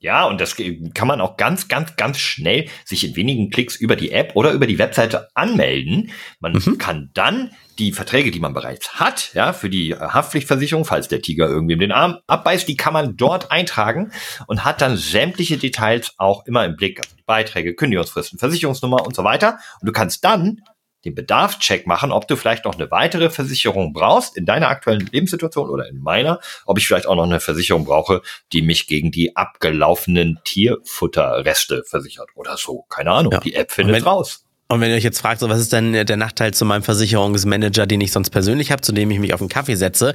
Ja, 0.01 0.25
und 0.27 0.41
das 0.41 0.57
kann 0.95 1.09
man 1.09 1.21
auch 1.21 1.37
ganz, 1.37 1.67
ganz, 1.67 1.97
ganz 1.97 2.19
schnell 2.19 2.69
sich 2.85 3.05
in 3.05 3.17
wenigen 3.17 3.51
Klicks 3.51 3.75
über 3.75 3.97
die 3.97 4.13
App 4.13 4.37
oder 4.37 4.53
über 4.53 4.69
die 4.69 4.79
Webseite 4.79 5.29
anmelden. 5.35 6.13
Man 6.39 6.53
Mhm. 6.53 6.79
kann 6.79 7.11
dann 7.15 7.51
die 7.81 7.93
Verträge, 7.93 8.31
die 8.31 8.41
man 8.41 8.55
bereits 8.55 8.95
hat, 8.95 9.33
ja, 9.35 9.53
für 9.53 9.71
die 9.71 9.91
äh, 9.91 9.99
Haftpflichtversicherung, 9.99 10.85
falls 10.85 11.09
der 11.09 11.21
Tiger 11.21 11.49
irgendwem 11.49 11.81
den 11.81 11.93
Arm 11.93 12.19
abbeißt, 12.27 12.67
die 12.69 12.77
kann 12.77 12.93
man 12.93 13.17
dort 13.17 13.51
eintragen 13.51 14.13
und 14.47 14.65
hat 14.65 14.81
dann 14.81 14.97
sämtliche 14.97 15.59
Details 15.59 16.15
auch 16.17 16.47
immer 16.47 16.65
im 16.65 16.77
Blick. 16.77 17.01
Also 17.01 17.17
die 17.17 17.23
Beiträge, 17.25 17.75
Kündigungsfristen, 17.75 18.39
Versicherungsnummer 18.39 19.05
und 19.05 19.17
so 19.17 19.25
weiter. 19.25 19.59
Und 19.81 19.87
du 19.89 19.93
kannst 19.93 20.25
dann 20.25 20.61
den 21.09 21.15
Bedarfscheck 21.15 21.87
machen, 21.87 22.13
ob 22.13 22.29
du 22.29 22.37
vielleicht 22.37 22.65
noch 22.65 22.75
eine 22.75 22.91
weitere 22.91 23.31
Versicherung 23.31 23.93
brauchst 23.93 24.37
in 24.37 24.47
deiner 24.47 24.69
aktuellen 24.69 25.09
Lebenssituation 25.13 25.69
oder 25.71 25.89
in 25.89 25.99
meiner, 25.99 26.41
ob 26.67 26.79
ich 26.79 26.87
vielleicht 26.87 27.07
auch 27.07 27.17
noch 27.17 27.25
eine 27.25 27.41
Versicherung 27.41 27.85
brauche, 27.85 28.23
die 28.53 28.63
mich 28.63 28.87
gegen 28.87 29.11
die 29.11 29.37
abgelaufenen 29.37 30.41
Tierfutterreste 30.45 31.85
versichert 31.85 32.29
oder 32.35 32.57
so. 32.57 32.83
Keine 32.89 33.13
Ahnung. 33.13 33.33
Ja. 33.33 33.41
Die 33.41 33.55
App 33.55 33.73
findet 33.73 33.97
wenn- 33.97 34.03
raus. 34.05 34.45
Und 34.71 34.83
wenn 34.83 34.91
ihr 34.91 34.97
euch 34.97 35.05
jetzt 35.05 35.21
fragt, 35.21 35.41
so 35.41 35.49
was 35.49 35.61
ist 35.61 35.73
denn 35.73 35.93
der 35.93 36.17
Nachteil 36.19 36.53
zu 36.53 36.67
meinem 36.67 36.83
Versicherungsmanager, 36.83 37.87
den 37.87 38.03
ich 38.03 38.13
sonst 38.13 38.29
persönlich 38.29 38.71
habe, 38.71 38.83
zu 38.83 38.93
dem 38.93 39.11
ich 39.11 39.19
mich 39.19 39.33
auf 39.33 39.41
einen 39.41 39.49
Kaffee 39.49 39.77
setze? 39.77 40.15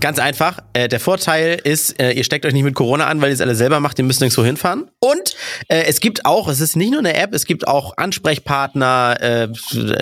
Ganz 0.00 0.18
einfach. 0.18 0.58
Äh, 0.72 0.88
der 0.88 0.98
Vorteil 0.98 1.60
ist, 1.62 2.00
äh, 2.00 2.10
ihr 2.10 2.24
steckt 2.24 2.44
euch 2.44 2.52
nicht 2.52 2.64
mit 2.64 2.74
Corona 2.74 3.06
an, 3.06 3.20
weil 3.20 3.30
ihr 3.30 3.34
es 3.34 3.40
alle 3.40 3.54
selber 3.54 3.78
macht, 3.78 3.96
ihr 4.00 4.04
müsst 4.04 4.20
nirgendwo 4.20 4.44
hinfahren. 4.44 4.90
Und 4.98 5.36
äh, 5.68 5.84
es 5.86 6.00
gibt 6.00 6.24
auch, 6.24 6.48
es 6.48 6.60
ist 6.60 6.74
nicht 6.74 6.90
nur 6.90 6.98
eine 6.98 7.14
App, 7.14 7.32
es 7.34 7.46
gibt 7.46 7.68
auch 7.68 7.96
Ansprechpartner, 7.96 9.16
äh, 9.20 9.48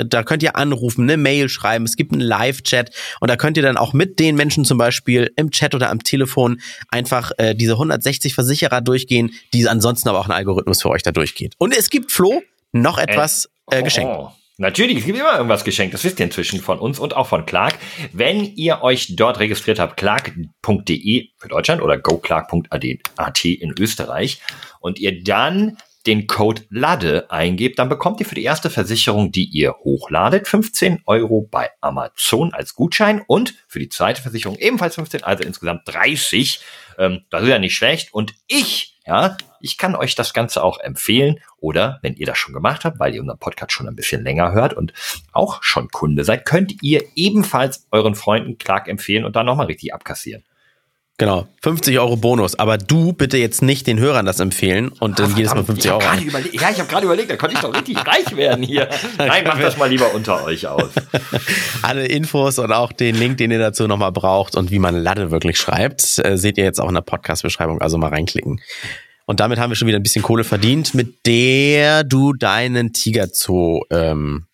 da 0.07 0.23
könnt 0.23 0.43
ihr 0.43 0.57
anrufen, 0.57 1.03
eine 1.03 1.19
Mail 1.19 1.51
schreiben, 1.51 1.85
es 1.85 1.97
gibt 1.97 2.13
einen 2.13 2.23
Live-Chat 2.23 2.93
und 3.21 3.31
da 3.31 3.37
könnt 3.37 3.59
ihr 3.59 3.63
dann 3.63 3.77
auch 3.77 3.93
mit 3.93 4.19
den 4.19 4.37
Menschen 4.37 4.65
zum 4.65 4.79
Beispiel 4.79 5.33
im 5.37 5.51
Chat 5.51 5.75
oder 5.75 5.91
am 5.91 6.03
Telefon 6.03 6.61
einfach 6.89 7.33
äh, 7.37 7.55
diese 7.55 7.73
160 7.73 8.35
Versicherer 8.35 8.81
durchgehen, 8.81 9.33
die 9.53 9.69
ansonsten 9.69 10.09
aber 10.09 10.21
auch 10.21 10.27
ein 10.27 10.33
Algorithmus 10.33 10.81
für 10.81 10.89
euch 10.89 11.03
da 11.03 11.13
durchgeht. 11.13 11.55
Und 11.59 11.77
es 11.77 11.91
gibt, 11.91 12.11
Flo, 12.11 12.43
noch 12.73 12.99
etwas 12.99 13.49
äh, 13.71 13.83
geschenkt. 13.83 14.13
Oh. 14.17 14.31
Natürlich, 14.59 14.99
es 14.99 15.05
gibt 15.05 15.19
immer 15.19 15.35
irgendwas 15.35 15.65
geschenkt. 15.65 15.93
Das 15.93 16.03
wisst 16.03 16.19
ihr 16.19 16.25
inzwischen 16.25 16.61
von 16.61 16.79
uns 16.79 16.99
und 16.99 17.15
auch 17.15 17.27
von 17.27 17.45
Clark. 17.45 17.75
Wenn 18.13 18.43
ihr 18.57 18.83
euch 18.83 19.15
dort 19.15 19.39
registriert 19.39 19.79
habt, 19.79 19.99
clark.de 19.99 21.29
für 21.37 21.49
Deutschland 21.49 21.83
oder 21.83 21.99
goclark.at 21.99 23.45
in 23.45 23.75
Österreich 23.79 24.41
und 24.81 24.99
ihr 24.99 25.23
dann 25.23 25.77
den 26.07 26.27
Code 26.27 26.63
LADE 26.71 27.31
eingebt, 27.31 27.79
dann 27.79 27.89
bekommt 27.89 28.21
ihr 28.21 28.27
für 28.27 28.35
die 28.35 28.45
erste 28.45 28.71
Versicherung, 28.71 29.31
die 29.31 29.45
ihr 29.45 29.75
hochladet, 29.85 30.49
15 30.49 31.03
Euro 31.05 31.43
bei 31.51 31.71
Amazon 31.81 32.55
als 32.55 32.75
Gutschein 32.75 33.23
und 33.27 33.55
für 33.69 33.81
die 33.81 33.89
zweite 33.89 34.23
Versicherung 34.23 34.57
ebenfalls 34.57 34.95
15, 34.95 35.25
also 35.25 35.45
insgesamt 35.45 35.83
30. 35.87 36.61
Ähm, 36.99 37.25
das 37.29 37.43
ist 37.43 37.49
ja 37.49 37.59
nicht 37.59 37.75
schlecht. 37.77 38.15
Und 38.15 38.35
ich, 38.47 38.99
ja, 39.05 39.37
ich 39.67 39.79
kann 39.79 39.97
euch 39.97 40.15
das 40.15 40.33
Ganze 40.33 40.63
auch 40.63 40.79
empfehlen. 40.79 41.41
Oder 41.59 41.99
wenn 42.03 42.15
ihr 42.15 42.27
das 42.27 42.39
schon 42.39 42.55
gemacht 42.55 42.85
habt, 42.85 43.01
weil 43.01 43.15
ihr 43.15 43.21
unseren 43.21 43.39
Podcast 43.39 43.73
schon 43.73 43.89
ein 43.89 43.97
bisschen 43.97 44.23
länger 44.23 44.53
hört 44.53 44.75
und 44.75 44.93
auch 45.33 45.61
schon 45.63 45.89
Kunde 45.89 46.23
seid, 46.23 46.47
könnt 46.47 46.83
ihr 46.83 47.03
ebenfalls 47.17 47.87
euren 47.91 48.15
Freunden 48.15 48.59
Clark 48.59 48.87
empfehlen 48.87 49.25
und 49.25 49.35
dann 49.35 49.47
nochmal 49.47 49.67
richtig 49.67 49.93
abkassieren. 49.93 50.45
Genau, 51.19 51.49
50 51.63 51.99
Euro 51.99 52.17
Bonus. 52.17 52.57
Aber 52.57 52.77
du 52.77 53.15
bitte 53.15 53.39
jetzt 53.39 53.63
nicht 53.63 53.87
den 53.87 53.99
Hörern 53.99 54.27
das 54.27 54.39
empfehlen 54.39 54.89
und 54.89 55.19
dann 55.19 55.35
jedes 55.35 55.55
Mal 55.55 55.65
Verdammt, 55.65 55.83
50 55.83 55.85
ich 55.87 55.91
hab 55.91 56.03
Euro. 56.03 56.47
ja, 56.53 56.71
ich 56.71 56.79
habe 56.79 56.89
gerade 56.91 57.07
überlegt, 57.07 57.31
da 57.31 57.37
konnte 57.37 57.57
ich 57.57 57.63
doch 57.63 57.75
richtig 57.75 57.97
reich 58.07 58.37
werden 58.37 58.63
hier. 58.63 58.91
Nein, 59.19 59.45
macht 59.45 59.63
das 59.63 59.79
mal 59.79 59.89
lieber 59.89 60.15
unter 60.15 60.45
euch 60.45 60.67
aus. 60.67 60.91
Alle 61.83 62.07
Infos 62.07 62.59
und 62.59 62.71
auch 62.71 62.93
den 62.93 63.17
Link, 63.17 63.39
den 63.39 63.51
ihr 63.51 63.59
dazu 63.59 63.89
nochmal 63.89 64.13
braucht 64.13 64.57
und 64.57 64.71
wie 64.71 64.79
man 64.79 64.95
Ladde 64.95 65.31
wirklich 65.31 65.57
schreibt, 65.57 66.19
äh, 66.23 66.37
seht 66.37 66.59
ihr 66.59 66.65
jetzt 66.65 66.81
auch 66.81 66.89
in 66.89 66.95
der 66.95 67.01
Podcast-Beschreibung. 67.01 67.81
Also 67.81 67.97
mal 67.97 68.11
reinklicken. 68.11 68.61
Und 69.27 69.41
damit 69.41 69.59
haben 69.59 69.71
wir 69.71 69.77
schon 69.77 69.89
wieder 69.89 69.99
ein 69.99 70.05
bisschen 70.05 70.23
Kohle 70.23 70.45
verdient, 70.45 70.95
mit 70.95 71.27
der 71.27 72.05
du 72.05 72.33
deinen 72.33 72.93
Tiger 72.93 73.27
Zoo 73.27 73.81
ähm, 73.91 74.47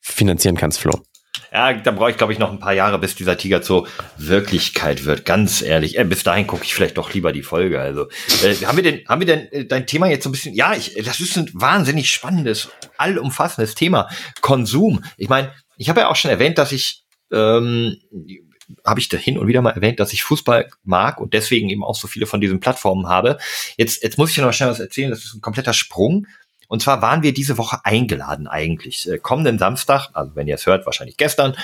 finanzieren 0.00 0.56
kannst, 0.56 0.80
Flo. 0.80 1.00
Ja, 1.52 1.72
da 1.72 1.90
brauche 1.90 2.10
ich, 2.10 2.16
glaube 2.16 2.32
ich, 2.32 2.38
noch 2.38 2.50
ein 2.50 2.58
paar 2.58 2.72
Jahre, 2.72 2.98
bis 2.98 3.14
dieser 3.14 3.36
Tiger 3.36 3.62
Zoo 3.62 3.86
Wirklichkeit 4.16 5.04
wird. 5.04 5.24
Ganz 5.24 5.62
ehrlich. 5.62 5.96
Äh, 5.98 6.04
bis 6.04 6.22
dahin 6.22 6.46
gucke 6.46 6.64
ich 6.64 6.74
vielleicht 6.74 6.98
doch 6.98 7.12
lieber 7.12 7.32
die 7.32 7.42
Folge. 7.42 7.80
Also, 7.80 8.08
äh, 8.44 8.54
haben 8.66 8.76
wir 8.76 8.84
denn, 8.84 9.00
haben 9.08 9.20
wir 9.20 9.26
denn 9.26 9.52
äh, 9.52 9.64
dein 9.64 9.86
Thema 9.86 10.08
jetzt 10.08 10.24
so 10.24 10.28
ein 10.28 10.32
bisschen? 10.32 10.54
Ja, 10.54 10.74
ich, 10.74 10.94
das 11.04 11.20
ist 11.20 11.36
ein 11.36 11.48
wahnsinnig 11.52 12.10
spannendes, 12.10 12.68
allumfassendes 12.98 13.74
Thema. 13.74 14.08
Konsum. 14.40 15.04
Ich 15.16 15.28
meine, 15.28 15.52
ich 15.76 15.88
habe 15.88 16.00
ja 16.00 16.08
auch 16.08 16.16
schon 16.16 16.30
erwähnt, 16.30 16.58
dass 16.58 16.72
ich 16.72 17.04
ähm, 17.32 17.96
habe 18.84 19.00
ich 19.00 19.08
da 19.08 19.16
hin 19.16 19.38
und 19.38 19.46
wieder 19.46 19.62
mal 19.62 19.70
erwähnt, 19.70 20.00
dass 20.00 20.12
ich 20.12 20.22
Fußball 20.22 20.70
mag 20.84 21.20
und 21.20 21.34
deswegen 21.34 21.68
eben 21.70 21.84
auch 21.84 21.96
so 21.96 22.08
viele 22.08 22.26
von 22.26 22.40
diesen 22.40 22.60
Plattformen 22.60 23.08
habe. 23.08 23.38
Jetzt, 23.76 24.02
jetzt 24.02 24.18
muss 24.18 24.30
ich 24.30 24.36
dir 24.36 24.42
noch 24.42 24.52
schnell 24.52 24.70
was 24.70 24.80
erzählen. 24.80 25.10
Das 25.10 25.24
ist 25.24 25.34
ein 25.34 25.40
kompletter 25.40 25.72
Sprung. 25.72 26.26
Und 26.68 26.82
zwar 26.82 27.02
waren 27.02 27.22
wir 27.22 27.34
diese 27.34 27.58
Woche 27.58 27.80
eingeladen 27.84 28.46
eigentlich. 28.46 29.08
Äh, 29.08 29.18
kommenden 29.18 29.58
Samstag, 29.58 30.10
also 30.12 30.36
wenn 30.36 30.46
ihr 30.46 30.54
es 30.54 30.66
hört, 30.66 30.86
wahrscheinlich 30.86 31.16
gestern 31.16 31.56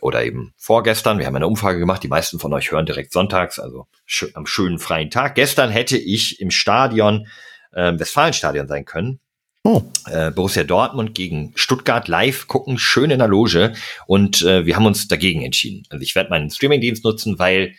oder 0.00 0.24
eben 0.24 0.52
vorgestern. 0.56 1.18
Wir 1.18 1.26
haben 1.26 1.36
eine 1.36 1.46
Umfrage 1.46 1.78
gemacht. 1.78 2.02
Die 2.02 2.08
meisten 2.08 2.38
von 2.38 2.52
euch 2.54 2.70
hören 2.70 2.86
direkt 2.86 3.12
sonntags, 3.12 3.58
also 3.58 3.88
am 4.34 4.46
schönen 4.46 4.78
freien 4.78 5.10
Tag. 5.10 5.34
Gestern 5.34 5.70
hätte 5.70 5.98
ich 5.98 6.40
im 6.40 6.50
Stadion, 6.50 7.26
äh, 7.72 7.98
Westfalenstadion 7.98 8.68
sein 8.68 8.84
können. 8.84 9.20
Oh. 9.68 9.82
Äh, 10.06 10.30
Borussia 10.30 10.64
Dortmund 10.64 11.14
gegen 11.14 11.52
Stuttgart 11.54 12.08
live 12.08 12.46
gucken, 12.46 12.78
schön 12.78 13.10
in 13.10 13.18
der 13.18 13.28
Loge. 13.28 13.74
Und 14.06 14.40
äh, 14.40 14.64
wir 14.64 14.76
haben 14.76 14.86
uns 14.86 15.08
dagegen 15.08 15.42
entschieden. 15.42 15.82
Also 15.90 16.02
ich 16.02 16.14
werde 16.14 16.30
meinen 16.30 16.48
Streamingdienst 16.48 17.04
nutzen, 17.04 17.38
weil 17.38 17.74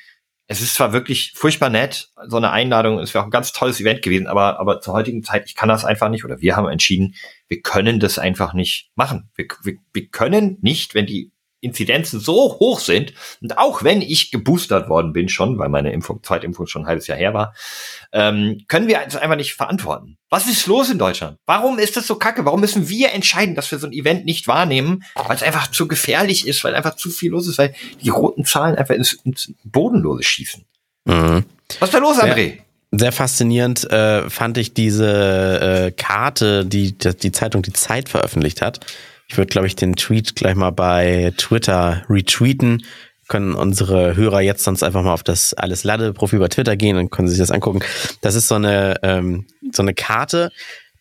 es 0.45 0.61
ist 0.61 0.75
zwar 0.75 0.93
wirklich 0.93 1.33
furchtbar 1.35 1.71
nett, 1.71 2.11
so 2.27 2.37
eine 2.37 2.51
Einladung, 2.51 2.99
es 2.99 3.15
wäre 3.15 3.23
auch 3.23 3.27
ein 3.27 3.31
ganz 3.31 3.53
tolles 3.53 3.81
Event 3.81 4.03
gewesen, 4.03 4.27
aber, 4.27 4.59
aber 4.59 4.81
zur 4.81 4.93
heutigen 4.93 5.23
Zeit, 5.23 5.45
ich 5.47 5.55
kann 5.55 5.67
das 5.67 5.83
einfach 5.83 6.09
nicht, 6.09 6.23
oder 6.23 6.41
wir 6.41 6.55
haben 6.55 6.67
entschieden, 6.67 7.15
wir 7.47 7.61
können 7.61 7.99
das 7.99 8.19
einfach 8.19 8.53
nicht 8.53 8.91
machen. 8.93 9.31
Wir, 9.33 9.47
wir, 9.63 9.77
wir 9.91 10.07
können 10.09 10.59
nicht, 10.61 10.93
wenn 10.93 11.07
die 11.07 11.31
Inzidenzen 11.61 12.19
so 12.19 12.57
hoch 12.59 12.79
sind, 12.79 13.13
und 13.41 13.57
auch 13.57 13.83
wenn 13.83 14.01
ich 14.01 14.31
geboostert 14.31 14.89
worden 14.89 15.13
bin 15.13 15.29
schon, 15.29 15.57
weil 15.57 15.69
meine 15.69 15.91
Impfung, 15.91 16.23
Zweitimpfung 16.23 16.67
schon 16.67 16.83
ein 16.83 16.87
halbes 16.87 17.07
Jahr 17.07 17.17
her 17.17 17.33
war, 17.33 17.53
ähm, 18.11 18.63
können 18.67 18.87
wir 18.87 19.01
das 19.03 19.15
einfach 19.15 19.35
nicht 19.35 19.53
verantworten. 19.53 20.17
Was 20.29 20.47
ist 20.47 20.67
los 20.67 20.89
in 20.89 20.99
Deutschland? 20.99 21.37
Warum 21.45 21.79
ist 21.79 21.97
das 21.97 22.07
so 22.07 22.15
kacke? 22.15 22.45
Warum 22.45 22.61
müssen 22.61 22.87
wir 22.87 23.11
entscheiden, 23.13 23.55
dass 23.55 23.71
wir 23.71 23.79
so 23.79 23.87
ein 23.87 23.93
Event 23.93 24.25
nicht 24.25 24.47
wahrnehmen? 24.47 25.03
Weil 25.15 25.35
es 25.35 25.43
einfach 25.43 25.71
zu 25.71 25.87
gefährlich 25.87 26.47
ist, 26.47 26.63
weil 26.63 26.75
einfach 26.75 26.95
zu 26.95 27.09
viel 27.09 27.31
los 27.31 27.47
ist, 27.47 27.57
weil 27.57 27.73
die 28.01 28.09
roten 28.09 28.45
Zahlen 28.45 28.75
einfach 28.75 28.95
ins, 28.95 29.13
ins 29.23 29.53
Bodenlose 29.63 30.23
schießen. 30.23 30.65
Mhm. 31.05 31.45
Was 31.79 31.89
ist 31.89 31.93
da 31.93 31.99
los, 31.99 32.17
André? 32.19 32.59
Sehr 32.91 33.11
faszinierend 33.11 33.89
äh, 33.91 34.29
fand 34.29 34.57
ich 34.57 34.73
diese 34.73 35.87
äh, 35.87 35.91
Karte, 35.91 36.65
die, 36.65 36.97
die 36.97 37.15
die 37.15 37.31
Zeitung 37.31 37.61
Die 37.61 37.73
Zeit 37.73 38.09
veröffentlicht 38.09 38.61
hat. 38.63 38.79
Ich 39.29 39.37
würde, 39.37 39.49
glaube 39.49 39.67
ich, 39.67 39.75
den 39.75 39.95
Tweet 39.95 40.35
gleich 40.35 40.55
mal 40.55 40.71
bei 40.71 41.31
Twitter 41.37 42.03
retweeten. 42.09 42.83
Können 43.27 43.53
unsere 43.53 44.15
Hörer 44.15 44.41
jetzt 44.41 44.63
sonst 44.63 44.81
einfach 44.81 45.03
mal 45.03 45.13
auf 45.13 45.21
das 45.21 45.53
Alles 45.53 45.83
Lade-Profil 45.83 46.39
bei 46.39 46.47
Twitter 46.47 46.75
gehen 46.75 46.97
und 46.97 47.11
können 47.11 47.27
sich 47.27 47.37
das 47.37 47.51
angucken. 47.51 47.81
Das 48.21 48.33
ist 48.33 48.47
so 48.47 48.55
eine, 48.55 48.95
ähm, 49.03 49.45
so 49.71 49.83
eine 49.83 49.93
Karte, 49.93 50.51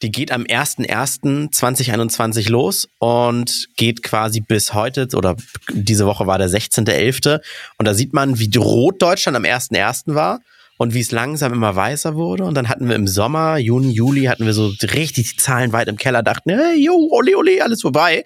die 0.03 0.13
geht 0.13 0.31
am 0.31 0.43
01.01.2021 0.43 2.51
los 2.51 2.91
und 2.99 3.69
geht 3.77 4.03
quasi 4.03 4.41
bis 4.41 4.75
heute 4.75 5.09
oder 5.15 5.37
diese 5.73 6.05
Woche 6.07 6.27
war 6.27 6.37
der 6.39 6.51
16.11. 6.51 7.41
Und 7.79 7.89
da 7.89 7.95
sieht 7.95 8.13
man, 8.13 8.39
wie 8.39 8.51
rot 8.57 9.01
Deutschland 9.03 9.37
am 9.37 9.45
1.01. 9.45 10.15
war 10.15 10.41
und 10.79 10.95
wie 10.95 11.01
es 11.01 11.11
langsam 11.11 11.53
immer 11.53 11.77
weißer 11.77 12.15
wurde. 12.15 12.45
Und 12.45 12.55
dann 12.55 12.69
hatten 12.69 12.89
wir 12.89 12.97
im 12.97 13.07
Sommer, 13.07 13.59
Juni, 13.59 13.91
Juli, 13.93 14.25
hatten 14.25 14.47
wir 14.47 14.55
so 14.55 14.73
richtig 14.83 15.33
die 15.33 15.37
Zahlen 15.37 15.73
weit 15.73 15.89
im 15.89 15.97
Keller, 15.97 16.23
dachten, 16.23 16.51
hey, 16.51 16.83
yo, 16.83 16.95
ole, 17.11 17.37
ole, 17.37 17.63
alles 17.63 17.83
vorbei. 17.83 18.25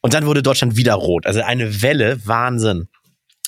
Und 0.00 0.14
dann 0.14 0.26
wurde 0.26 0.42
Deutschland 0.42 0.76
wieder 0.76 0.94
rot. 0.94 1.26
Also 1.26 1.42
eine 1.42 1.82
Welle, 1.82 2.18
Wahnsinn. 2.24 2.88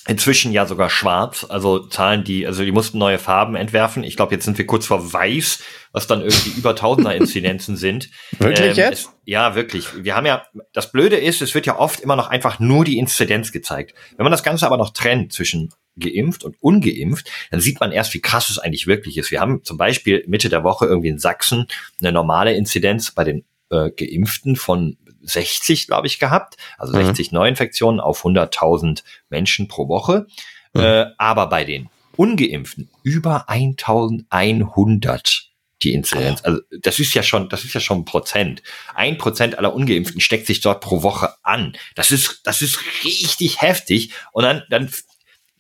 Inzwischen 0.08 0.50
ja 0.50 0.66
sogar 0.66 0.90
schwarz, 0.90 1.46
also 1.48 1.78
Zahlen, 1.78 2.24
die, 2.24 2.44
also 2.44 2.64
die 2.64 2.72
mussten 2.72 2.98
neue 2.98 3.20
Farben 3.20 3.54
entwerfen. 3.54 4.02
Ich 4.02 4.16
glaube, 4.16 4.34
jetzt 4.34 4.44
sind 4.44 4.58
wir 4.58 4.66
kurz 4.66 4.84
vor 4.84 5.12
weiß, 5.12 5.62
was 5.92 6.08
dann 6.08 6.22
irgendwie 6.22 6.50
über 6.58 6.74
Tausender 6.74 7.14
Inzidenzen 7.14 7.76
sind. 7.76 8.10
Wirklich 8.38 8.76
jetzt? 8.76 9.04
Es, 9.04 9.10
ja, 9.24 9.54
wirklich. 9.54 9.86
Wir 10.02 10.16
haben 10.16 10.26
ja, 10.26 10.44
das 10.72 10.90
Blöde 10.90 11.16
ist, 11.16 11.40
es 11.40 11.54
wird 11.54 11.66
ja 11.66 11.78
oft 11.78 12.00
immer 12.00 12.16
noch 12.16 12.28
einfach 12.28 12.58
nur 12.58 12.84
die 12.84 12.98
Inzidenz 12.98 13.52
gezeigt. 13.52 13.94
Wenn 14.16 14.24
man 14.24 14.32
das 14.32 14.42
Ganze 14.42 14.66
aber 14.66 14.76
noch 14.76 14.90
trennt 14.90 15.32
zwischen 15.32 15.72
geimpft 15.98 16.44
und 16.44 16.56
ungeimpft, 16.60 17.30
dann 17.50 17.60
sieht 17.60 17.80
man 17.80 17.92
erst, 17.92 18.14
wie 18.14 18.20
krass 18.20 18.50
es 18.50 18.58
eigentlich 18.58 18.86
wirklich 18.86 19.18
ist. 19.18 19.30
Wir 19.30 19.40
haben 19.40 19.62
zum 19.64 19.76
Beispiel 19.76 20.24
Mitte 20.26 20.48
der 20.48 20.64
Woche 20.64 20.86
irgendwie 20.86 21.08
in 21.08 21.18
Sachsen 21.18 21.66
eine 22.00 22.12
normale 22.12 22.54
Inzidenz 22.54 23.10
bei 23.10 23.24
den 23.24 23.44
äh, 23.70 23.90
Geimpften 23.90 24.56
von 24.56 24.96
60, 25.22 25.86
glaube 25.86 26.06
ich, 26.06 26.18
gehabt. 26.18 26.56
Also 26.78 26.96
Mhm. 26.96 27.06
60 27.06 27.32
Neuinfektionen 27.32 28.00
auf 28.00 28.24
100.000 28.24 29.02
Menschen 29.30 29.68
pro 29.68 29.88
Woche. 29.88 30.26
Mhm. 30.74 30.80
Äh, 30.80 31.06
aber 31.18 31.48
bei 31.48 31.64
den 31.64 31.88
Ungeimpften 32.16 32.90
über 33.02 33.48
1100 33.48 35.48
die 35.82 35.94
Inzidenz. 35.94 36.42
Also 36.44 36.60
das 36.80 36.98
ist 37.00 37.14
ja 37.14 37.22
schon, 37.22 37.48
das 37.48 37.64
ist 37.64 37.74
ja 37.74 37.80
schon 37.80 38.00
ein 38.00 38.04
Prozent. 38.04 38.62
Ein 38.94 39.18
Prozent 39.18 39.58
aller 39.58 39.74
Ungeimpften 39.74 40.20
steckt 40.20 40.46
sich 40.46 40.60
dort 40.60 40.80
pro 40.80 41.02
Woche 41.02 41.34
an. 41.42 41.76
Das 41.96 42.12
ist, 42.12 42.42
das 42.44 42.62
ist 42.62 42.78
richtig 43.04 43.60
heftig. 43.60 44.12
Und 44.32 44.44
dann, 44.44 44.62
dann 44.70 44.88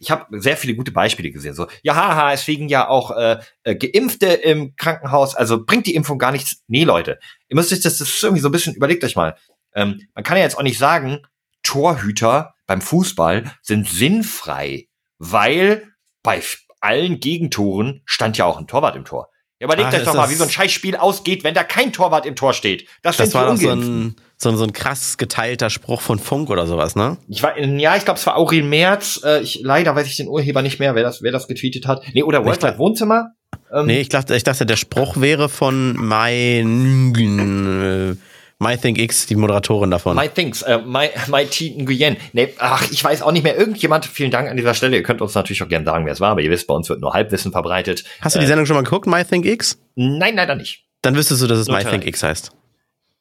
ich 0.02 0.10
habe 0.10 0.40
sehr 0.40 0.56
viele 0.56 0.74
gute 0.74 0.90
Beispiele 0.92 1.30
gesehen. 1.30 1.54
So, 1.54 1.68
ja, 1.82 1.94
haha, 1.94 2.32
es 2.32 2.46
liegen 2.46 2.68
ja 2.68 2.88
auch 2.88 3.12
äh, 3.16 3.38
äh, 3.62 3.74
Geimpfte 3.76 4.26
im 4.26 4.74
Krankenhaus, 4.76 5.34
also 5.34 5.64
bringt 5.64 5.86
die 5.86 5.94
Impfung 5.94 6.18
gar 6.18 6.32
nichts. 6.32 6.62
Nee, 6.66 6.84
Leute, 6.84 7.18
ihr 7.48 7.54
müsst 7.56 7.72
euch 7.72 7.80
das, 7.80 7.98
das 7.98 8.08
ist 8.08 8.22
irgendwie 8.22 8.42
so 8.42 8.48
ein 8.48 8.52
bisschen, 8.52 8.74
überlegt 8.74 9.04
euch 9.04 9.16
mal. 9.16 9.36
Ähm, 9.74 10.00
man 10.14 10.24
kann 10.24 10.36
ja 10.36 10.42
jetzt 10.42 10.58
auch 10.58 10.62
nicht 10.62 10.78
sagen, 10.78 11.20
Torhüter 11.62 12.54
beim 12.66 12.80
Fußball 12.80 13.44
sind 13.62 13.88
sinnfrei, 13.88 14.88
weil 15.18 15.88
bei 16.22 16.42
allen 16.80 17.20
Gegentoren 17.20 18.02
stand 18.04 18.36
ja 18.38 18.44
auch 18.44 18.58
ein 18.58 18.66
Torwart 18.66 18.96
im 18.96 19.04
Tor. 19.04 19.28
Ja, 19.60 19.66
überlegt 19.66 19.94
Ah, 19.94 19.96
euch 19.98 20.04
doch 20.04 20.14
mal, 20.14 20.28
wie 20.30 20.34
so 20.34 20.42
ein 20.44 20.50
Scheißspiel 20.50 20.96
ausgeht, 20.96 21.44
wenn 21.44 21.54
da 21.54 21.62
kein 21.62 21.92
Torwart 21.92 22.26
im 22.26 22.34
Tor 22.34 22.52
steht. 22.52 22.88
Das, 23.02 23.16
Das 23.16 23.30
sind 23.30 23.34
war 23.40 23.54
die 23.54 23.54
doch 23.54 23.62
so 23.62 23.70
Ungeimpften. 23.70 24.06
ein, 24.08 24.16
so, 24.42 24.48
ein, 24.50 24.56
so 24.56 24.64
ein 24.64 24.72
krass 24.72 25.16
geteilter 25.18 25.70
Spruch 25.70 26.00
von 26.00 26.18
Funk 26.18 26.50
oder 26.50 26.66
sowas, 26.66 26.96
ne? 26.96 27.16
Ich 27.28 27.42
war, 27.42 27.58
ja, 27.58 27.96
ich 27.96 28.04
glaube, 28.04 28.18
es 28.18 28.26
war 28.26 28.36
Aurel 28.36 28.62
Merz. 28.62 29.20
Äh, 29.24 29.40
ich, 29.40 29.60
leider 29.62 29.94
weiß 29.94 30.06
ich 30.06 30.16
den 30.16 30.28
Urheber 30.28 30.62
nicht 30.62 30.78
mehr, 30.80 30.94
wer 30.94 31.02
das, 31.02 31.22
wer 31.22 31.32
das 31.32 31.48
getweetet 31.48 31.86
hat. 31.86 32.02
Nee, 32.12 32.22
oder 32.22 32.44
World 32.44 32.60
glaub- 32.60 32.72
Wide 32.72 32.78
Wohnzimmer. 32.78 33.30
Ähm, 33.72 33.86
Nee, 33.86 34.00
ich 34.00 34.08
dachte, 34.08 34.34
ich 34.34 34.44
dachte, 34.44 34.66
der 34.66 34.76
Spruch 34.76 35.20
wäre 35.20 35.48
von 35.48 35.94
My, 35.94 36.60
äh, 36.60 38.14
MyThinkX, 38.58 39.26
die 39.26 39.36
Moderatorin 39.36 39.90
davon. 39.90 40.16
My 40.16 40.28
Things, 40.28 40.62
äh, 40.62 40.78
My, 40.78 41.08
My 41.28 41.46
Nguyen. 41.46 42.16
Nee, 42.32 42.54
ach, 42.58 42.88
ich 42.90 43.02
weiß 43.02 43.22
auch 43.22 43.32
nicht 43.32 43.42
mehr. 43.42 43.56
Irgendjemand, 43.56 44.06
vielen 44.06 44.30
Dank 44.30 44.48
an 44.48 44.56
dieser 44.56 44.74
Stelle. 44.74 44.96
Ihr 44.96 45.02
könnt 45.02 45.20
uns 45.20 45.34
natürlich 45.34 45.62
auch 45.62 45.68
gerne 45.68 45.84
sagen, 45.84 46.04
wer 46.06 46.12
es 46.12 46.20
war, 46.20 46.30
aber 46.30 46.40
ihr 46.42 46.50
wisst, 46.50 46.66
bei 46.66 46.74
uns 46.74 46.88
wird 46.88 47.00
nur 47.00 47.12
Halbwissen 47.12 47.52
verbreitet. 47.52 48.04
Hast 48.20 48.36
du 48.36 48.40
die 48.40 48.46
Sendung 48.46 48.66
schon 48.66 48.76
mal 48.76 48.82
geguckt, 48.84 49.06
MyThinkX? 49.06 49.78
Nein, 49.96 50.36
leider 50.36 50.54
nicht. 50.54 50.84
Dann 51.02 51.16
wüsstest 51.16 51.42
du, 51.42 51.46
dass 51.48 51.58
es 51.58 51.68
MyThinkX 51.68 52.22
heißt. 52.22 52.52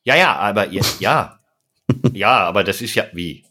Ja, 0.03 0.15
ja, 0.15 0.35
aber 0.35 0.67
ihr, 0.67 0.81
ja. 0.99 1.39
ja, 2.13 2.37
aber 2.39 2.63
das 2.63 2.81
ist 2.81 2.95
ja 2.95 3.05
wie? 3.13 3.45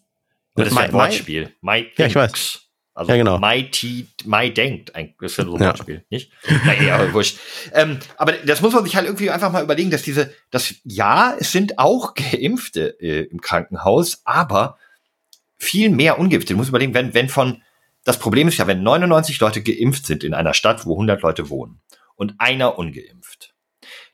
Das 0.55 0.69
ist 0.69 0.75
ja 0.75 0.81
ein 0.81 0.87
My- 0.91 0.93
My- 0.97 0.99
Wortspiel. 1.05 1.55
My 1.61 1.87
Ja, 1.97 2.07
ich 2.07 2.15
weiß. 2.15 2.61
Also 2.93 3.13
Ja, 3.13 3.17
genau. 3.19 3.39
My 3.39 3.71
T, 3.71 4.07
My 4.25 4.53
denkt. 4.53 4.95
Ein- 4.97 5.15
Das 5.21 5.33
ist 5.33 5.39
ja 5.39 5.45
so 5.45 5.55
ein 5.55 5.61
Ja. 5.63 5.69
Wortspiel, 5.69 6.05
nicht? 6.11 6.33
Naja, 6.67 6.97
aber 6.97 7.13
wurscht. 7.15 7.39
Ähm, 7.73 7.99
aber 8.17 8.33
das 8.33 8.61
muss 8.61 8.73
man 8.75 8.85
sich 8.85 8.97
halt 8.97 9.07
irgendwie 9.07 9.31
einfach 9.31 9.53
mal 9.53 9.63
überlegen, 9.63 9.91
dass 9.91 10.03
diese, 10.03 10.35
dass, 10.51 10.75
ja, 10.85 11.35
es 11.39 11.53
sind 11.53 11.79
auch 11.79 12.15
Geimpfte 12.15 12.99
äh, 13.01 13.23
im 13.31 13.41
Krankenhaus, 13.41 14.23
aber 14.25 14.77
viel 15.57 15.89
mehr 15.91 16.19
Ungeimpfte. 16.19 16.53
Du 16.55 16.57
musst 16.57 16.71
überlegen, 16.71 16.93
wenn, 16.95 17.15
wenn 17.15 17.29
von, 17.29 17.63
das 18.05 18.19
Problem 18.19 18.49
ist 18.49 18.59
ja, 18.59 18.67
wenn 18.67 18.83
99 18.83 19.39
Leute 19.41 19.63
geimpft 19.63 20.07
sind 20.07 20.25
in 20.25 20.35
einer 20.35 20.53
Stadt, 20.55 20.85
wo 20.85 20.95
100 20.95 21.23
Leute 21.23 21.49
wohnen 21.49 21.81
und 22.17 22.35
einer 22.39 22.77
ungeimpft. 22.79 23.55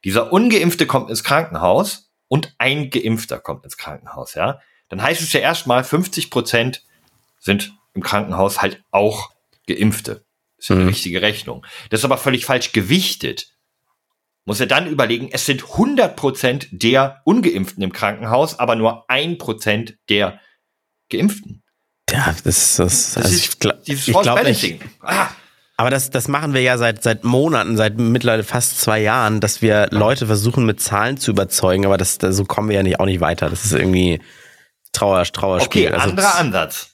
Dieser 0.05 0.33
Ungeimpfte 0.33 0.87
kommt 0.87 1.09
ins 1.09 1.25
Krankenhaus 1.25 2.06
und 2.29 2.55
ein 2.59 2.91
Geimpfter 2.91 3.39
kommt 3.39 3.65
ins 3.65 3.77
Krankenhaus, 3.77 4.35
ja. 4.35 4.61
Dann 4.89 5.03
heißt 5.03 5.21
es 5.21 5.33
ja 5.33 5.41
erstmal, 5.41 5.83
50 5.85 6.31
Prozent 6.31 6.83
sind 7.41 7.73
im 7.95 8.03
Krankenhaus 8.03 8.61
halt 8.63 8.83
auch 8.91 9.31
Geimpfte. 9.67 10.25
ist 10.59 10.69
ja 10.69 10.75
eine 10.77 10.85
Mhm. 10.85 10.89
richtige 10.91 11.21
Rechnung. 11.23 11.67
Das 11.91 12.01
ist 12.01 12.05
aber 12.05 12.17
völlig 12.19 12.47
falsch 12.47 12.73
gewichtet. 12.73 13.53
Muss 14.47 14.61
er 14.61 14.67
dann 14.67 14.87
überlegen, 14.87 15.29
es 15.33 15.45
sind 15.45 15.63
100 15.77 16.15
Prozent 16.17 16.69
der 16.71 17.21
Ungeimpften 17.25 17.83
im 17.83 17.93
Krankenhaus, 17.93 18.59
aber 18.59 18.77
nur 18.77 19.11
ein 19.11 19.39
Prozent 19.39 19.99
der 20.09 20.41
Geimpften. 21.11 21.63
Ja, 22.11 22.35
das, 22.45 22.77
das, 22.77 22.77
Das 22.77 23.17
also 23.17 23.29
ist 23.35 23.65
ich, 23.65 23.73
dieses 23.87 24.09
ich. 24.09 24.15
Balancing. 24.15 24.81
Ah, 25.01 25.29
Aber 25.79 25.91
das, 25.91 26.09
das 26.11 26.27
machen 26.29 26.55
wir 26.55 26.63
ja 26.63 26.79
seit, 26.79 27.03
seit 27.03 27.23
Monaten, 27.25 27.77
seit 27.77 27.99
mittlerweile 27.99 28.45
fast 28.45 28.81
zwei 28.81 29.01
Jahren, 29.01 29.41
dass 29.41 29.61
wir 29.61 29.89
Leute 29.91 30.27
versuchen 30.27 30.65
mit 30.65 30.81
Zahlen 30.81 31.19
zu 31.19 31.31
überzeugen, 31.33 31.85
aber 31.85 31.99
das, 31.99 32.17
da, 32.19 32.33
so 32.33 32.45
kommen 32.45 32.69
wir 32.71 32.77
ja 32.77 32.83
nicht, 32.83 32.99
auch 32.99 33.05
nicht 33.05 33.21
weiter. 33.21 33.51
Das 33.51 33.65
ist 33.65 33.73
irgendwie 33.73 34.21
Trauer, 34.93 35.23
Trauerspiel. 35.25 35.89
Okay, 35.89 35.95
Also 35.95 36.11
anderer 36.11 36.27
das- 36.29 36.37
Ansatz. 36.41 36.93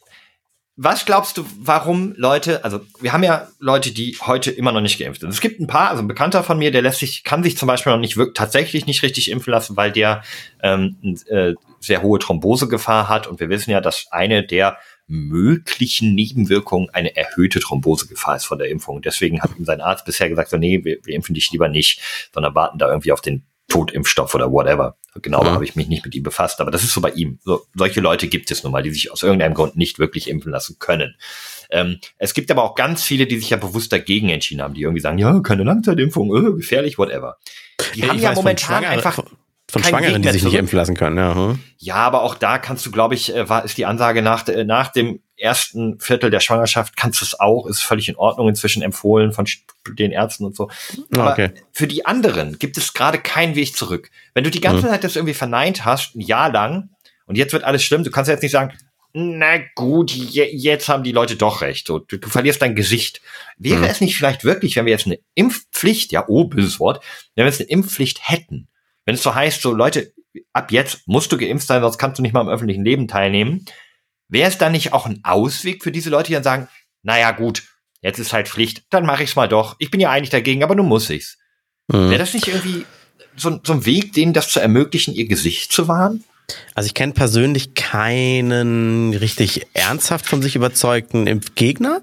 Was 0.77 1.05
glaubst 1.05 1.37
du, 1.37 1.45
warum 1.61 2.15
Leute, 2.17 2.65
also 2.65 2.81
wir 2.99 3.13
haben 3.13 3.23
ja 3.23 3.47
Leute, 3.59 3.93
die 3.93 4.17
heute 4.23 4.51
immer 4.51 4.73
noch 4.73 4.81
nicht 4.81 4.99
geimpft 4.99 5.21
sind. 5.21 5.29
Es 5.29 5.43
gibt 5.43 5.61
ein 5.61 5.67
paar, 5.67 5.91
also 5.91 6.03
ein 6.03 6.09
Bekannter 6.09 6.43
von 6.43 6.59
mir, 6.59 6.71
der 6.73 6.81
lässt 6.81 7.01
sich, 7.01 7.25
kann 7.25 7.43
sich 7.43 7.59
zum 7.59 7.67
Beispiel 7.69 7.93
noch 7.93 8.01
nicht 8.01 8.17
wirklich 8.17 8.35
tatsächlich 8.35 8.87
nicht 8.87 9.03
richtig 9.03 9.31
impfen 9.31 9.51
lassen, 9.53 9.77
weil 9.77 9.93
der 9.93 10.23
ähm, 10.63 10.97
äh, 11.29 11.53
sehr 11.79 12.01
hohe 12.01 12.19
Thrombosegefahr 12.19 13.09
hat. 13.11 13.27
Und 13.27 13.39
wir 13.39 13.51
wissen 13.51 13.71
ja, 13.71 13.83
dass 13.83 14.07
eine 14.11 14.45
der 14.47 14.79
möglichen 15.13 16.15
Nebenwirkungen 16.15 16.89
eine 16.91 17.15
erhöhte 17.17 17.61
Thrombosegefahr 17.61 18.37
ist 18.37 18.47
von 18.47 18.59
der 18.59 18.71
Impfung. 18.71 19.03
Deswegen 19.03 19.43
hat 19.43 19.51
ihm 19.59 19.67
sein 19.67 19.83
Arzt 19.83 20.07
bisher 20.07 20.29
gesagt, 20.31 20.49
so, 20.51 20.57
nee, 20.57 20.81
wir, 20.85 20.99
wir 21.05 21.15
impfen 21.15 21.35
dich 21.35 21.51
lieber 21.53 21.69
nicht, 21.69 22.01
sondern 22.33 22.55
warten 22.55 22.79
da 22.79 22.89
irgendwie 22.89 23.13
auf 23.13 23.21
den 23.21 23.45
Totimpfstoff 23.69 24.35
oder 24.35 24.51
whatever. 24.51 24.97
Genau, 25.21 25.43
Mhm. 25.43 25.49
habe 25.49 25.65
ich 25.65 25.77
mich 25.77 25.89
nicht 25.89 26.05
mit 26.05 26.15
ihm 26.15 26.23
befasst, 26.23 26.61
aber 26.63 26.71
das 26.71 26.83
ist 26.83 26.93
so 26.95 27.01
bei 27.03 27.11
ihm. 27.11 27.39
So, 27.45 27.63
solche 27.75 28.01
Leute 28.01 28.27
gibt 28.29 28.51
es 28.51 28.63
nun 28.63 28.73
mal, 28.73 28.83
die 28.83 28.91
sich 28.91 29.13
aus 29.13 29.23
irgendeinem 29.23 29.53
Grund 29.55 29.77
nicht 29.77 29.99
wirklich 29.99 30.29
impfen 30.29 30.51
lassen 30.51 30.77
können. 30.79 31.15
Ähm, 31.71 31.99
es 32.17 32.33
gibt 32.33 32.51
aber 32.51 32.63
auch 32.65 32.75
ganz 32.75 33.03
viele, 33.03 33.27
die 33.27 33.39
sich 33.39 33.51
ja 33.51 33.59
bewusst 33.59 33.93
dagegen 33.93 34.31
entschieden 34.31 34.63
haben, 34.63 34.73
die 34.75 34.83
irgendwie 34.83 35.01
sagen, 35.01 35.19
ja, 35.19 35.39
keine 35.41 35.65
Langzeitimpfung, 35.65 36.35
äh, 36.35 36.53
gefährlich, 36.57 36.97
whatever. 36.99 37.37
Die 37.95 38.01
Ja, 38.01 38.09
haben 38.09 38.19
ja 38.19 38.33
momentan 38.33 38.85
einfach 38.85 39.15
von, 39.15 39.27
von 39.73 39.83
Schwangeren, 39.83 40.21
die 40.21 40.29
sich 40.29 40.45
nicht 40.45 40.55
impfen 40.55 40.77
lassen 40.77 40.95
können. 40.95 41.17
Ja, 41.17 41.35
hm. 41.35 41.59
ja, 41.79 41.95
aber 41.95 42.23
auch 42.23 42.35
da 42.35 42.59
kannst 42.59 42.85
du, 42.85 42.91
glaube 42.91 43.15
ich, 43.15 43.35
äh, 43.35 43.49
war 43.49 43.65
ist 43.65 43.79
die 43.79 43.87
Ansage 43.87 44.21
nach, 44.21 44.47
äh, 44.47 44.65
nach 44.65 44.93
dem 44.93 45.21
ersten 45.37 45.99
Viertel 45.99 46.31
der 46.31 46.41
Schwangerschaft 46.41 46.97
kannst 46.97 47.21
du 47.21 47.25
es 47.25 47.41
auch, 47.41 47.67
ist 47.67 47.81
völlig 47.81 48.09
in 48.09 48.17
Ordnung 48.17 48.49
inzwischen 48.49 48.83
empfohlen 48.83 49.33
von 49.33 49.47
den 49.99 50.13
Ärzten 50.13 50.45
und 50.45 50.55
so. 50.55 50.69
Ah, 51.15 51.21
Aber 51.21 51.33
okay. 51.33 51.51
für 51.73 51.87
die 51.87 52.05
anderen 52.05 52.59
gibt 52.59 52.77
es 52.77 52.93
gerade 52.93 53.19
keinen 53.19 53.55
Weg 53.55 53.75
zurück. 53.75 54.11
Wenn 54.35 54.45
du 54.45 54.51
die 54.51 54.61
ganze 54.61 54.87
Zeit 54.87 55.05
das 55.05 55.17
irgendwie 55.17 55.35
verneint 55.35 55.85
hast, 55.85 56.15
ein 56.15 56.21
Jahr 56.21 56.53
lang, 56.53 56.91
und 57.27 57.37
jetzt 57.39 57.53
wird 57.55 57.65
alles 57.65 57.83
schlimm, 57.83 58.05
du 58.05 58.11
kannst 58.11 58.29
ja 58.29 58.35
jetzt 58.35 58.43
nicht 58.43 58.53
sagen, 58.53 58.77
na 59.15 59.59
gut, 59.75 60.11
je, 60.11 60.45
jetzt 60.53 60.89
haben 60.89 61.03
die 61.03 61.13
Leute 61.13 61.37
doch 61.37 61.61
recht. 61.63 61.87
So, 61.87 61.99
du, 61.99 62.19
du 62.19 62.29
verlierst 62.29 62.63
dein 62.63 62.75
Gesicht. 62.75 63.21
Wäre 63.59 63.79
Mhm. 63.81 63.85
es 63.85 64.01
nicht 64.01 64.17
vielleicht 64.17 64.45
wirklich, 64.45 64.77
wenn 64.77 64.87
wir 64.87 64.93
jetzt 64.93 65.07
eine 65.07 65.19
Impfpflicht, 65.35 66.13
ja, 66.13 66.25
oh, 66.29 66.45
böses 66.45 66.81
Wort, 66.81 67.03
wenn 67.35 67.45
wir 67.45 67.51
jetzt 67.51 67.61
eine 67.61 67.71
Impfpflicht 67.71 68.29
hätten, 68.29 68.69
wenn 69.05 69.15
es 69.15 69.23
so 69.23 69.35
heißt, 69.35 69.63
so 69.63 69.73
Leute, 69.73 70.13
ab 70.53 70.73
jetzt 70.73 71.07
musst 71.07 71.33
du 71.33 71.39
geimpft 71.39 71.67
sein, 71.67 71.83
sonst 71.83 71.99
kannst 71.99 72.19
du 72.19 72.23
nicht 72.23 72.33
mal 72.33 72.41
im 72.41 72.49
öffentlichen 72.49 72.85
Leben 72.85 73.09
teilnehmen, 73.09 73.65
wäre 74.29 74.49
es 74.49 74.59
dann 74.59 74.73
nicht 74.73 74.93
auch 74.93 75.07
ein 75.07 75.21
Ausweg 75.25 75.83
für 75.83 75.93
diese 75.93 76.11
Leute, 76.11 76.29
die 76.29 76.35
dann 76.35 76.43
sagen, 76.43 76.69
naja 77.03 77.33
gut, 77.33 77.65
jetzt 78.01 78.19
ist 78.19 78.33
halt 78.33 78.49
Pflicht, 78.49 78.85
dann 78.91 79.07
mache 79.07 79.23
ich's 79.23 79.37
mal 79.37 79.49
doch. 79.49 79.77
Ich 79.79 79.91
bin 79.91 80.01
ja 80.01 80.11
eigentlich 80.11 80.31
dagegen, 80.31 80.63
aber 80.63 80.75
nun 80.75 80.89
muss 80.89 81.11
ich's. 81.11 81.39
Hm. 81.91 82.11
Wäre 82.11 82.19
das 82.19 82.35
nicht 82.35 82.49
irgendwie 82.49 82.87
so, 83.37 83.61
so 83.63 83.73
ein 83.73 83.87
Weg, 83.87 84.13
denen 84.13 84.33
das 84.33 84.49
zu 84.49 84.61
ermöglichen, 84.61 85.15
ihr 85.15 85.27
Gesicht 85.27 85.73
zu 85.73 85.89
wahren? 85.89 86.25
Also 86.75 86.87
ich 86.87 86.95
kenne 86.95 87.13
persönlich 87.13 87.75
keinen 87.75 89.15
richtig 89.15 89.67
ernsthaft 89.75 90.27
von 90.27 90.43
sich 90.43 90.57
überzeugten 90.57 91.27
Impfgegner. 91.27 92.03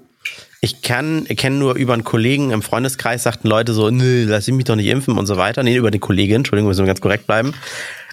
Ich 0.60 0.82
kann 0.82 1.24
kenne 1.24 1.56
nur 1.56 1.74
über 1.74 1.94
einen 1.94 2.04
Kollegen 2.04 2.50
im 2.50 2.60
Freundeskreis 2.60 3.22
sagten 3.22 3.48
Leute 3.48 3.72
so, 3.72 3.90
nö, 3.90 4.26
lass 4.28 4.46
ich 4.46 4.54
mich 4.54 4.64
doch 4.64 4.76
nicht 4.76 4.88
impfen 4.88 5.16
und 5.16 5.26
so 5.26 5.36
weiter. 5.36 5.62
Nee, 5.62 5.76
über 5.76 5.90
die 5.90 5.98
Kollegin, 5.98 6.36
Entschuldigung, 6.36 6.68
müssen 6.68 6.82
wir 6.82 6.86
ganz 6.86 7.00
korrekt 7.00 7.26
bleiben. 7.26 7.54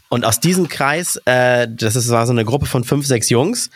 Und 0.10 0.24
aus 0.24 0.40
diesem 0.40 0.70
Kreis, 0.70 1.22
äh, 1.26 1.68
das 1.70 1.98
ist, 1.98 2.10
war 2.10 2.26
so 2.26 2.32
eine 2.32 2.46
Gruppe 2.46 2.66
von 2.66 2.86
fünf, 2.86 3.06
sechs 3.06 3.30
Jungs, 3.30 3.70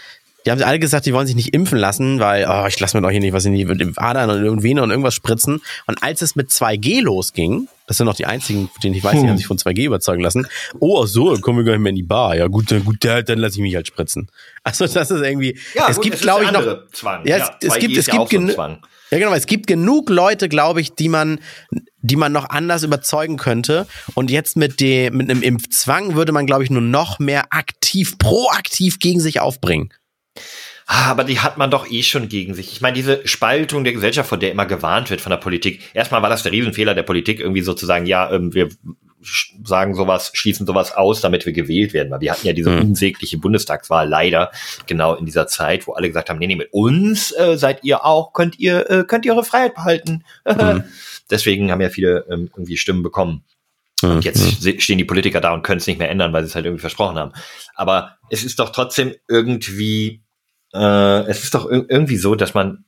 die 0.45 0.51
haben 0.51 0.63
alle 0.63 0.79
gesagt, 0.79 1.05
die 1.05 1.13
wollen 1.13 1.27
sich 1.27 1.35
nicht 1.35 1.53
impfen 1.53 1.77
lassen, 1.77 2.19
weil, 2.19 2.47
oh, 2.49 2.65
ich 2.67 2.79
lasse 2.79 2.97
mir 2.97 3.03
doch 3.03 3.11
hier 3.11 3.19
nicht 3.19 3.33
was 3.33 3.45
in 3.45 3.53
die 3.53 3.67
Adern 3.97 4.47
und 4.47 4.63
Vene 4.63 4.81
und 4.81 4.89
irgendwas 4.89 5.13
spritzen. 5.13 5.61
Und 5.85 6.01
als 6.01 6.21
es 6.21 6.35
mit 6.35 6.49
2G 6.49 7.01
losging, 7.01 7.67
das 7.91 7.97
sind 7.97 8.05
noch 8.05 8.15
die 8.15 8.25
einzigen, 8.25 8.69
von 8.69 8.79
denen 8.81 8.95
ich 8.95 9.03
weiß, 9.03 9.19
die 9.21 9.27
haben 9.27 9.37
sich 9.37 9.47
von 9.47 9.57
2G 9.57 9.83
überzeugen 9.85 10.21
lassen. 10.23 10.47
Oh, 10.79 11.01
ach 11.03 11.07
so, 11.07 11.29
dann 11.31 11.41
kommen 11.41 11.57
wir 11.59 11.65
gar 11.65 11.73
nicht 11.73 11.81
mehr 11.81 11.89
in 11.89 11.95
die 11.97 12.03
Bar. 12.03 12.35
Ja, 12.37 12.47
gut, 12.47 12.71
dann, 12.71 12.85
gut, 12.85 12.97
dann 13.03 13.37
lasse 13.37 13.55
ich 13.55 13.61
mich 13.61 13.75
halt 13.75 13.85
spritzen. 13.87 14.29
Also, 14.63 14.87
das 14.87 15.11
ist 15.11 15.21
irgendwie, 15.21 15.59
es 15.87 15.95
gut, 15.95 16.03
gibt, 16.05 16.21
glaube 16.21 16.45
ich, 16.45 16.51
noch, 16.51 16.87
Zwang. 16.93 17.25
Ja, 17.27 17.37
es- 17.37 17.51
es 17.67 17.73
2G 17.73 17.79
gibt- 17.79 17.97
es 17.97 18.05
ja 18.07 18.23
gibt 18.25 18.47
so 18.49 18.53
Zwang. 18.55 18.79
ja, 19.11 19.17
genau. 19.19 19.33
Es 19.33 19.45
gibt 19.45 19.67
genug 19.67 20.09
Leute, 20.09 20.47
glaube 20.47 20.79
ich, 20.81 20.93
die 20.95 21.09
man, 21.09 21.39
die 22.01 22.15
man 22.15 22.31
noch 22.31 22.49
anders 22.49 22.83
überzeugen 22.83 23.35
könnte. 23.37 23.87
Und 24.13 24.31
jetzt 24.31 24.55
mit 24.55 24.79
dem, 24.79 25.17
mit 25.17 25.29
einem 25.29 25.43
Impfzwang 25.43 26.15
würde 26.15 26.31
man, 26.31 26.45
glaube 26.45 26.63
ich, 26.63 26.69
nur 26.69 26.81
noch 26.81 27.19
mehr 27.19 27.45
aktiv, 27.51 28.17
proaktiv 28.17 28.99
gegen 28.99 29.19
sich 29.19 29.39
aufbringen. 29.41 29.91
Ah, 30.93 31.11
Aber 31.11 31.23
die 31.23 31.39
hat 31.39 31.57
man 31.57 31.71
doch 31.71 31.89
eh 31.89 32.03
schon 32.03 32.27
gegen 32.27 32.53
sich. 32.53 32.73
Ich 32.73 32.81
meine, 32.81 32.95
diese 32.95 33.25
Spaltung 33.25 33.85
der 33.85 33.93
Gesellschaft, 33.93 34.27
von 34.27 34.39
der 34.41 34.51
immer 34.51 34.65
gewarnt 34.65 35.09
wird 35.09 35.21
von 35.21 35.29
der 35.29 35.37
Politik. 35.37 35.81
Erstmal 35.93 36.21
war 36.21 36.29
das 36.29 36.43
der 36.43 36.51
Riesenfehler 36.51 36.93
der 36.93 37.03
Politik, 37.03 37.39
irgendwie 37.39 37.61
sozusagen, 37.61 38.05
ja, 38.05 38.29
ähm, 38.31 38.53
wir 38.53 38.67
sagen 39.63 39.93
sowas, 39.95 40.31
schließen 40.33 40.65
sowas 40.65 40.91
aus, 40.93 41.21
damit 41.21 41.45
wir 41.45 41.53
gewählt 41.53 41.93
werden. 41.93 42.11
Weil 42.11 42.19
wir 42.21 42.31
hatten 42.33 42.45
ja 42.45 42.51
diese 42.53 42.71
Hm. 42.75 42.81
unsägliche 42.89 43.37
Bundestagswahl 43.37 44.09
leider 44.09 44.51
genau 44.87 45.15
in 45.15 45.25
dieser 45.25 45.47
Zeit, 45.47 45.87
wo 45.87 45.93
alle 45.93 46.07
gesagt 46.07 46.29
haben, 46.29 46.39
nee, 46.39 46.47
nee, 46.47 46.55
mit 46.55 46.73
uns 46.73 47.31
äh, 47.31 47.57
seid 47.57 47.83
ihr 47.83 48.03
auch, 48.03 48.33
könnt 48.33 48.59
ihr, 48.59 48.89
äh, 48.89 49.03
könnt 49.05 49.25
ihr 49.25 49.33
eure 49.33 49.45
Freiheit 49.45 49.75
behalten. 49.75 50.25
Hm. 50.45 50.83
Deswegen 51.29 51.71
haben 51.71 51.79
ja 51.81 51.89
viele 51.89 52.25
ähm, 52.29 52.49
irgendwie 52.53 52.75
Stimmen 52.77 53.03
bekommen. 53.03 53.43
Und 54.03 54.25
jetzt 54.25 54.61
se- 54.61 54.81
stehen 54.81 54.97
die 54.97 55.05
Politiker 55.05 55.39
da 55.39 55.53
und 55.53 55.61
können 55.61 55.77
es 55.77 55.85
nicht 55.87 55.99
mehr 55.99 56.09
ändern, 56.09 56.33
weil 56.33 56.41
sie 56.43 56.47
es 56.49 56.55
halt 56.55 56.65
irgendwie 56.65 56.81
versprochen 56.81 57.17
haben. 57.19 57.31
Aber 57.75 58.17
es 58.31 58.43
ist 58.43 58.57
doch 58.59 58.71
trotzdem 58.71 59.13
irgendwie, 59.29 60.20
äh, 60.73 61.21
es 61.29 61.43
ist 61.43 61.53
doch 61.53 61.69
ir 61.69 61.85
irgendwie 61.89 62.17
so, 62.17 62.35
dass 62.35 62.53
man 62.53 62.85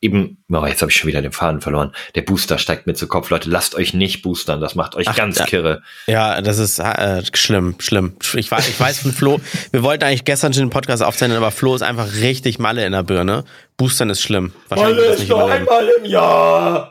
eben, 0.00 0.42
oh, 0.52 0.66
jetzt 0.66 0.82
habe 0.82 0.90
ich 0.90 0.96
schon 0.98 1.06
wieder 1.06 1.22
den 1.22 1.30
Faden 1.30 1.60
verloren. 1.60 1.92
Der 2.16 2.22
Booster 2.22 2.58
steigt 2.58 2.88
mir 2.88 2.94
zu 2.94 3.06
Kopf. 3.06 3.30
Leute, 3.30 3.48
lasst 3.48 3.76
euch 3.76 3.94
nicht 3.94 4.22
boostern, 4.22 4.60
das 4.60 4.74
macht 4.74 4.96
euch 4.96 5.06
Ach, 5.08 5.14
ganz 5.14 5.38
ja. 5.38 5.44
kirre. 5.46 5.82
Ja, 6.08 6.40
das 6.42 6.58
ist 6.58 6.80
äh, 6.80 7.22
schlimm, 7.34 7.76
schlimm. 7.78 8.16
Ich 8.34 8.50
weiß, 8.50 8.68
ich 8.68 8.80
weiß 8.80 8.98
von 8.98 9.12
Flo, 9.12 9.40
wir 9.70 9.84
wollten 9.84 10.02
eigentlich 10.02 10.24
gestern 10.24 10.52
schon 10.52 10.64
den 10.64 10.70
Podcast 10.70 11.04
aufzeichnen, 11.04 11.36
aber 11.36 11.52
Flo 11.52 11.74
ist 11.76 11.82
einfach 11.82 12.14
richtig 12.16 12.58
Malle 12.58 12.84
in 12.84 12.90
der 12.92 13.04
Birne. 13.04 13.44
Boostern 13.76 14.10
ist 14.10 14.22
schlimm. 14.22 14.52
Wahrscheinlich 14.68 14.96
wird 14.98 15.10
das 15.10 15.18
nicht 15.20 15.30
überleben. 15.30 15.66
im 16.00 16.04
Jahr. 16.10 16.90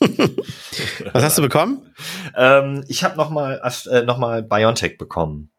Was 1.12 1.22
hast 1.24 1.38
du 1.38 1.42
bekommen? 1.42 1.82
ähm, 2.36 2.84
ich 2.88 3.04
habe 3.04 3.16
noch 3.16 3.30
mal, 3.30 3.60
Ast- 3.62 3.86
äh, 3.88 4.02
noch 4.04 4.18
mal 4.18 4.42
BioNTech 4.42 4.98
bekommen. 4.98 5.50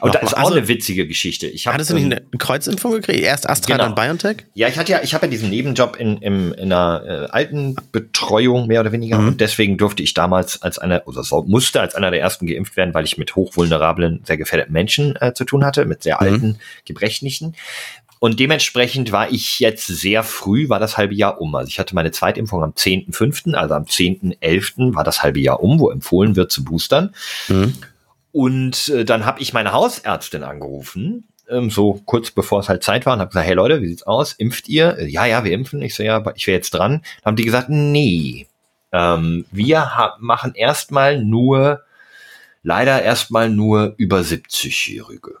Und 0.00 0.14
da 0.14 0.18
ist 0.20 0.34
auch 0.36 0.44
Also- 0.44 0.54
eine 0.54 0.68
witzige 0.68 1.06
Geschichte. 1.06 1.46
Ich 1.46 1.66
hab, 1.66 1.74
Hattest 1.74 1.90
du 1.90 1.94
nicht 1.94 2.04
ähm, 2.04 2.12
eine 2.12 2.22
Kreuzimpfung 2.38 2.92
gekriegt? 2.92 3.20
Erst 3.20 3.48
Astra, 3.48 3.76
Genau. 3.76 3.84
dann 3.84 3.94
BioNTech? 3.94 4.44
Ja, 4.54 4.68
ich 4.68 4.78
hatte 4.78 4.92
ja, 4.92 5.00
ich 5.02 5.14
habe 5.14 5.26
ja 5.26 5.30
diesen 5.30 5.50
Nebenjob 5.50 5.96
in, 5.96 6.18
in, 6.18 6.52
in 6.52 6.72
einer 6.72 7.02
äh, 7.04 7.26
alten 7.30 7.76
Betreuung 7.92 8.66
mehr 8.66 8.80
oder 8.80 8.92
weniger 8.92 9.18
Mhm. 9.18 9.28
und 9.28 9.40
deswegen 9.40 9.76
durfte 9.78 10.02
ich 10.02 10.14
damals 10.14 10.62
als 10.62 10.78
einer 10.78 11.02
oder 11.06 11.22
so, 11.22 11.42
musste 11.44 11.80
als 11.80 11.94
einer 11.94 12.10
der 12.10 12.20
ersten 12.20 12.46
geimpft 12.46 12.76
werden, 12.76 12.94
weil 12.94 13.04
ich 13.04 13.18
mit 13.18 13.36
hochvulnerablen, 13.36 14.20
sehr 14.24 14.36
gefährdeten 14.36 14.72
Menschen 14.72 15.16
äh, 15.20 15.32
zu 15.34 15.44
tun 15.44 15.64
hatte, 15.64 15.84
mit 15.84 16.02
sehr 16.02 16.20
alten, 16.20 16.58
gebrechlichen. 16.84 17.54
Und 18.20 18.40
dementsprechend 18.40 19.12
war 19.12 19.30
ich 19.30 19.60
jetzt 19.60 19.86
sehr 19.86 20.24
früh, 20.24 20.68
war 20.68 20.80
das 20.80 20.96
halbe 20.96 21.14
Jahr 21.14 21.40
um. 21.40 21.54
Also 21.54 21.68
ich 21.68 21.78
hatte 21.78 21.94
meine 21.94 22.10
Zweitimpfung 22.10 22.64
am 22.64 22.72
10.5., 22.72 23.54
also 23.54 23.74
am 23.74 23.84
10.11. 23.84 24.94
war 24.96 25.04
das 25.04 25.22
halbe 25.22 25.38
Jahr 25.38 25.62
um, 25.62 25.78
wo 25.78 25.90
empfohlen 25.90 26.34
wird 26.34 26.50
zu 26.50 26.64
boostern. 26.64 27.14
Mhm. 27.46 27.74
Und 28.32 28.88
äh, 28.88 29.04
dann 29.04 29.24
habe 29.24 29.40
ich 29.40 29.52
meine 29.52 29.72
Hausärztin 29.72 30.42
angerufen, 30.42 31.28
ähm, 31.48 31.70
so 31.70 32.00
kurz 32.04 32.30
bevor 32.30 32.60
es 32.60 32.68
halt 32.68 32.82
Zeit 32.82 33.06
war, 33.06 33.14
und 33.14 33.20
habe 33.20 33.30
gesagt, 33.30 33.46
hey 33.46 33.54
Leute, 33.54 33.80
wie 33.82 33.88
sieht's 33.88 34.02
aus? 34.02 34.32
Impft 34.34 34.68
ihr? 34.68 34.98
Äh, 34.98 35.08
Ja, 35.08 35.24
ja, 35.26 35.44
wir 35.44 35.52
impfen. 35.52 35.80
Ich 35.82 35.94
so, 35.94 36.02
ja, 36.02 36.22
ich 36.34 36.46
wäre 36.46 36.56
jetzt 36.56 36.70
dran. 36.70 37.02
Dann 37.22 37.24
haben 37.24 37.36
die 37.36 37.44
gesagt, 37.44 37.68
nee, 37.70 38.46
ähm, 38.92 39.46
wir 39.50 39.90
machen 40.18 40.54
erstmal 40.54 41.22
nur, 41.22 41.82
leider 42.62 43.02
erstmal 43.02 43.50
nur 43.50 43.94
über 43.96 44.18
70-Jährige. 44.20 45.36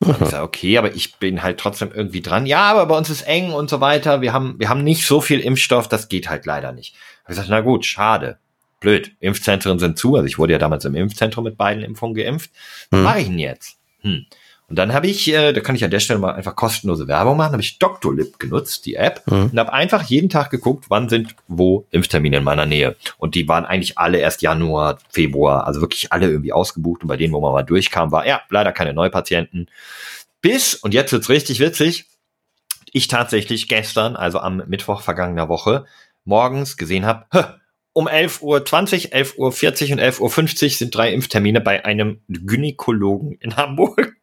Dann 0.00 0.10
hab 0.10 0.20
Ich 0.20 0.24
gesagt, 0.26 0.44
okay, 0.44 0.78
aber 0.78 0.94
ich 0.94 1.16
bin 1.16 1.42
halt 1.42 1.58
trotzdem 1.58 1.92
irgendwie 1.94 2.22
dran. 2.22 2.46
Ja, 2.46 2.70
aber 2.70 2.86
bei 2.86 2.96
uns 2.96 3.08
ist 3.08 3.22
eng 3.22 3.52
und 3.52 3.70
so 3.70 3.80
weiter. 3.80 4.20
Wir 4.20 4.32
haben, 4.32 4.58
wir 4.58 4.68
haben 4.68 4.82
nicht 4.84 5.06
so 5.06 5.20
viel 5.20 5.40
Impfstoff, 5.40 5.88
das 5.88 6.08
geht 6.08 6.28
halt 6.28 6.44
leider 6.44 6.72
nicht. 6.72 6.94
Ich 7.22 7.28
gesagt, 7.28 7.48
na 7.48 7.60
gut, 7.60 7.86
schade. 7.86 8.38
Blöd. 8.82 9.12
Impfzentren 9.20 9.78
sind 9.78 9.98
zu. 9.98 10.16
Also 10.16 10.26
ich 10.26 10.38
wurde 10.38 10.52
ja 10.52 10.58
damals 10.58 10.84
im 10.84 10.94
Impfzentrum 10.94 11.44
mit 11.44 11.56
beiden 11.56 11.82
Impfungen 11.82 12.14
geimpft. 12.14 12.50
Was 12.90 12.98
Hm. 12.98 13.04
mache 13.04 13.20
ich 13.20 13.26
denn 13.28 13.38
jetzt? 13.38 13.76
Hm. 14.02 14.26
Und 14.68 14.76
dann 14.78 14.94
habe 14.94 15.06
ich, 15.06 15.28
äh, 15.32 15.52
da 15.52 15.60
kann 15.60 15.74
ich 15.74 15.84
an 15.84 15.90
der 15.90 16.00
Stelle 16.00 16.18
mal 16.18 16.32
einfach 16.32 16.56
kostenlose 16.56 17.06
Werbung 17.06 17.36
machen, 17.36 17.52
habe 17.52 17.60
ich 17.62 17.78
Doctolib 17.78 18.38
genutzt, 18.38 18.86
die 18.86 18.94
App, 18.94 19.20
Mhm. 19.26 19.50
und 19.52 19.58
habe 19.58 19.70
einfach 19.72 20.02
jeden 20.04 20.30
Tag 20.30 20.50
geguckt, 20.50 20.86
wann 20.88 21.10
sind 21.10 21.34
wo 21.46 21.86
Impftermine 21.90 22.38
in 22.38 22.44
meiner 22.44 22.64
Nähe. 22.64 22.96
Und 23.18 23.34
die 23.34 23.46
waren 23.48 23.66
eigentlich 23.66 23.98
alle 23.98 24.18
erst 24.18 24.40
Januar, 24.40 24.98
Februar, 25.10 25.66
also 25.66 25.82
wirklich 25.82 26.10
alle 26.12 26.26
irgendwie 26.30 26.54
ausgebucht. 26.54 27.02
Und 27.02 27.08
bei 27.08 27.18
denen, 27.18 27.34
wo 27.34 27.40
man 27.40 27.52
mal 27.52 27.62
durchkam, 27.64 28.12
war 28.12 28.26
ja 28.26 28.40
leider 28.48 28.72
keine 28.72 28.94
Neupatienten. 28.94 29.68
Bis, 30.40 30.74
und 30.74 30.94
jetzt 30.94 31.12
wird's 31.12 31.28
richtig 31.28 31.60
witzig, 31.60 32.06
ich 32.92 33.08
tatsächlich 33.08 33.68
gestern, 33.68 34.16
also 34.16 34.38
am 34.38 34.62
Mittwoch 34.68 35.02
vergangener 35.02 35.48
Woche, 35.50 35.84
morgens 36.24 36.76
gesehen 36.78 37.04
habe, 37.04 37.60
um 37.92 38.08
11.20 38.08 38.42
Uhr, 38.42 39.52
11.40 39.52 39.86
Uhr 39.86 39.92
und 39.92 40.00
11.50 40.00 40.64
Uhr 40.64 40.70
sind 40.70 40.94
drei 40.94 41.12
Impftermine 41.12 41.60
bei 41.60 41.84
einem 41.84 42.20
Gynäkologen 42.28 43.32
in 43.40 43.56
Hamburg. 43.56 44.16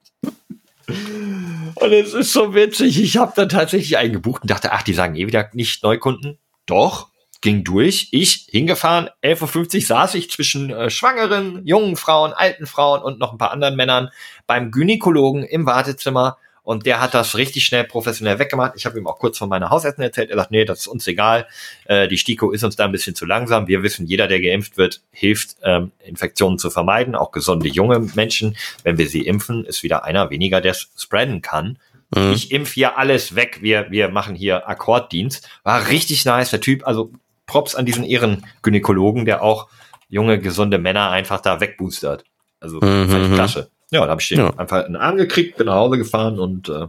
Und 0.88 1.94
es 1.94 2.14
ist 2.14 2.34
so 2.34 2.54
witzig. 2.56 3.02
Ich 3.02 3.18
habe 3.18 3.34
dann 3.36 3.50
tatsächlich 3.50 3.98
eingebucht 3.98 4.42
und 4.42 4.52
dachte, 4.52 4.72
ach, 4.72 4.82
die 4.82 4.94
sagen 4.94 5.16
eh 5.16 5.28
wieder 5.28 5.50
nicht 5.54 5.84
Neukunden. 5.84 6.38
Doch, 6.66 7.10
ging 7.42 7.64
durch. 7.64 8.10
Ich 8.12 8.48
hingefahren, 8.50 9.10
11.50 9.24 9.76
Uhr 9.76 9.82
saß 9.82 10.16
ich 10.16 10.30
zwischen 10.30 10.72
äh, 10.72 10.90
schwangeren, 10.90 11.66
jungen 11.66 11.96
Frauen, 11.96 12.34
alten 12.34 12.66
Frauen 12.66 13.02
und 13.02 13.20
noch 13.20 13.32
ein 13.32 13.38
paar 13.38 13.52
anderen 13.52 13.76
Männern 13.76 14.10
beim 14.48 14.72
Gynäkologen 14.72 15.44
im 15.44 15.66
Wartezimmer. 15.66 16.38
Und 16.70 16.86
der 16.86 17.02
hat 17.02 17.16
das 17.16 17.36
richtig 17.36 17.66
schnell 17.66 17.84
professionell 17.84 18.38
weggemacht. 18.38 18.74
Ich 18.76 18.86
habe 18.86 19.00
ihm 19.00 19.08
auch 19.08 19.18
kurz 19.18 19.40
von 19.40 19.50
meiner 19.50 19.72
Hausärztin 19.72 20.04
erzählt. 20.04 20.30
Er 20.30 20.36
sagt, 20.36 20.52
nee, 20.52 20.66
das 20.66 20.82
ist 20.82 20.88
uns 20.88 21.08
egal. 21.08 21.48
Äh, 21.86 22.08
die 22.08 22.20
STIKO 22.20 22.52
ist 22.52 22.64
uns 22.64 22.76
da 22.76 22.86
ein 22.86 22.92
bisschen 22.92 23.16
zu 23.16 23.26
langsam. 23.26 23.68
Wir 23.68 23.82
wissen, 23.82 24.06
jeder, 24.06 24.28
der 24.28 24.40
geimpft 24.40 24.78
wird, 24.78 25.02
hilft, 25.10 25.56
ähm, 25.64 25.92
Infektionen 26.06 26.60
zu 26.60 26.70
vermeiden. 26.70 27.16
Auch 27.16 27.32
gesunde 27.32 27.68
junge 27.68 27.98
Menschen. 28.14 28.56
Wenn 28.84 29.00
wir 29.00 29.10
sie 29.10 29.26
impfen, 29.26 29.66
ist 29.66 29.82
wieder 29.82 30.04
einer 30.04 30.30
weniger, 30.30 30.62
der 30.62 30.74
es 30.74 30.92
spreaden 30.96 31.42
kann. 31.42 31.80
Mhm. 32.16 32.34
Ich 32.34 32.52
impf 32.52 32.74
hier 32.74 33.00
alles 33.00 33.34
weg. 33.34 33.64
Wir, 33.64 33.88
wir 33.90 34.10
machen 34.10 34.36
hier 34.36 34.70
Akkorddienst. 34.70 35.50
War 35.64 35.88
richtig 35.88 36.24
nice, 36.26 36.52
der 36.52 36.62
Typ. 36.62 36.86
Also 36.86 37.12
Props 37.48 37.74
an 37.74 37.88
diesen 37.88 38.04
Ehrengynäkologen, 38.04 39.26
der 39.26 39.42
auch 39.42 39.70
junge, 40.08 40.38
gesunde 40.38 40.78
Männer 40.78 41.10
einfach 41.10 41.42
da 41.42 41.62
wegboostert. 41.62 42.26
Also 42.60 42.80
Mhm, 42.80 43.32
mhm. 43.32 43.34
klasse. 43.34 43.72
Ja, 43.92 44.02
da 44.06 44.12
habe 44.12 44.22
ich 44.22 44.30
den 44.30 44.40
Ja. 44.40 44.54
einfach 44.58 44.86
in 44.86 44.94
den 44.94 45.02
Arm 45.02 45.18
gekriegt, 45.18 45.58
bin 45.58 45.68
nach 45.68 45.76
Hause 45.76 45.98
gefahren 45.98 46.40
und 46.40 46.70
äh, 46.70 46.88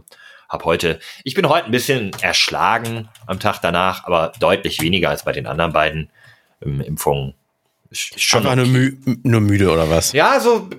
habe 0.49 0.65
heute, 0.65 0.99
ich 1.23 1.33
bin 1.33 1.47
heute 1.49 1.65
ein 1.65 1.71
bisschen 1.71 2.11
erschlagen 2.21 3.09
am 3.25 3.39
Tag 3.39 3.59
danach, 3.61 4.03
aber 4.05 4.33
deutlich 4.39 4.81
weniger 4.81 5.09
als 5.09 5.23
bei 5.23 5.31
den 5.31 5.47
anderen 5.47 5.73
beiden 5.73 6.09
ähm, 6.63 6.81
Impfungen. 6.81 7.33
Ist 7.89 8.21
schon 8.21 8.45
Einfach 8.47 8.55
nur, 8.55 8.67
mü 8.67 8.97
nur 9.23 9.41
müde 9.41 9.69
oder 9.69 9.89
was? 9.89 10.13
ja, 10.13 10.39
so 10.39 10.69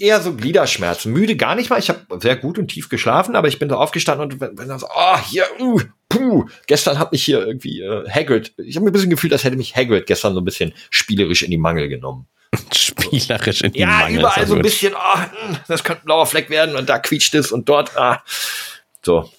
eher 0.00 0.22
so 0.22 0.34
Gliederschmerzen. 0.34 1.12
Müde 1.12 1.36
gar 1.36 1.54
nicht 1.54 1.68
mal. 1.68 1.78
Ich 1.78 1.90
habe 1.90 2.00
sehr 2.18 2.36
gut 2.36 2.56
und 2.58 2.68
tief 2.68 2.88
geschlafen, 2.88 3.36
aber 3.36 3.48
ich 3.48 3.58
bin 3.58 3.68
so 3.68 3.76
aufgestanden 3.76 4.32
und 4.32 4.38
bin 4.38 4.68
dann 4.68 4.78
so, 4.78 4.86
oh, 4.86 5.18
hier, 5.28 5.44
uh, 5.60 5.80
puh. 6.08 6.46
Gestern 6.66 6.98
hat 6.98 7.12
mich 7.12 7.24
hier 7.24 7.46
irgendwie 7.46 7.82
äh, 7.82 8.08
Hagrid, 8.08 8.54
ich 8.56 8.76
habe 8.76 8.84
mir 8.84 8.90
ein 8.90 8.94
bisschen 8.94 9.10
gefühlt, 9.10 9.34
als 9.34 9.44
hätte 9.44 9.56
mich 9.56 9.76
Hagrid 9.76 10.06
gestern 10.06 10.32
so 10.32 10.40
ein 10.40 10.46
bisschen 10.46 10.72
spielerisch 10.88 11.42
in 11.42 11.50
die 11.50 11.58
Mangel 11.58 11.88
genommen. 11.90 12.26
Spielerisch 12.74 13.62
in 13.62 13.72
die 13.72 13.80
Ja, 13.80 13.86
Mangel. 13.86 14.20
überall 14.20 14.46
so 14.46 14.54
ein 14.54 14.62
bisschen, 14.62 14.94
oh, 14.94 15.18
das 15.68 15.82
könnte 15.84 16.02
ein 16.02 16.04
blauer 16.06 16.26
Fleck 16.26 16.50
werden 16.50 16.76
und 16.76 16.88
da 16.88 16.98
quietscht 16.98 17.34
es 17.34 17.52
und 17.52 17.68
dort, 17.68 17.96
ah. 17.96 18.22
So, 19.04 19.30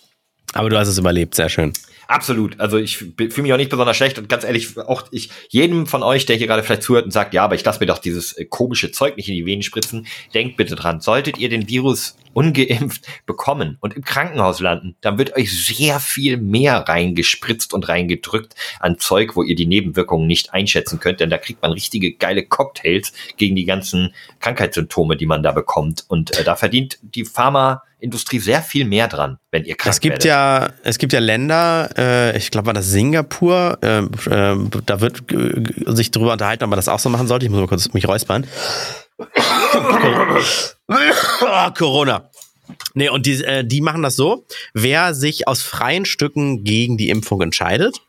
Aber 0.53 0.70
du 0.70 0.78
hast 0.78 0.88
es 0.88 0.97
überlebt, 0.97 1.36
sehr 1.36 1.49
schön. 1.49 1.74
Absolut. 2.08 2.60
Also 2.60 2.78
ich 2.78 2.97
fühle 2.97 3.41
mich 3.41 3.54
auch 3.54 3.58
nicht 3.58 3.70
besonders 3.70 3.97
schlecht 3.97 4.18
und 4.18 4.30
ganz 4.30 4.43
ehrlich, 4.43 4.78
auch 4.78 5.04
ich, 5.12 5.30
jedem 5.49 5.88
von 5.88 6.04
euch, 6.04 6.26
der 6.26 6.36
hier 6.36 6.47
gerade 6.47 6.64
vielleicht 6.64 6.84
zuhört 6.84 7.06
und 7.06 7.12
sagt, 7.12 7.34
ja, 7.34 7.43
aber 7.43 7.56
ich 7.56 7.64
lasse 7.64 7.80
mir 7.80 7.86
doch 7.86 7.99
dieses 7.99 8.34
äh, 8.34 8.45
komische 8.45 8.91
Zeug 8.91 9.18
nicht 9.18 9.30
in 9.30 9.36
die 9.36 9.45
Venen 9.45 9.64
spritzen, 9.64 10.08
denkt 10.34 10.58
bitte 10.58 10.76
dran, 10.76 11.01
solltet 11.01 11.38
ihr 11.38 11.49
den 11.49 11.68
Virus 11.68 12.16
ungeimpft 12.34 13.06
bekommen 13.26 13.78
und 13.80 13.95
im 13.95 14.04
Krankenhaus 14.04 14.60
landen, 14.60 14.95
dann 15.01 15.18
wird 15.18 15.36
euch 15.36 15.66
sehr 15.66 15.99
viel 15.99 16.38
mehr 16.38 16.78
reingespritzt 16.80 17.74
und 17.74 17.88
reingedrückt 17.88 18.56
an 18.80 18.97
Zeug, 18.97 19.36
wo 19.36 19.43
ihr 19.43 19.56
die 19.56 19.68
Nebenwirkungen 19.68 20.28
nicht 20.28 20.54
einschätzen 20.54 20.99
könnt, 20.99 21.20
denn 21.20 21.30
da 21.30 21.38
kriegt 21.38 21.62
man 21.62 21.72
richtige 21.72 22.14
geile 22.14 22.43
Cocktails 22.43 23.14
gegen 23.38 23.56
die 23.56 23.66
ganzen 23.66 24.14
Krankheitssymptome, 24.39 25.16
die 25.16 25.26
man 25.26 25.43
da 25.43 25.51
bekommt. 25.51 26.06
Und 26.08 26.38
äh, 26.38 26.43
da 26.43 26.56
verdient 26.56 26.97
die 27.01 27.26
Pharmaindustrie 28.04 28.39
sehr 28.39 28.62
viel 28.62 28.86
mehr 28.86 29.08
dran, 29.08 29.38
wenn 29.51 29.64
ihr 29.64 29.76
krank 29.76 29.93
Es 29.93 30.01
gibt 30.01 30.26
werdet. 30.26 30.26
ja, 30.26 30.70
es 30.84 30.97
gibt 30.97 31.14
ja 31.14 31.20
Länder, 31.20 31.89
äh, 31.97 32.38
ich 32.38 32.51
glaube, 32.51 32.68
war 32.68 32.74
das 32.74 32.88
Singapur, 32.88 33.78
äh, 33.82 33.99
äh, 33.99 34.58
da 34.86 35.01
wird 35.01 35.24
sich 35.88 36.12
darüber 36.12 36.34
unterhalten, 36.34 36.66
ob 36.66 36.70
man 36.70 36.78
das 36.78 36.89
auch 36.89 36.99
so 36.99 37.10
machen 37.10 37.28
sollte. 37.28 37.45
Ich 37.45 37.51
muss 37.51 37.62
mal 37.62 37.68
kurz 37.68 37.91
mich 37.93 38.08
räuspern. 38.08 38.45
Ah, 41.41 41.72
Corona. 41.78 42.30
Nee, 42.93 43.10
und 43.10 43.26
die, 43.26 43.43
äh, 43.43 43.64
die 43.66 43.82
machen 43.82 44.04
das 44.04 44.16
so, 44.16 44.45
wer 44.74 45.14
sich 45.14 45.47
aus 45.47 45.62
freien 45.62 46.06
Stücken 46.06 46.64
gegen 46.64 46.97
die 46.97 47.10
Impfung 47.10 47.41
entscheidet, 47.41 48.01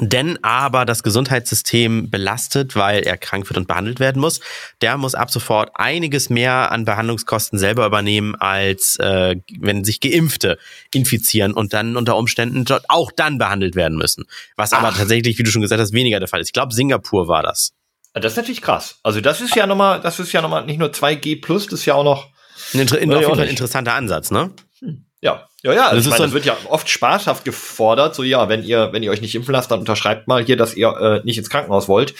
denn 0.00 0.42
aber 0.42 0.84
das 0.84 1.02
Gesundheitssystem 1.02 2.10
belastet, 2.10 2.74
weil 2.74 3.02
er 3.02 3.16
krank 3.16 3.48
wird 3.48 3.58
und 3.58 3.68
behandelt 3.68 4.00
werden 4.00 4.20
muss, 4.20 4.40
der 4.80 4.96
muss 4.96 5.14
ab 5.14 5.30
sofort 5.30 5.70
einiges 5.74 6.30
mehr 6.30 6.72
an 6.72 6.84
Behandlungskosten 6.84 7.58
selber 7.58 7.86
übernehmen, 7.86 8.34
als 8.34 8.96
äh, 8.96 9.36
wenn 9.58 9.84
sich 9.84 10.00
Geimpfte 10.00 10.58
infizieren 10.92 11.52
und 11.52 11.72
dann 11.72 11.96
unter 11.96 12.16
Umständen 12.16 12.64
dort 12.64 12.86
auch 12.88 13.12
dann 13.12 13.38
behandelt 13.38 13.76
werden 13.76 13.96
müssen. 13.96 14.24
Was 14.56 14.72
aber 14.72 14.88
Ach. 14.88 14.96
tatsächlich, 14.96 15.38
wie 15.38 15.44
du 15.44 15.50
schon 15.50 15.62
gesagt 15.62 15.80
hast, 15.80 15.92
weniger 15.92 16.18
der 16.18 16.28
Fall 16.28 16.40
ist. 16.40 16.48
Ich 16.48 16.52
glaube, 16.52 16.74
Singapur 16.74 17.28
war 17.28 17.42
das. 17.42 17.72
Das 18.14 18.32
ist 18.32 18.36
natürlich 18.36 18.62
krass. 18.62 18.98
Also 19.02 19.20
das 19.20 19.40
ist 19.40 19.56
ja 19.56 19.66
nochmal, 19.66 20.00
das 20.00 20.18
ist 20.20 20.32
ja 20.32 20.40
nochmal 20.40 20.64
nicht 20.66 20.78
nur 20.78 20.90
2G 20.90 21.40
plus, 21.40 21.66
das 21.66 21.80
ist 21.80 21.86
ja 21.86 21.94
auch 21.94 22.04
noch, 22.04 22.28
Ein, 22.72 22.80
inter 22.80 23.28
auch 23.28 23.38
ein 23.38 23.48
interessanter 23.48 23.94
Ansatz, 23.94 24.30
ne? 24.30 24.50
Ja, 25.24 25.48
ja, 25.62 25.72
ja. 25.72 25.82
Also 25.88 25.96
Das 25.96 26.06
ich 26.06 26.06
ist 26.06 26.10
meine, 26.12 26.24
das 26.24 26.32
wird 26.34 26.44
ja 26.44 26.56
oft 26.68 26.88
spaßhaft 26.88 27.44
gefordert. 27.44 28.14
So 28.14 28.22
ja, 28.22 28.48
wenn 28.48 28.62
ihr, 28.62 28.90
wenn 28.92 29.02
ihr 29.02 29.10
euch 29.10 29.20
nicht 29.22 29.34
impfen 29.34 29.52
lasst, 29.52 29.70
dann 29.70 29.80
unterschreibt 29.80 30.28
mal 30.28 30.44
hier, 30.44 30.56
dass 30.56 30.74
ihr 30.74 30.88
äh, 30.88 31.20
nicht 31.24 31.38
ins 31.38 31.50
Krankenhaus 31.50 31.88
wollt. 31.88 32.14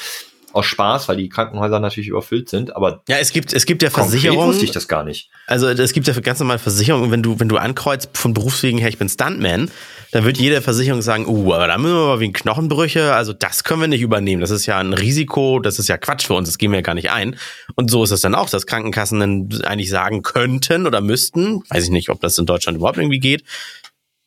Aus 0.52 0.66
Spaß, 0.66 1.08
weil 1.08 1.16
die 1.16 1.28
Krankenhäuser 1.28 1.80
natürlich 1.80 2.08
überfüllt 2.08 2.48
sind. 2.48 2.76
Aber 2.76 3.02
Ja, 3.08 3.16
es 3.16 3.32
gibt, 3.32 3.52
es 3.52 3.66
gibt 3.66 3.82
ja 3.82 3.90
Versicherungen. 3.90 4.46
wusste 4.46 4.64
ich 4.64 4.70
das 4.70 4.86
gar 4.86 5.02
nicht. 5.02 5.28
Also 5.48 5.66
es 5.68 5.92
gibt 5.92 6.06
ja 6.06 6.14
ganz 6.20 6.38
normale 6.38 6.60
Versicherungen, 6.60 7.10
wenn 7.10 7.24
du, 7.24 7.40
wenn 7.40 7.48
du 7.48 7.56
ankreuzt 7.56 8.10
von 8.14 8.34
Berufswegen 8.34 8.78
her, 8.78 8.88
ich 8.88 8.96
bin 8.96 9.08
Stuntman, 9.08 9.68
dann 10.14 10.24
wird 10.24 10.38
jede 10.38 10.62
Versicherung 10.62 11.02
sagen, 11.02 11.26
uh, 11.26 11.54
aber 11.54 11.66
da 11.66 11.76
müssen 11.76 11.96
wir 11.96 12.06
mal 12.06 12.20
wegen 12.20 12.32
Knochenbrüche, 12.32 13.14
also 13.14 13.32
das 13.32 13.64
können 13.64 13.80
wir 13.80 13.88
nicht 13.88 14.00
übernehmen. 14.00 14.40
Das 14.40 14.52
ist 14.52 14.64
ja 14.64 14.78
ein 14.78 14.92
Risiko, 14.92 15.58
das 15.58 15.80
ist 15.80 15.88
ja 15.88 15.98
Quatsch 15.98 16.28
für 16.28 16.34
uns, 16.34 16.48
das 16.48 16.56
gehen 16.56 16.70
wir 16.70 16.78
ja 16.78 16.82
gar 16.82 16.94
nicht 16.94 17.10
ein. 17.10 17.34
Und 17.74 17.90
so 17.90 18.04
ist 18.04 18.12
es 18.12 18.20
dann 18.20 18.36
auch, 18.36 18.48
dass 18.48 18.66
Krankenkassen 18.66 19.18
dann 19.18 19.48
eigentlich 19.64 19.90
sagen 19.90 20.22
könnten 20.22 20.86
oder 20.86 21.00
müssten, 21.00 21.64
weiß 21.68 21.82
ich 21.82 21.90
nicht, 21.90 22.10
ob 22.10 22.20
das 22.20 22.38
in 22.38 22.46
Deutschland 22.46 22.78
überhaupt 22.78 22.96
irgendwie 22.96 23.18
geht. 23.18 23.42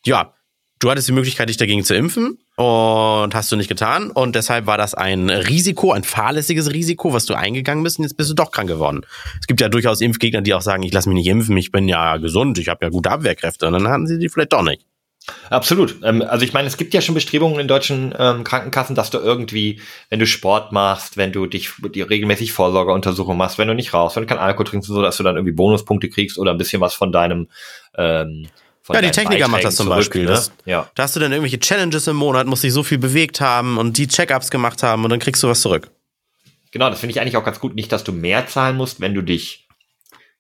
Ja, 0.06 0.34
du 0.80 0.92
hattest 0.92 1.08
die 1.08 1.14
Möglichkeit, 1.14 1.48
dich 1.48 1.56
dagegen 1.56 1.86
zu 1.86 1.96
impfen 1.96 2.38
und 2.58 3.34
hast 3.34 3.50
du 3.50 3.56
nicht 3.56 3.70
getan. 3.70 4.12
Und 4.12 4.36
deshalb 4.36 4.66
war 4.66 4.78
das 4.78 4.94
ein 4.94 5.30
Risiko, 5.30 5.94
ein 5.94 6.04
fahrlässiges 6.04 6.70
Risiko, 6.74 7.14
was 7.14 7.24
du 7.24 7.34
eingegangen 7.34 7.86
bist 7.86 7.98
und 7.98 8.04
jetzt 8.04 8.18
bist 8.18 8.30
du 8.30 8.34
doch 8.34 8.52
krank 8.52 8.68
geworden. 8.68 9.06
Es 9.40 9.48
gibt 9.48 9.62
ja 9.62 9.70
durchaus 9.70 10.02
Impfgegner, 10.02 10.42
die 10.42 10.54
auch 10.54 10.62
sagen, 10.62 10.84
ich 10.84 10.92
lasse 10.92 11.08
mich 11.08 11.16
nicht 11.16 11.28
impfen, 11.28 11.56
ich 11.56 11.72
bin 11.72 11.88
ja 11.88 12.18
gesund, 12.18 12.58
ich 12.58 12.68
habe 12.68 12.84
ja 12.84 12.90
gute 12.90 13.10
Abwehrkräfte. 13.10 13.68
Und 13.68 13.72
dann 13.72 13.88
hatten 13.88 14.06
sie 14.06 14.20
die 14.20 14.28
vielleicht 14.28 14.52
doch 14.52 14.64
nicht. 14.64 14.86
Absolut. 15.50 15.98
Ähm, 16.04 16.22
also 16.22 16.46
ich 16.46 16.54
meine, 16.54 16.68
es 16.68 16.78
gibt 16.78 16.94
ja 16.94 17.02
schon 17.02 17.16
Bestrebungen 17.16 17.60
in 17.60 17.68
deutschen 17.68 18.14
ähm, 18.18 18.44
Krankenkassen, 18.44 18.96
dass 18.96 19.10
du 19.10 19.18
irgendwie, 19.18 19.82
wenn 20.10 20.20
du 20.20 20.26
Sport 20.26 20.72
machst, 20.72 21.18
wenn 21.18 21.32
du 21.32 21.46
dich 21.46 21.72
die 21.94 22.02
regelmäßig 22.02 22.54
Vorsorgeuntersuchungen 22.54 23.38
machst, 23.38 23.58
wenn 23.58 23.68
du 23.68 23.74
nicht 23.74 23.94
rauchst, 23.94 24.16
wenn 24.16 24.24
du 24.24 24.28
keinen 24.28 24.40
Alkohol 24.40 24.66
trinkst, 24.66 24.88
so 24.88 25.02
dass 25.02 25.18
du 25.18 25.24
dann 25.24 25.36
irgendwie 25.36 25.54
Bonuspunkte 25.54 26.10
kriegst 26.10 26.38
oder 26.38 26.52
ein 26.52 26.58
bisschen 26.58 26.82
was 26.82 26.94
von 26.94 27.12
deinem 27.12 27.48
ähm, 27.98 28.48
von 28.82 28.96
Ja, 28.96 29.02
die 29.02 29.12
Techniker 29.12 29.48
macht 29.50 29.64
Beiträgen 29.64 29.64
das 29.64 29.76
zum 29.76 29.88
zurück, 29.88 29.98
Beispiel. 29.98 30.24
Ne? 30.24 30.30
Das, 30.30 30.52
Ja. 30.66 30.90
Da 30.96 31.04
hast 31.04 31.16
du 31.16 31.20
dann 31.20 31.32
irgendwelche 31.32 31.60
Challenges 31.60 32.08
im 32.08 32.16
Monat, 32.16 32.48
musst 32.48 32.64
dich 32.64 32.74
so 32.74 32.84
viel 32.84 32.98
bewegt 32.98 33.42
haben 33.42 33.78
und 33.78 33.98
die 33.98 34.08
Check-ups 34.08 34.50
gemacht 34.50 34.82
haben 34.82 35.04
und 35.04 35.10
dann 35.10 35.20
kriegst 35.20 35.44
du 35.44 35.50
was 35.50 35.62
zurück. 35.62 35.90
Genau, 36.72 36.90
das 36.90 37.00
finde 37.00 37.12
ich 37.12 37.22
eigentlich 37.22 37.38
auch 37.38 37.44
ganz 37.44 37.60
gut. 37.60 37.76
Nicht, 37.76 37.92
dass 37.92 38.04
du 38.04 38.12
mehr 38.12 38.48
zahlen 38.48 38.78
musst, 38.78 39.02
wenn 39.02 39.14
du 39.14 39.22
dich 39.22 39.67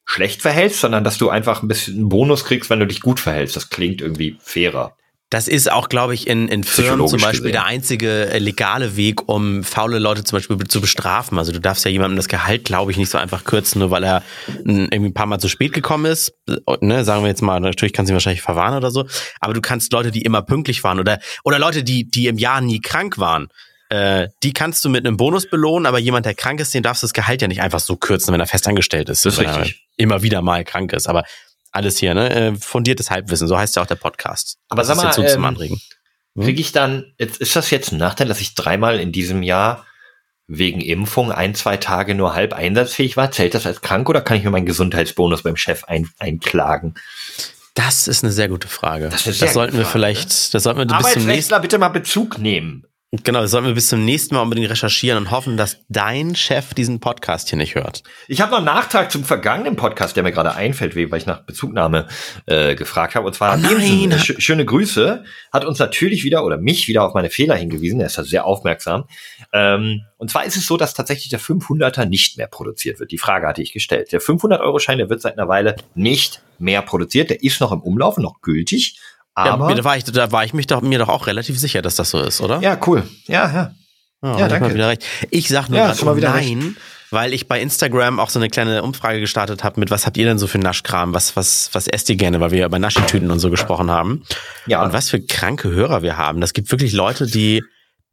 schlecht 0.07 0.41
verhältst, 0.41 0.79
sondern 0.79 1.03
dass 1.03 1.19
du 1.19 1.29
einfach 1.29 1.61
ein 1.61 1.67
bisschen 1.67 1.95
einen 1.95 2.09
Bonus 2.09 2.45
kriegst, 2.45 2.69
wenn 2.71 2.79
du 2.79 2.87
dich 2.87 3.01
gut 3.01 3.19
verhältst. 3.19 3.55
Das 3.55 3.69
klingt 3.69 4.01
irgendwie 4.01 4.37
fairer. 4.41 4.95
Das 5.29 5.49
ist 5.49 5.69
auch, 5.69 5.89
glaube 5.89 6.13
ich, 6.13 6.25
in, 6.25 6.47
in 6.47 6.63
Firmen 6.63 7.05
zum 7.05 7.19
Beispiel 7.19 7.39
gesehen. 7.39 7.51
der 7.51 7.65
einzige 7.65 8.29
äh, 8.29 8.39
legale 8.39 8.95
Weg, 8.95 9.27
um 9.27 9.65
faule 9.65 9.99
Leute 9.99 10.23
zum 10.23 10.37
Beispiel 10.37 10.55
be- 10.55 10.69
zu 10.69 10.79
bestrafen. 10.79 11.37
Also 11.37 11.51
du 11.51 11.59
darfst 11.59 11.83
ja 11.83 11.91
jemandem 11.91 12.15
das 12.15 12.29
Gehalt, 12.29 12.63
glaube 12.63 12.91
ich, 12.91 12.97
nicht 12.97 13.09
so 13.09 13.17
einfach 13.17 13.43
kürzen, 13.43 13.79
nur 13.79 13.91
weil 13.91 14.05
er 14.05 14.23
irgendwie 14.63 15.09
ein 15.09 15.13
paar 15.13 15.25
Mal 15.25 15.39
zu 15.39 15.49
spät 15.49 15.73
gekommen 15.73 16.05
ist. 16.05 16.33
Ne, 16.79 17.03
sagen 17.03 17.23
wir 17.23 17.27
jetzt 17.27 17.41
mal, 17.41 17.59
natürlich 17.59 17.91
kannst 17.91 18.09
du 18.09 18.13
ihn 18.13 18.15
wahrscheinlich 18.15 18.41
verwarnen 18.41 18.77
oder 18.77 18.89
so. 18.89 19.05
Aber 19.41 19.53
du 19.53 19.59
kannst 19.59 19.91
Leute, 19.91 20.11
die 20.11 20.21
immer 20.21 20.41
pünktlich 20.43 20.81
waren 20.85 20.97
oder, 20.97 21.19
oder 21.43 21.59
Leute, 21.59 21.83
die, 21.83 22.09
die 22.09 22.27
im 22.27 22.37
Jahr 22.37 22.61
nie 22.61 22.79
krank 22.79 23.17
waren, 23.17 23.49
äh, 23.89 24.27
die 24.43 24.53
kannst 24.53 24.83
du 24.83 24.89
mit 24.89 25.05
einem 25.05 25.17
Bonus 25.17 25.49
belohnen, 25.49 25.85
aber 25.85 25.99
jemand, 25.99 26.25
der 26.25 26.35
krank 26.35 26.59
ist, 26.59 26.73
den 26.73 26.83
darfst 26.83 27.03
du 27.03 27.05
das 27.05 27.13
Gehalt 27.13 27.41
ja 27.41 27.47
nicht 27.47 27.61
einfach 27.61 27.79
so 27.79 27.95
kürzen, 27.95 28.33
wenn 28.33 28.39
er 28.39 28.47
festangestellt 28.47 29.09
ist. 29.09 29.25
Das 29.25 29.33
ist 29.33 29.39
Wenn 29.39 29.47
er 29.47 29.59
richtig. 29.61 29.87
Immer 29.95 30.21
wieder 30.21 30.41
mal 30.41 30.63
krank 30.65 30.93
ist. 30.93 31.07
Aber 31.07 31.23
alles 31.71 31.97
hier, 31.97 32.13
ne? 32.13 32.29
äh, 32.29 32.55
Fundiertes 32.55 33.09
Halbwissen, 33.09 33.47
so 33.47 33.57
heißt 33.57 33.75
ja 33.75 33.83
auch 33.83 33.87
der 33.87 33.95
Podcast. 33.95 34.57
Aber 34.69 34.81
Das 34.81 34.87
sag 34.87 34.97
mal, 34.97 35.05
jetzt 35.05 35.15
so 35.15 35.23
zum 35.23 35.43
ähm, 35.43 35.45
Anregen. 35.45 35.79
Hm? 36.35 36.43
Kriege 36.43 36.61
ich 36.61 36.71
dann, 36.71 37.13
ist 37.17 37.55
das 37.55 37.69
jetzt 37.69 37.91
ein 37.91 37.97
Nachteil, 37.97 38.27
dass 38.27 38.41
ich 38.41 38.55
dreimal 38.55 38.99
in 38.99 39.11
diesem 39.11 39.41
Jahr 39.41 39.85
wegen 40.47 40.81
Impfung 40.81 41.31
ein, 41.31 41.55
zwei 41.55 41.77
Tage 41.77 42.15
nur 42.15 42.33
halb 42.33 42.53
einsatzfähig 42.53 43.15
war? 43.17 43.31
Zählt 43.31 43.53
das 43.53 43.65
als 43.65 43.81
krank 43.81 44.09
oder 44.09 44.21
kann 44.21 44.37
ich 44.37 44.43
mir 44.43 44.49
meinen 44.49 44.65
Gesundheitsbonus 44.65 45.43
beim 45.43 45.55
Chef 45.55 45.83
ein, 45.85 46.09
einklagen? 46.19 46.95
Das 47.73 48.07
ist 48.07 48.23
eine 48.23 48.33
sehr 48.33 48.49
gute 48.49 48.67
Frage. 48.67 49.09
Das 49.09 49.23
das 49.23 49.53
sollten 49.53 49.77
wir 49.77 49.83
Frage, 49.83 49.91
vielleicht, 49.91 50.53
das 50.53 50.63
sollten 50.63 50.79
wir 50.79 50.85
bis 50.85 50.95
zum 50.97 50.97
nächsten, 50.97 51.21
Arbeitsrechtler 51.21 51.59
bitte 51.59 51.77
mal 51.77 51.89
Bezug 51.89 52.39
nehmen. 52.39 52.86
Genau, 53.11 53.41
das 53.41 53.51
sollten 53.51 53.67
wir 53.67 53.73
bis 53.73 53.87
zum 53.87 54.03
nächsten 54.03 54.35
Mal 54.35 54.41
unbedingt 54.41 54.69
recherchieren 54.69 55.17
und 55.17 55.31
hoffen, 55.31 55.55
dass 55.55 55.77
dein 55.87 56.35
Chef 56.35 56.73
diesen 56.73 56.99
Podcast 56.99 57.49
hier 57.49 57.57
nicht 57.57 57.75
hört. 57.75 58.03
Ich 58.27 58.41
habe 58.41 58.51
noch 58.51 58.57
einen 58.57 58.65
Nachtrag 58.65 59.11
zum 59.11 59.23
vergangenen 59.23 59.77
Podcast, 59.77 60.15
der 60.17 60.23
mir 60.23 60.31
gerade 60.33 60.53
einfällt, 60.55 60.95
weil 60.95 61.17
ich 61.17 61.25
nach 61.25 61.43
Bezugnahme 61.45 62.07
äh, 62.47 62.75
gefragt 62.75 63.15
habe. 63.15 63.25
Und 63.27 63.33
zwar 63.33 63.55
Oh 63.57 63.59
nein. 63.61 64.11
sch 64.19 64.35
schöne 64.39 64.65
Grüße, 64.65 65.23
hat 65.53 65.65
uns 65.65 65.79
natürlich 65.79 66.23
wieder 66.25 66.43
oder 66.43 66.57
mich 66.57 66.87
wieder 66.87 67.03
auf 67.03 67.13
meine 67.13 67.29
Fehler 67.29 67.55
hingewiesen. 67.55 67.99
Er 68.01 68.07
ist 68.07 68.17
da 68.17 68.23
sehr 68.23 68.45
aufmerksam. 68.45 69.05
Ähm, 69.53 70.01
und 70.17 70.29
zwar 70.29 70.45
ist 70.45 70.57
es 70.57 70.67
so, 70.67 70.75
dass 70.75 70.93
tatsächlich 70.93 71.29
der 71.29 71.39
500er 71.39 72.05
nicht 72.05 72.37
mehr 72.37 72.47
produziert 72.47 72.99
wird. 72.99 73.11
Die 73.11 73.17
Frage 73.17 73.47
hatte 73.47 73.61
ich 73.61 73.71
gestellt. 73.71 74.11
Der 74.11 74.21
500-Euro-Schein, 74.21 74.97
der 74.97 75.09
wird 75.09 75.21
seit 75.21 75.37
einer 75.37 75.47
Weile 75.47 75.75
nicht 75.95 76.41
mehr 76.59 76.81
produziert. 76.81 77.29
Der 77.29 77.41
ist 77.43 77.61
noch 77.61 77.71
im 77.71 77.81
Umlauf, 77.81 78.17
noch 78.17 78.41
gültig. 78.41 78.99
Aber 79.37 79.69
ja, 79.69 79.75
da 79.75 79.83
war 79.83 79.95
ich, 79.97 80.03
da 80.03 80.31
war 80.31 80.43
ich 80.43 80.53
mich 80.55 80.65
doch, 80.65 80.81
mir 80.81 80.97
doch 80.97 81.09
auch 81.09 81.27
relativ 81.27 81.59
sicher, 81.59 81.81
dass 81.83 81.95
das 81.95 82.09
so 82.09 82.19
ist, 82.21 82.41
oder? 82.41 82.59
ja, 82.61 82.77
cool. 82.87 83.07
Ja, 83.27 83.45
ja. 83.53 83.71
ja, 84.23 84.39
ja, 84.39 84.47
danke. 84.47 84.73
Wieder 84.73 84.87
recht. 84.89 85.03
Ich 85.29 85.47
sag 85.47 85.69
nur 85.69 85.77
Ja, 85.77 85.87
grad 85.87 86.03
mal 86.03 86.17
wieder 86.17 86.31
nein, 86.31 86.75
weil 87.11 87.33
ich 87.33 87.47
bei 87.47 87.61
Instagram 87.61 88.19
auch 88.19 88.31
so 88.31 88.39
eine 88.39 88.49
kleine 88.49 88.81
Umfrage 88.81 89.19
gestartet 89.19 89.63
habe 89.63 89.79
mit, 89.79 89.91
was 89.91 90.07
habt 90.07 90.17
ihr 90.17 90.25
denn 90.25 90.39
so 90.39 90.47
für 90.47 90.57
Naschkram? 90.57 91.13
Was, 91.13 91.35
was, 91.35 91.69
was 91.73 91.87
esst 91.87 92.09
ihr 92.09 92.15
gerne? 92.15 92.39
Weil 92.39 92.49
wir 92.49 92.65
über 92.65 92.79
Naschitüten 92.79 93.29
und 93.29 93.37
so 93.39 93.51
gesprochen 93.51 93.91
haben. 93.91 94.23
Ja. 94.65 94.83
Und 94.83 94.91
was 94.91 95.09
für 95.11 95.21
kranke 95.21 95.69
Hörer 95.69 96.01
wir 96.01 96.17
haben. 96.17 96.41
Das 96.41 96.53
gibt 96.53 96.71
wirklich 96.71 96.93
Leute, 96.93 97.27
die, 97.27 97.63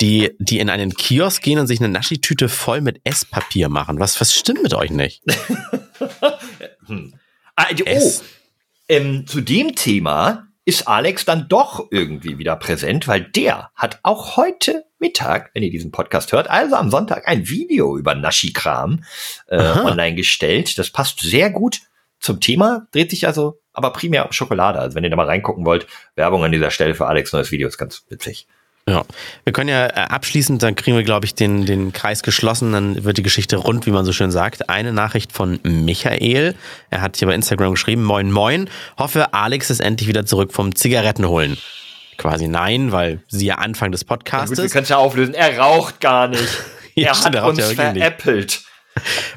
die, 0.03 0.33
die 0.39 0.59
in 0.59 0.69
einen 0.69 0.93
Kiosk 0.93 1.43
gehen 1.43 1.59
und 1.59 1.67
sich 1.69 1.81
eine 1.81 1.89
Naschitüte 1.89 2.51
voll 2.51 2.83
mit 2.83 3.01
Esspapier 3.05 3.71
machen. 3.71 3.99
Was, 3.99 4.21
was 4.21 4.35
stimmt 4.35 4.63
mit 4.63 4.75
euch 4.75 4.91
nicht? 4.91 5.23
Ah, 7.57 7.73
die- 7.73 7.85
oh, 7.89 8.13
ähm, 8.89 9.27
zu 9.27 9.41
dem 9.41 9.75
Thema 9.77 10.49
ist 10.65 10.89
Alex 10.89 11.25
dann 11.25 11.49
doch 11.49 11.89
irgendwie 11.91 12.39
wieder 12.39 12.57
präsent, 12.57 13.07
weil 13.07 13.23
der 13.23 13.71
hat 13.75 14.01
auch 14.03 14.37
heute 14.37 14.85
Mittag, 14.99 15.51
wenn 15.53 15.63
ihr 15.63 15.71
diesen 15.71 15.91
Podcast 15.91 16.33
hört, 16.33 16.49
also 16.49 16.77
am 16.77 16.91
Sonntag, 16.91 17.29
ein 17.29 17.49
Video 17.49 17.99
über 17.99 18.15
Nashi-Kram 18.15 19.05
äh, 19.49 19.59
online 19.59 20.15
gestellt. 20.15 20.79
Das 20.79 20.91
passt 20.91 21.21
sehr 21.21 21.51
gut 21.51 21.81
zum 22.19 22.41
Thema, 22.41 22.87
dreht 22.93 23.11
sich 23.11 23.27
also 23.27 23.61
aber 23.75 23.93
primär 23.93 24.25
um 24.25 24.33
Schokolade. 24.33 24.79
Also 24.79 24.95
wenn 24.95 25.05
ihr 25.05 25.11
da 25.11 25.17
mal 25.17 25.27
reingucken 25.27 25.67
wollt, 25.67 25.87
Werbung 26.15 26.45
an 26.45 26.53
dieser 26.53 26.71
Stelle 26.71 26.95
für 26.95 27.07
Alex 27.07 27.33
neues 27.33 27.51
Video 27.51 27.69
ist 27.69 27.77
ganz 27.77 28.05
witzig. 28.09 28.47
Ja, 28.87 29.03
wir 29.45 29.53
können 29.55 29.71
ja 29.71 29.87
äh, 29.87 29.93
abschließend, 29.93 30.63
dann 30.63 30.75
kriegen 30.77 30.95
wir, 30.95 31.05
glaube 31.05 31.25
ich, 31.25 31.35
den, 31.35 31.65
den 31.65 31.93
Kreis 31.95 32.23
geschlossen, 32.23 32.73
dann 32.73 33.03
wird 33.05 33.17
die 33.17 33.23
Geschichte 33.23 33.57
rund, 33.57 33.87
wie 33.87 33.91
man 33.91 34.05
so 34.05 34.13
schön 34.13 34.31
sagt. 34.31 34.69
Eine 34.69 34.93
Nachricht 34.93 35.33
von 35.33 35.59
Michael. 35.63 36.55
Er 36.91 37.01
hat 37.01 37.17
hier 37.17 37.27
bei 37.29 37.35
Instagram 37.35 37.73
geschrieben, 37.73 38.05
moin 38.05 38.31
moin, 38.31 38.69
hoffe, 38.99 39.33
Alex 39.33 39.71
ist 39.71 39.81
endlich 39.81 40.07
wieder 40.07 40.27
zurück 40.27 40.53
vom 40.53 40.75
Zigaretten 40.75 41.27
holen. 41.27 41.57
Quasi 42.19 42.47
nein, 42.47 42.93
weil 42.93 43.21
sie 43.29 43.47
ja 43.47 43.55
Anfang 43.57 43.91
des 43.91 44.03
Ja, 44.03 44.05
gut, 44.05 44.11
wir 44.11 44.17
Podcastes. 44.19 44.73
können 44.73 44.83
es 44.83 44.89
ja 44.91 44.99
auflösen. 44.99 45.35
Er 45.35 45.59
raucht 45.59 46.01
gar 46.01 46.29
nicht. 46.29 46.45
Ja, 46.97 47.09
er 47.09 47.25
hat 47.25 47.35
er 47.35 47.45
uns 47.47 47.59
ja 47.59 47.69
wirklich 47.71 47.93
nicht. 47.95 48.05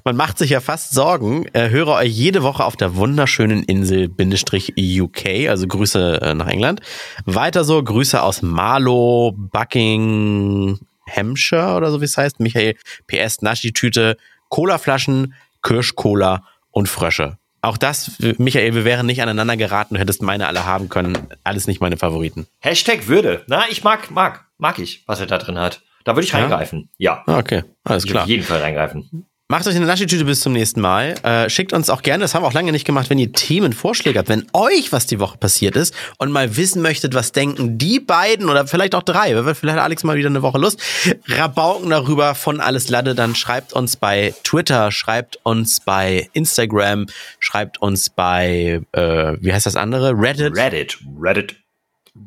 Man 0.04 0.16
macht 0.16 0.38
sich 0.38 0.52
ja 0.52 0.60
fast 0.62 0.94
Sorgen. 0.94 1.46
Äh, 1.54 1.70
höre 1.70 1.88
euch 1.90 2.12
jede 2.12 2.44
Woche 2.44 2.64
auf 2.66 2.76
der 2.76 2.96
wunderschönen 2.96 3.64
Insel 3.64 4.08
Bindestrich 4.10 4.74
UK, 4.78 5.50
also 5.50 5.68
Grüße 5.68 6.22
äh, 6.22 6.34
nach 6.34 6.48
England. 6.48 6.82
Weiter 7.26 7.64
so, 7.64 7.82
Grüße 7.84 8.22
aus 8.22 8.42
Marlow, 8.42 9.34
Buckinghamshire 9.36 11.76
oder 11.76 11.92
so 11.92 12.02
wie 12.02 12.06
es 12.06 12.18
heißt. 12.18 12.40
Michael 12.40 12.76
PS, 13.08 13.42
Naschi-Tüte, 13.42 14.18
Colaflaschen, 14.50 15.34
Kirschcola 15.64 16.44
und 16.72 16.88
Frösche. 16.88 17.38
Auch 17.62 17.78
das, 17.78 18.12
Michael, 18.38 18.76
wir 18.76 18.86
wären 18.86 19.08
nicht 19.08 19.22
aneinander 19.22 19.58
geraten, 19.58 19.96
du 19.96 20.00
hättest 20.00 20.22
meine 20.22 20.48
alle 20.48 20.66
haben 20.66 20.90
können. 20.90 21.18
Alles 21.44 21.68
nicht 21.68 21.82
meine 21.82 21.98
Favoriten. 21.98 22.46
Hashtag 22.60 23.08
Würde. 23.08 23.44
Na, 23.48 23.64
ich 23.70 23.84
mag, 23.84 24.12
mag, 24.12 24.46
mag 24.58 24.80
ich, 24.80 25.04
was 25.08 25.20
er 25.20 25.26
da 25.26 25.38
drin 25.40 25.58
hat. 25.58 25.82
Da 26.06 26.16
würde 26.16 26.26
ich 26.26 26.32
Ja? 26.32 26.40
reingreifen. 26.40 26.90
Ja. 26.98 27.24
Ah, 27.26 27.40
Okay, 27.40 27.64
alles 27.84 28.06
Ich 28.06 28.12
klar. 28.12 28.24
Auf 28.24 28.30
jeden 28.30 28.44
Fall 28.44 28.62
reingreifen. 28.62 29.26
Macht 29.50 29.66
euch 29.66 29.78
eine 29.78 29.86
Naschi-Tüte 29.86 30.26
bis 30.26 30.42
zum 30.42 30.52
nächsten 30.52 30.82
Mal. 30.82 31.16
Äh, 31.24 31.50
schickt 31.50 31.72
uns 31.72 31.90
auch 31.90 32.02
gerne, 32.02 32.22
das 32.22 32.36
haben 32.36 32.44
wir 32.44 32.48
auch 32.48 32.54
lange 32.54 32.74
nicht 32.74 32.84
gemacht, 32.84 33.10
wenn 33.10 33.18
ihr 33.18 33.32
Themenvorschläge 33.32 34.20
habt, 34.20 34.28
wenn 34.28 34.46
euch 34.52 34.92
was 34.92 35.06
die 35.06 35.22
Woche 35.22 35.38
passiert 35.38 35.78
ist 35.78 35.96
und 36.18 36.34
mal 36.34 36.58
wissen 36.58 36.82
möchtet, 36.82 37.14
was 37.14 37.32
denken 37.32 37.78
die 37.78 38.02
beiden 38.02 38.50
oder 38.50 38.68
vielleicht 38.68 38.94
auch 38.94 39.04
drei, 39.04 39.34
weil 39.46 39.56
vielleicht 39.56 39.78
hat 39.78 39.86
Alex 39.86 40.04
mal 40.04 40.18
wieder 40.18 40.28
eine 40.28 40.42
Woche 40.42 40.58
Lust, 40.58 40.82
Rabauken 41.30 41.92
darüber 41.92 42.36
von 42.36 42.60
Alles 42.60 42.90
Lade, 42.90 43.16
dann 43.16 43.36
schreibt 43.36 43.72
uns 43.72 43.96
bei 43.96 44.34
Twitter, 44.44 44.92
schreibt 44.92 45.40
uns 45.44 45.80
bei 45.80 46.30
Instagram, 46.34 47.06
schreibt 47.40 47.82
uns 47.82 48.10
bei, 48.10 48.82
äh, 48.92 49.38
wie 49.40 49.54
heißt 49.54 49.66
das 49.66 49.78
andere? 49.78 50.12
Reddit? 50.12 50.58
Reddit. 50.58 50.98
Reddit. 51.22 51.56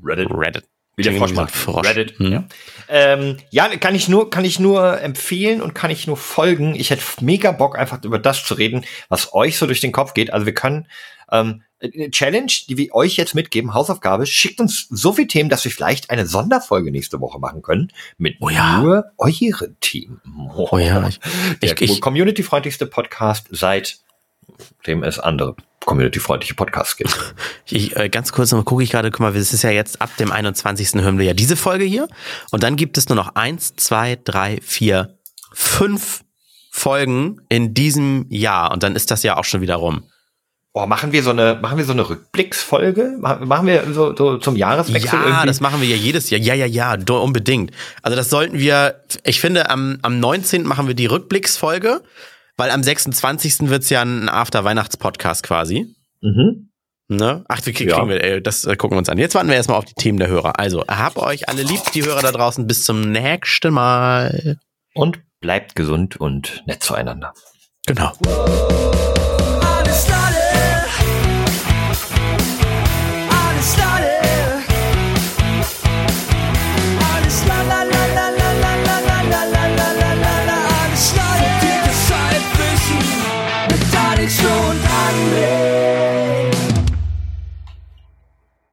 Reddit. 0.02 0.30
Reddit. 0.30 0.64
Wie 1.00 1.18
der 1.18 1.26
Klingt 1.28 1.50
Frosch. 1.50 1.86
Reddit. 1.86 2.18
Hm. 2.18 2.32
Ja. 2.32 2.44
Ähm, 2.88 3.36
ja, 3.50 3.68
kann 3.76 3.94
ich 3.94 4.08
nur, 4.08 4.30
kann 4.30 4.44
ich 4.44 4.58
nur 4.58 5.00
empfehlen 5.00 5.60
und 5.62 5.74
kann 5.74 5.90
ich 5.90 6.06
nur 6.06 6.16
folgen. 6.16 6.74
Ich 6.74 6.90
hätte 6.90 7.02
mega 7.20 7.52
Bock, 7.52 7.78
einfach 7.78 8.02
über 8.04 8.18
das 8.18 8.44
zu 8.44 8.54
reden, 8.54 8.84
was 9.08 9.32
euch 9.32 9.58
so 9.58 9.66
durch 9.66 9.80
den 9.80 9.92
Kopf 9.92 10.14
geht. 10.14 10.32
Also 10.32 10.46
wir 10.46 10.54
können 10.54 10.88
ähm, 11.30 11.62
eine 11.82 12.10
Challenge, 12.10 12.52
die 12.68 12.76
wir 12.76 12.94
euch 12.94 13.16
jetzt 13.16 13.34
mitgeben, 13.34 13.74
Hausaufgabe, 13.74 14.26
schickt 14.26 14.60
uns 14.60 14.86
so 14.90 15.12
viel 15.12 15.26
Themen, 15.26 15.48
dass 15.48 15.64
wir 15.64 15.72
vielleicht 15.72 16.10
eine 16.10 16.26
Sonderfolge 16.26 16.90
nächste 16.90 17.20
Woche 17.20 17.38
machen 17.38 17.62
können 17.62 17.92
mit 18.18 18.36
Oh 18.40 18.50
ja. 18.50 18.80
nur 18.80 19.04
euren 19.16 19.76
Themen. 19.80 20.20
Oh 20.54 20.76
ja, 20.78 21.08
ich, 21.08 21.20
Der 21.62 21.72
ich, 21.72 21.80
ich, 21.80 22.00
community-freundlichste 22.00 22.86
Podcast 22.86 23.46
seit 23.50 24.00
dem 24.86 25.02
es 25.02 25.18
andere 25.18 25.56
community-freundliche 25.84 26.54
Podcasts 26.54 26.96
gibt. 26.96 27.16
Ich, 27.72 27.94
äh, 27.96 28.08
ganz 28.08 28.32
kurz 28.32 28.50
noch 28.50 28.64
gucke 28.64 28.82
ich 28.82 28.90
gerade, 28.90 29.12
guck 29.12 29.20
mal, 29.20 29.36
es 29.36 29.52
ist 29.52 29.62
ja 29.62 29.70
jetzt 29.70 30.02
ab 30.02 30.10
dem 30.18 30.32
21. 30.32 30.94
hören 31.02 31.18
wir 31.18 31.26
ja 31.26 31.34
diese 31.34 31.54
Folge 31.54 31.84
hier. 31.84 32.08
Und 32.50 32.64
dann 32.64 32.74
gibt 32.74 32.98
es 32.98 33.08
nur 33.08 33.14
noch 33.14 33.36
eins, 33.36 33.76
zwei, 33.76 34.18
drei, 34.22 34.58
vier, 34.60 35.18
fünf 35.52 36.24
Folgen 36.72 37.40
in 37.48 37.74
diesem 37.74 38.26
Jahr. 38.28 38.72
Und 38.72 38.82
dann 38.82 38.96
ist 38.96 39.12
das 39.12 39.22
ja 39.22 39.36
auch 39.36 39.44
schon 39.44 39.60
wieder 39.60 39.76
rum. 39.76 40.02
Oh, 40.72 40.86
machen 40.86 41.10
wir 41.10 41.24
so 41.24 41.30
eine, 41.30 41.58
machen 41.60 41.78
wir 41.78 41.84
so 41.84 41.92
eine 41.92 42.08
Rückblicksfolge? 42.08 43.16
Machen 43.18 43.66
wir 43.66 43.92
so, 43.92 44.14
so 44.14 44.38
zum 44.38 44.54
Jahreswechsel 44.54 45.18
Ja, 45.18 45.26
irgendwie? 45.26 45.46
das 45.46 45.60
machen 45.60 45.80
wir 45.80 45.88
ja 45.88 45.96
jedes 45.96 46.30
Jahr. 46.30 46.40
Ja, 46.40 46.54
ja, 46.54 46.66
ja, 46.66 46.96
unbedingt. 47.08 47.72
Also 48.02 48.16
das 48.16 48.30
sollten 48.30 48.56
wir, 48.56 49.02
ich 49.24 49.40
finde, 49.40 49.68
am, 49.68 49.98
am 50.02 50.20
19. 50.20 50.62
machen 50.62 50.86
wir 50.86 50.94
die 50.94 51.06
Rückblicksfolge, 51.06 52.02
weil 52.60 52.70
am 52.70 52.82
26. 52.82 53.68
wird's 53.70 53.90
ja 53.90 54.02
ein 54.02 54.28
After-Weihnachts-Podcast 54.28 55.42
quasi. 55.42 55.94
mhm. 56.20 56.66
Ne? 57.08 57.44
Ach, 57.48 57.58
wir 57.66 57.72
kriegen 57.72 57.90
Ja. 57.90 58.08
wir, 58.08 58.22
ey, 58.22 58.40
das 58.40 58.64
äh, 58.66 58.76
gucken 58.76 58.94
wir 58.94 58.98
uns 59.00 59.08
an. 59.08 59.18
Jetzt 59.18 59.34
warten 59.34 59.48
wir 59.48 59.56
erstmal 59.56 59.78
auf 59.78 59.84
die 59.84 59.94
Themen 59.94 60.18
der 60.20 60.28
Hörer. 60.28 60.60
Also, 60.60 60.84
habt 60.86 61.16
euch 61.16 61.48
alle 61.48 61.62
lieb, 61.64 61.80
die 61.92 62.04
Hörer 62.04 62.22
da 62.22 62.30
draußen. 62.30 62.68
Bis 62.68 62.84
zum 62.84 63.00
nächsten 63.10 63.74
Mal. 63.74 64.58
Und 64.94 65.18
bleibt 65.40 65.74
gesund 65.74 66.18
und 66.20 66.62
nett 66.66 66.84
zueinander. 66.84 67.34
Genau. 67.86 68.12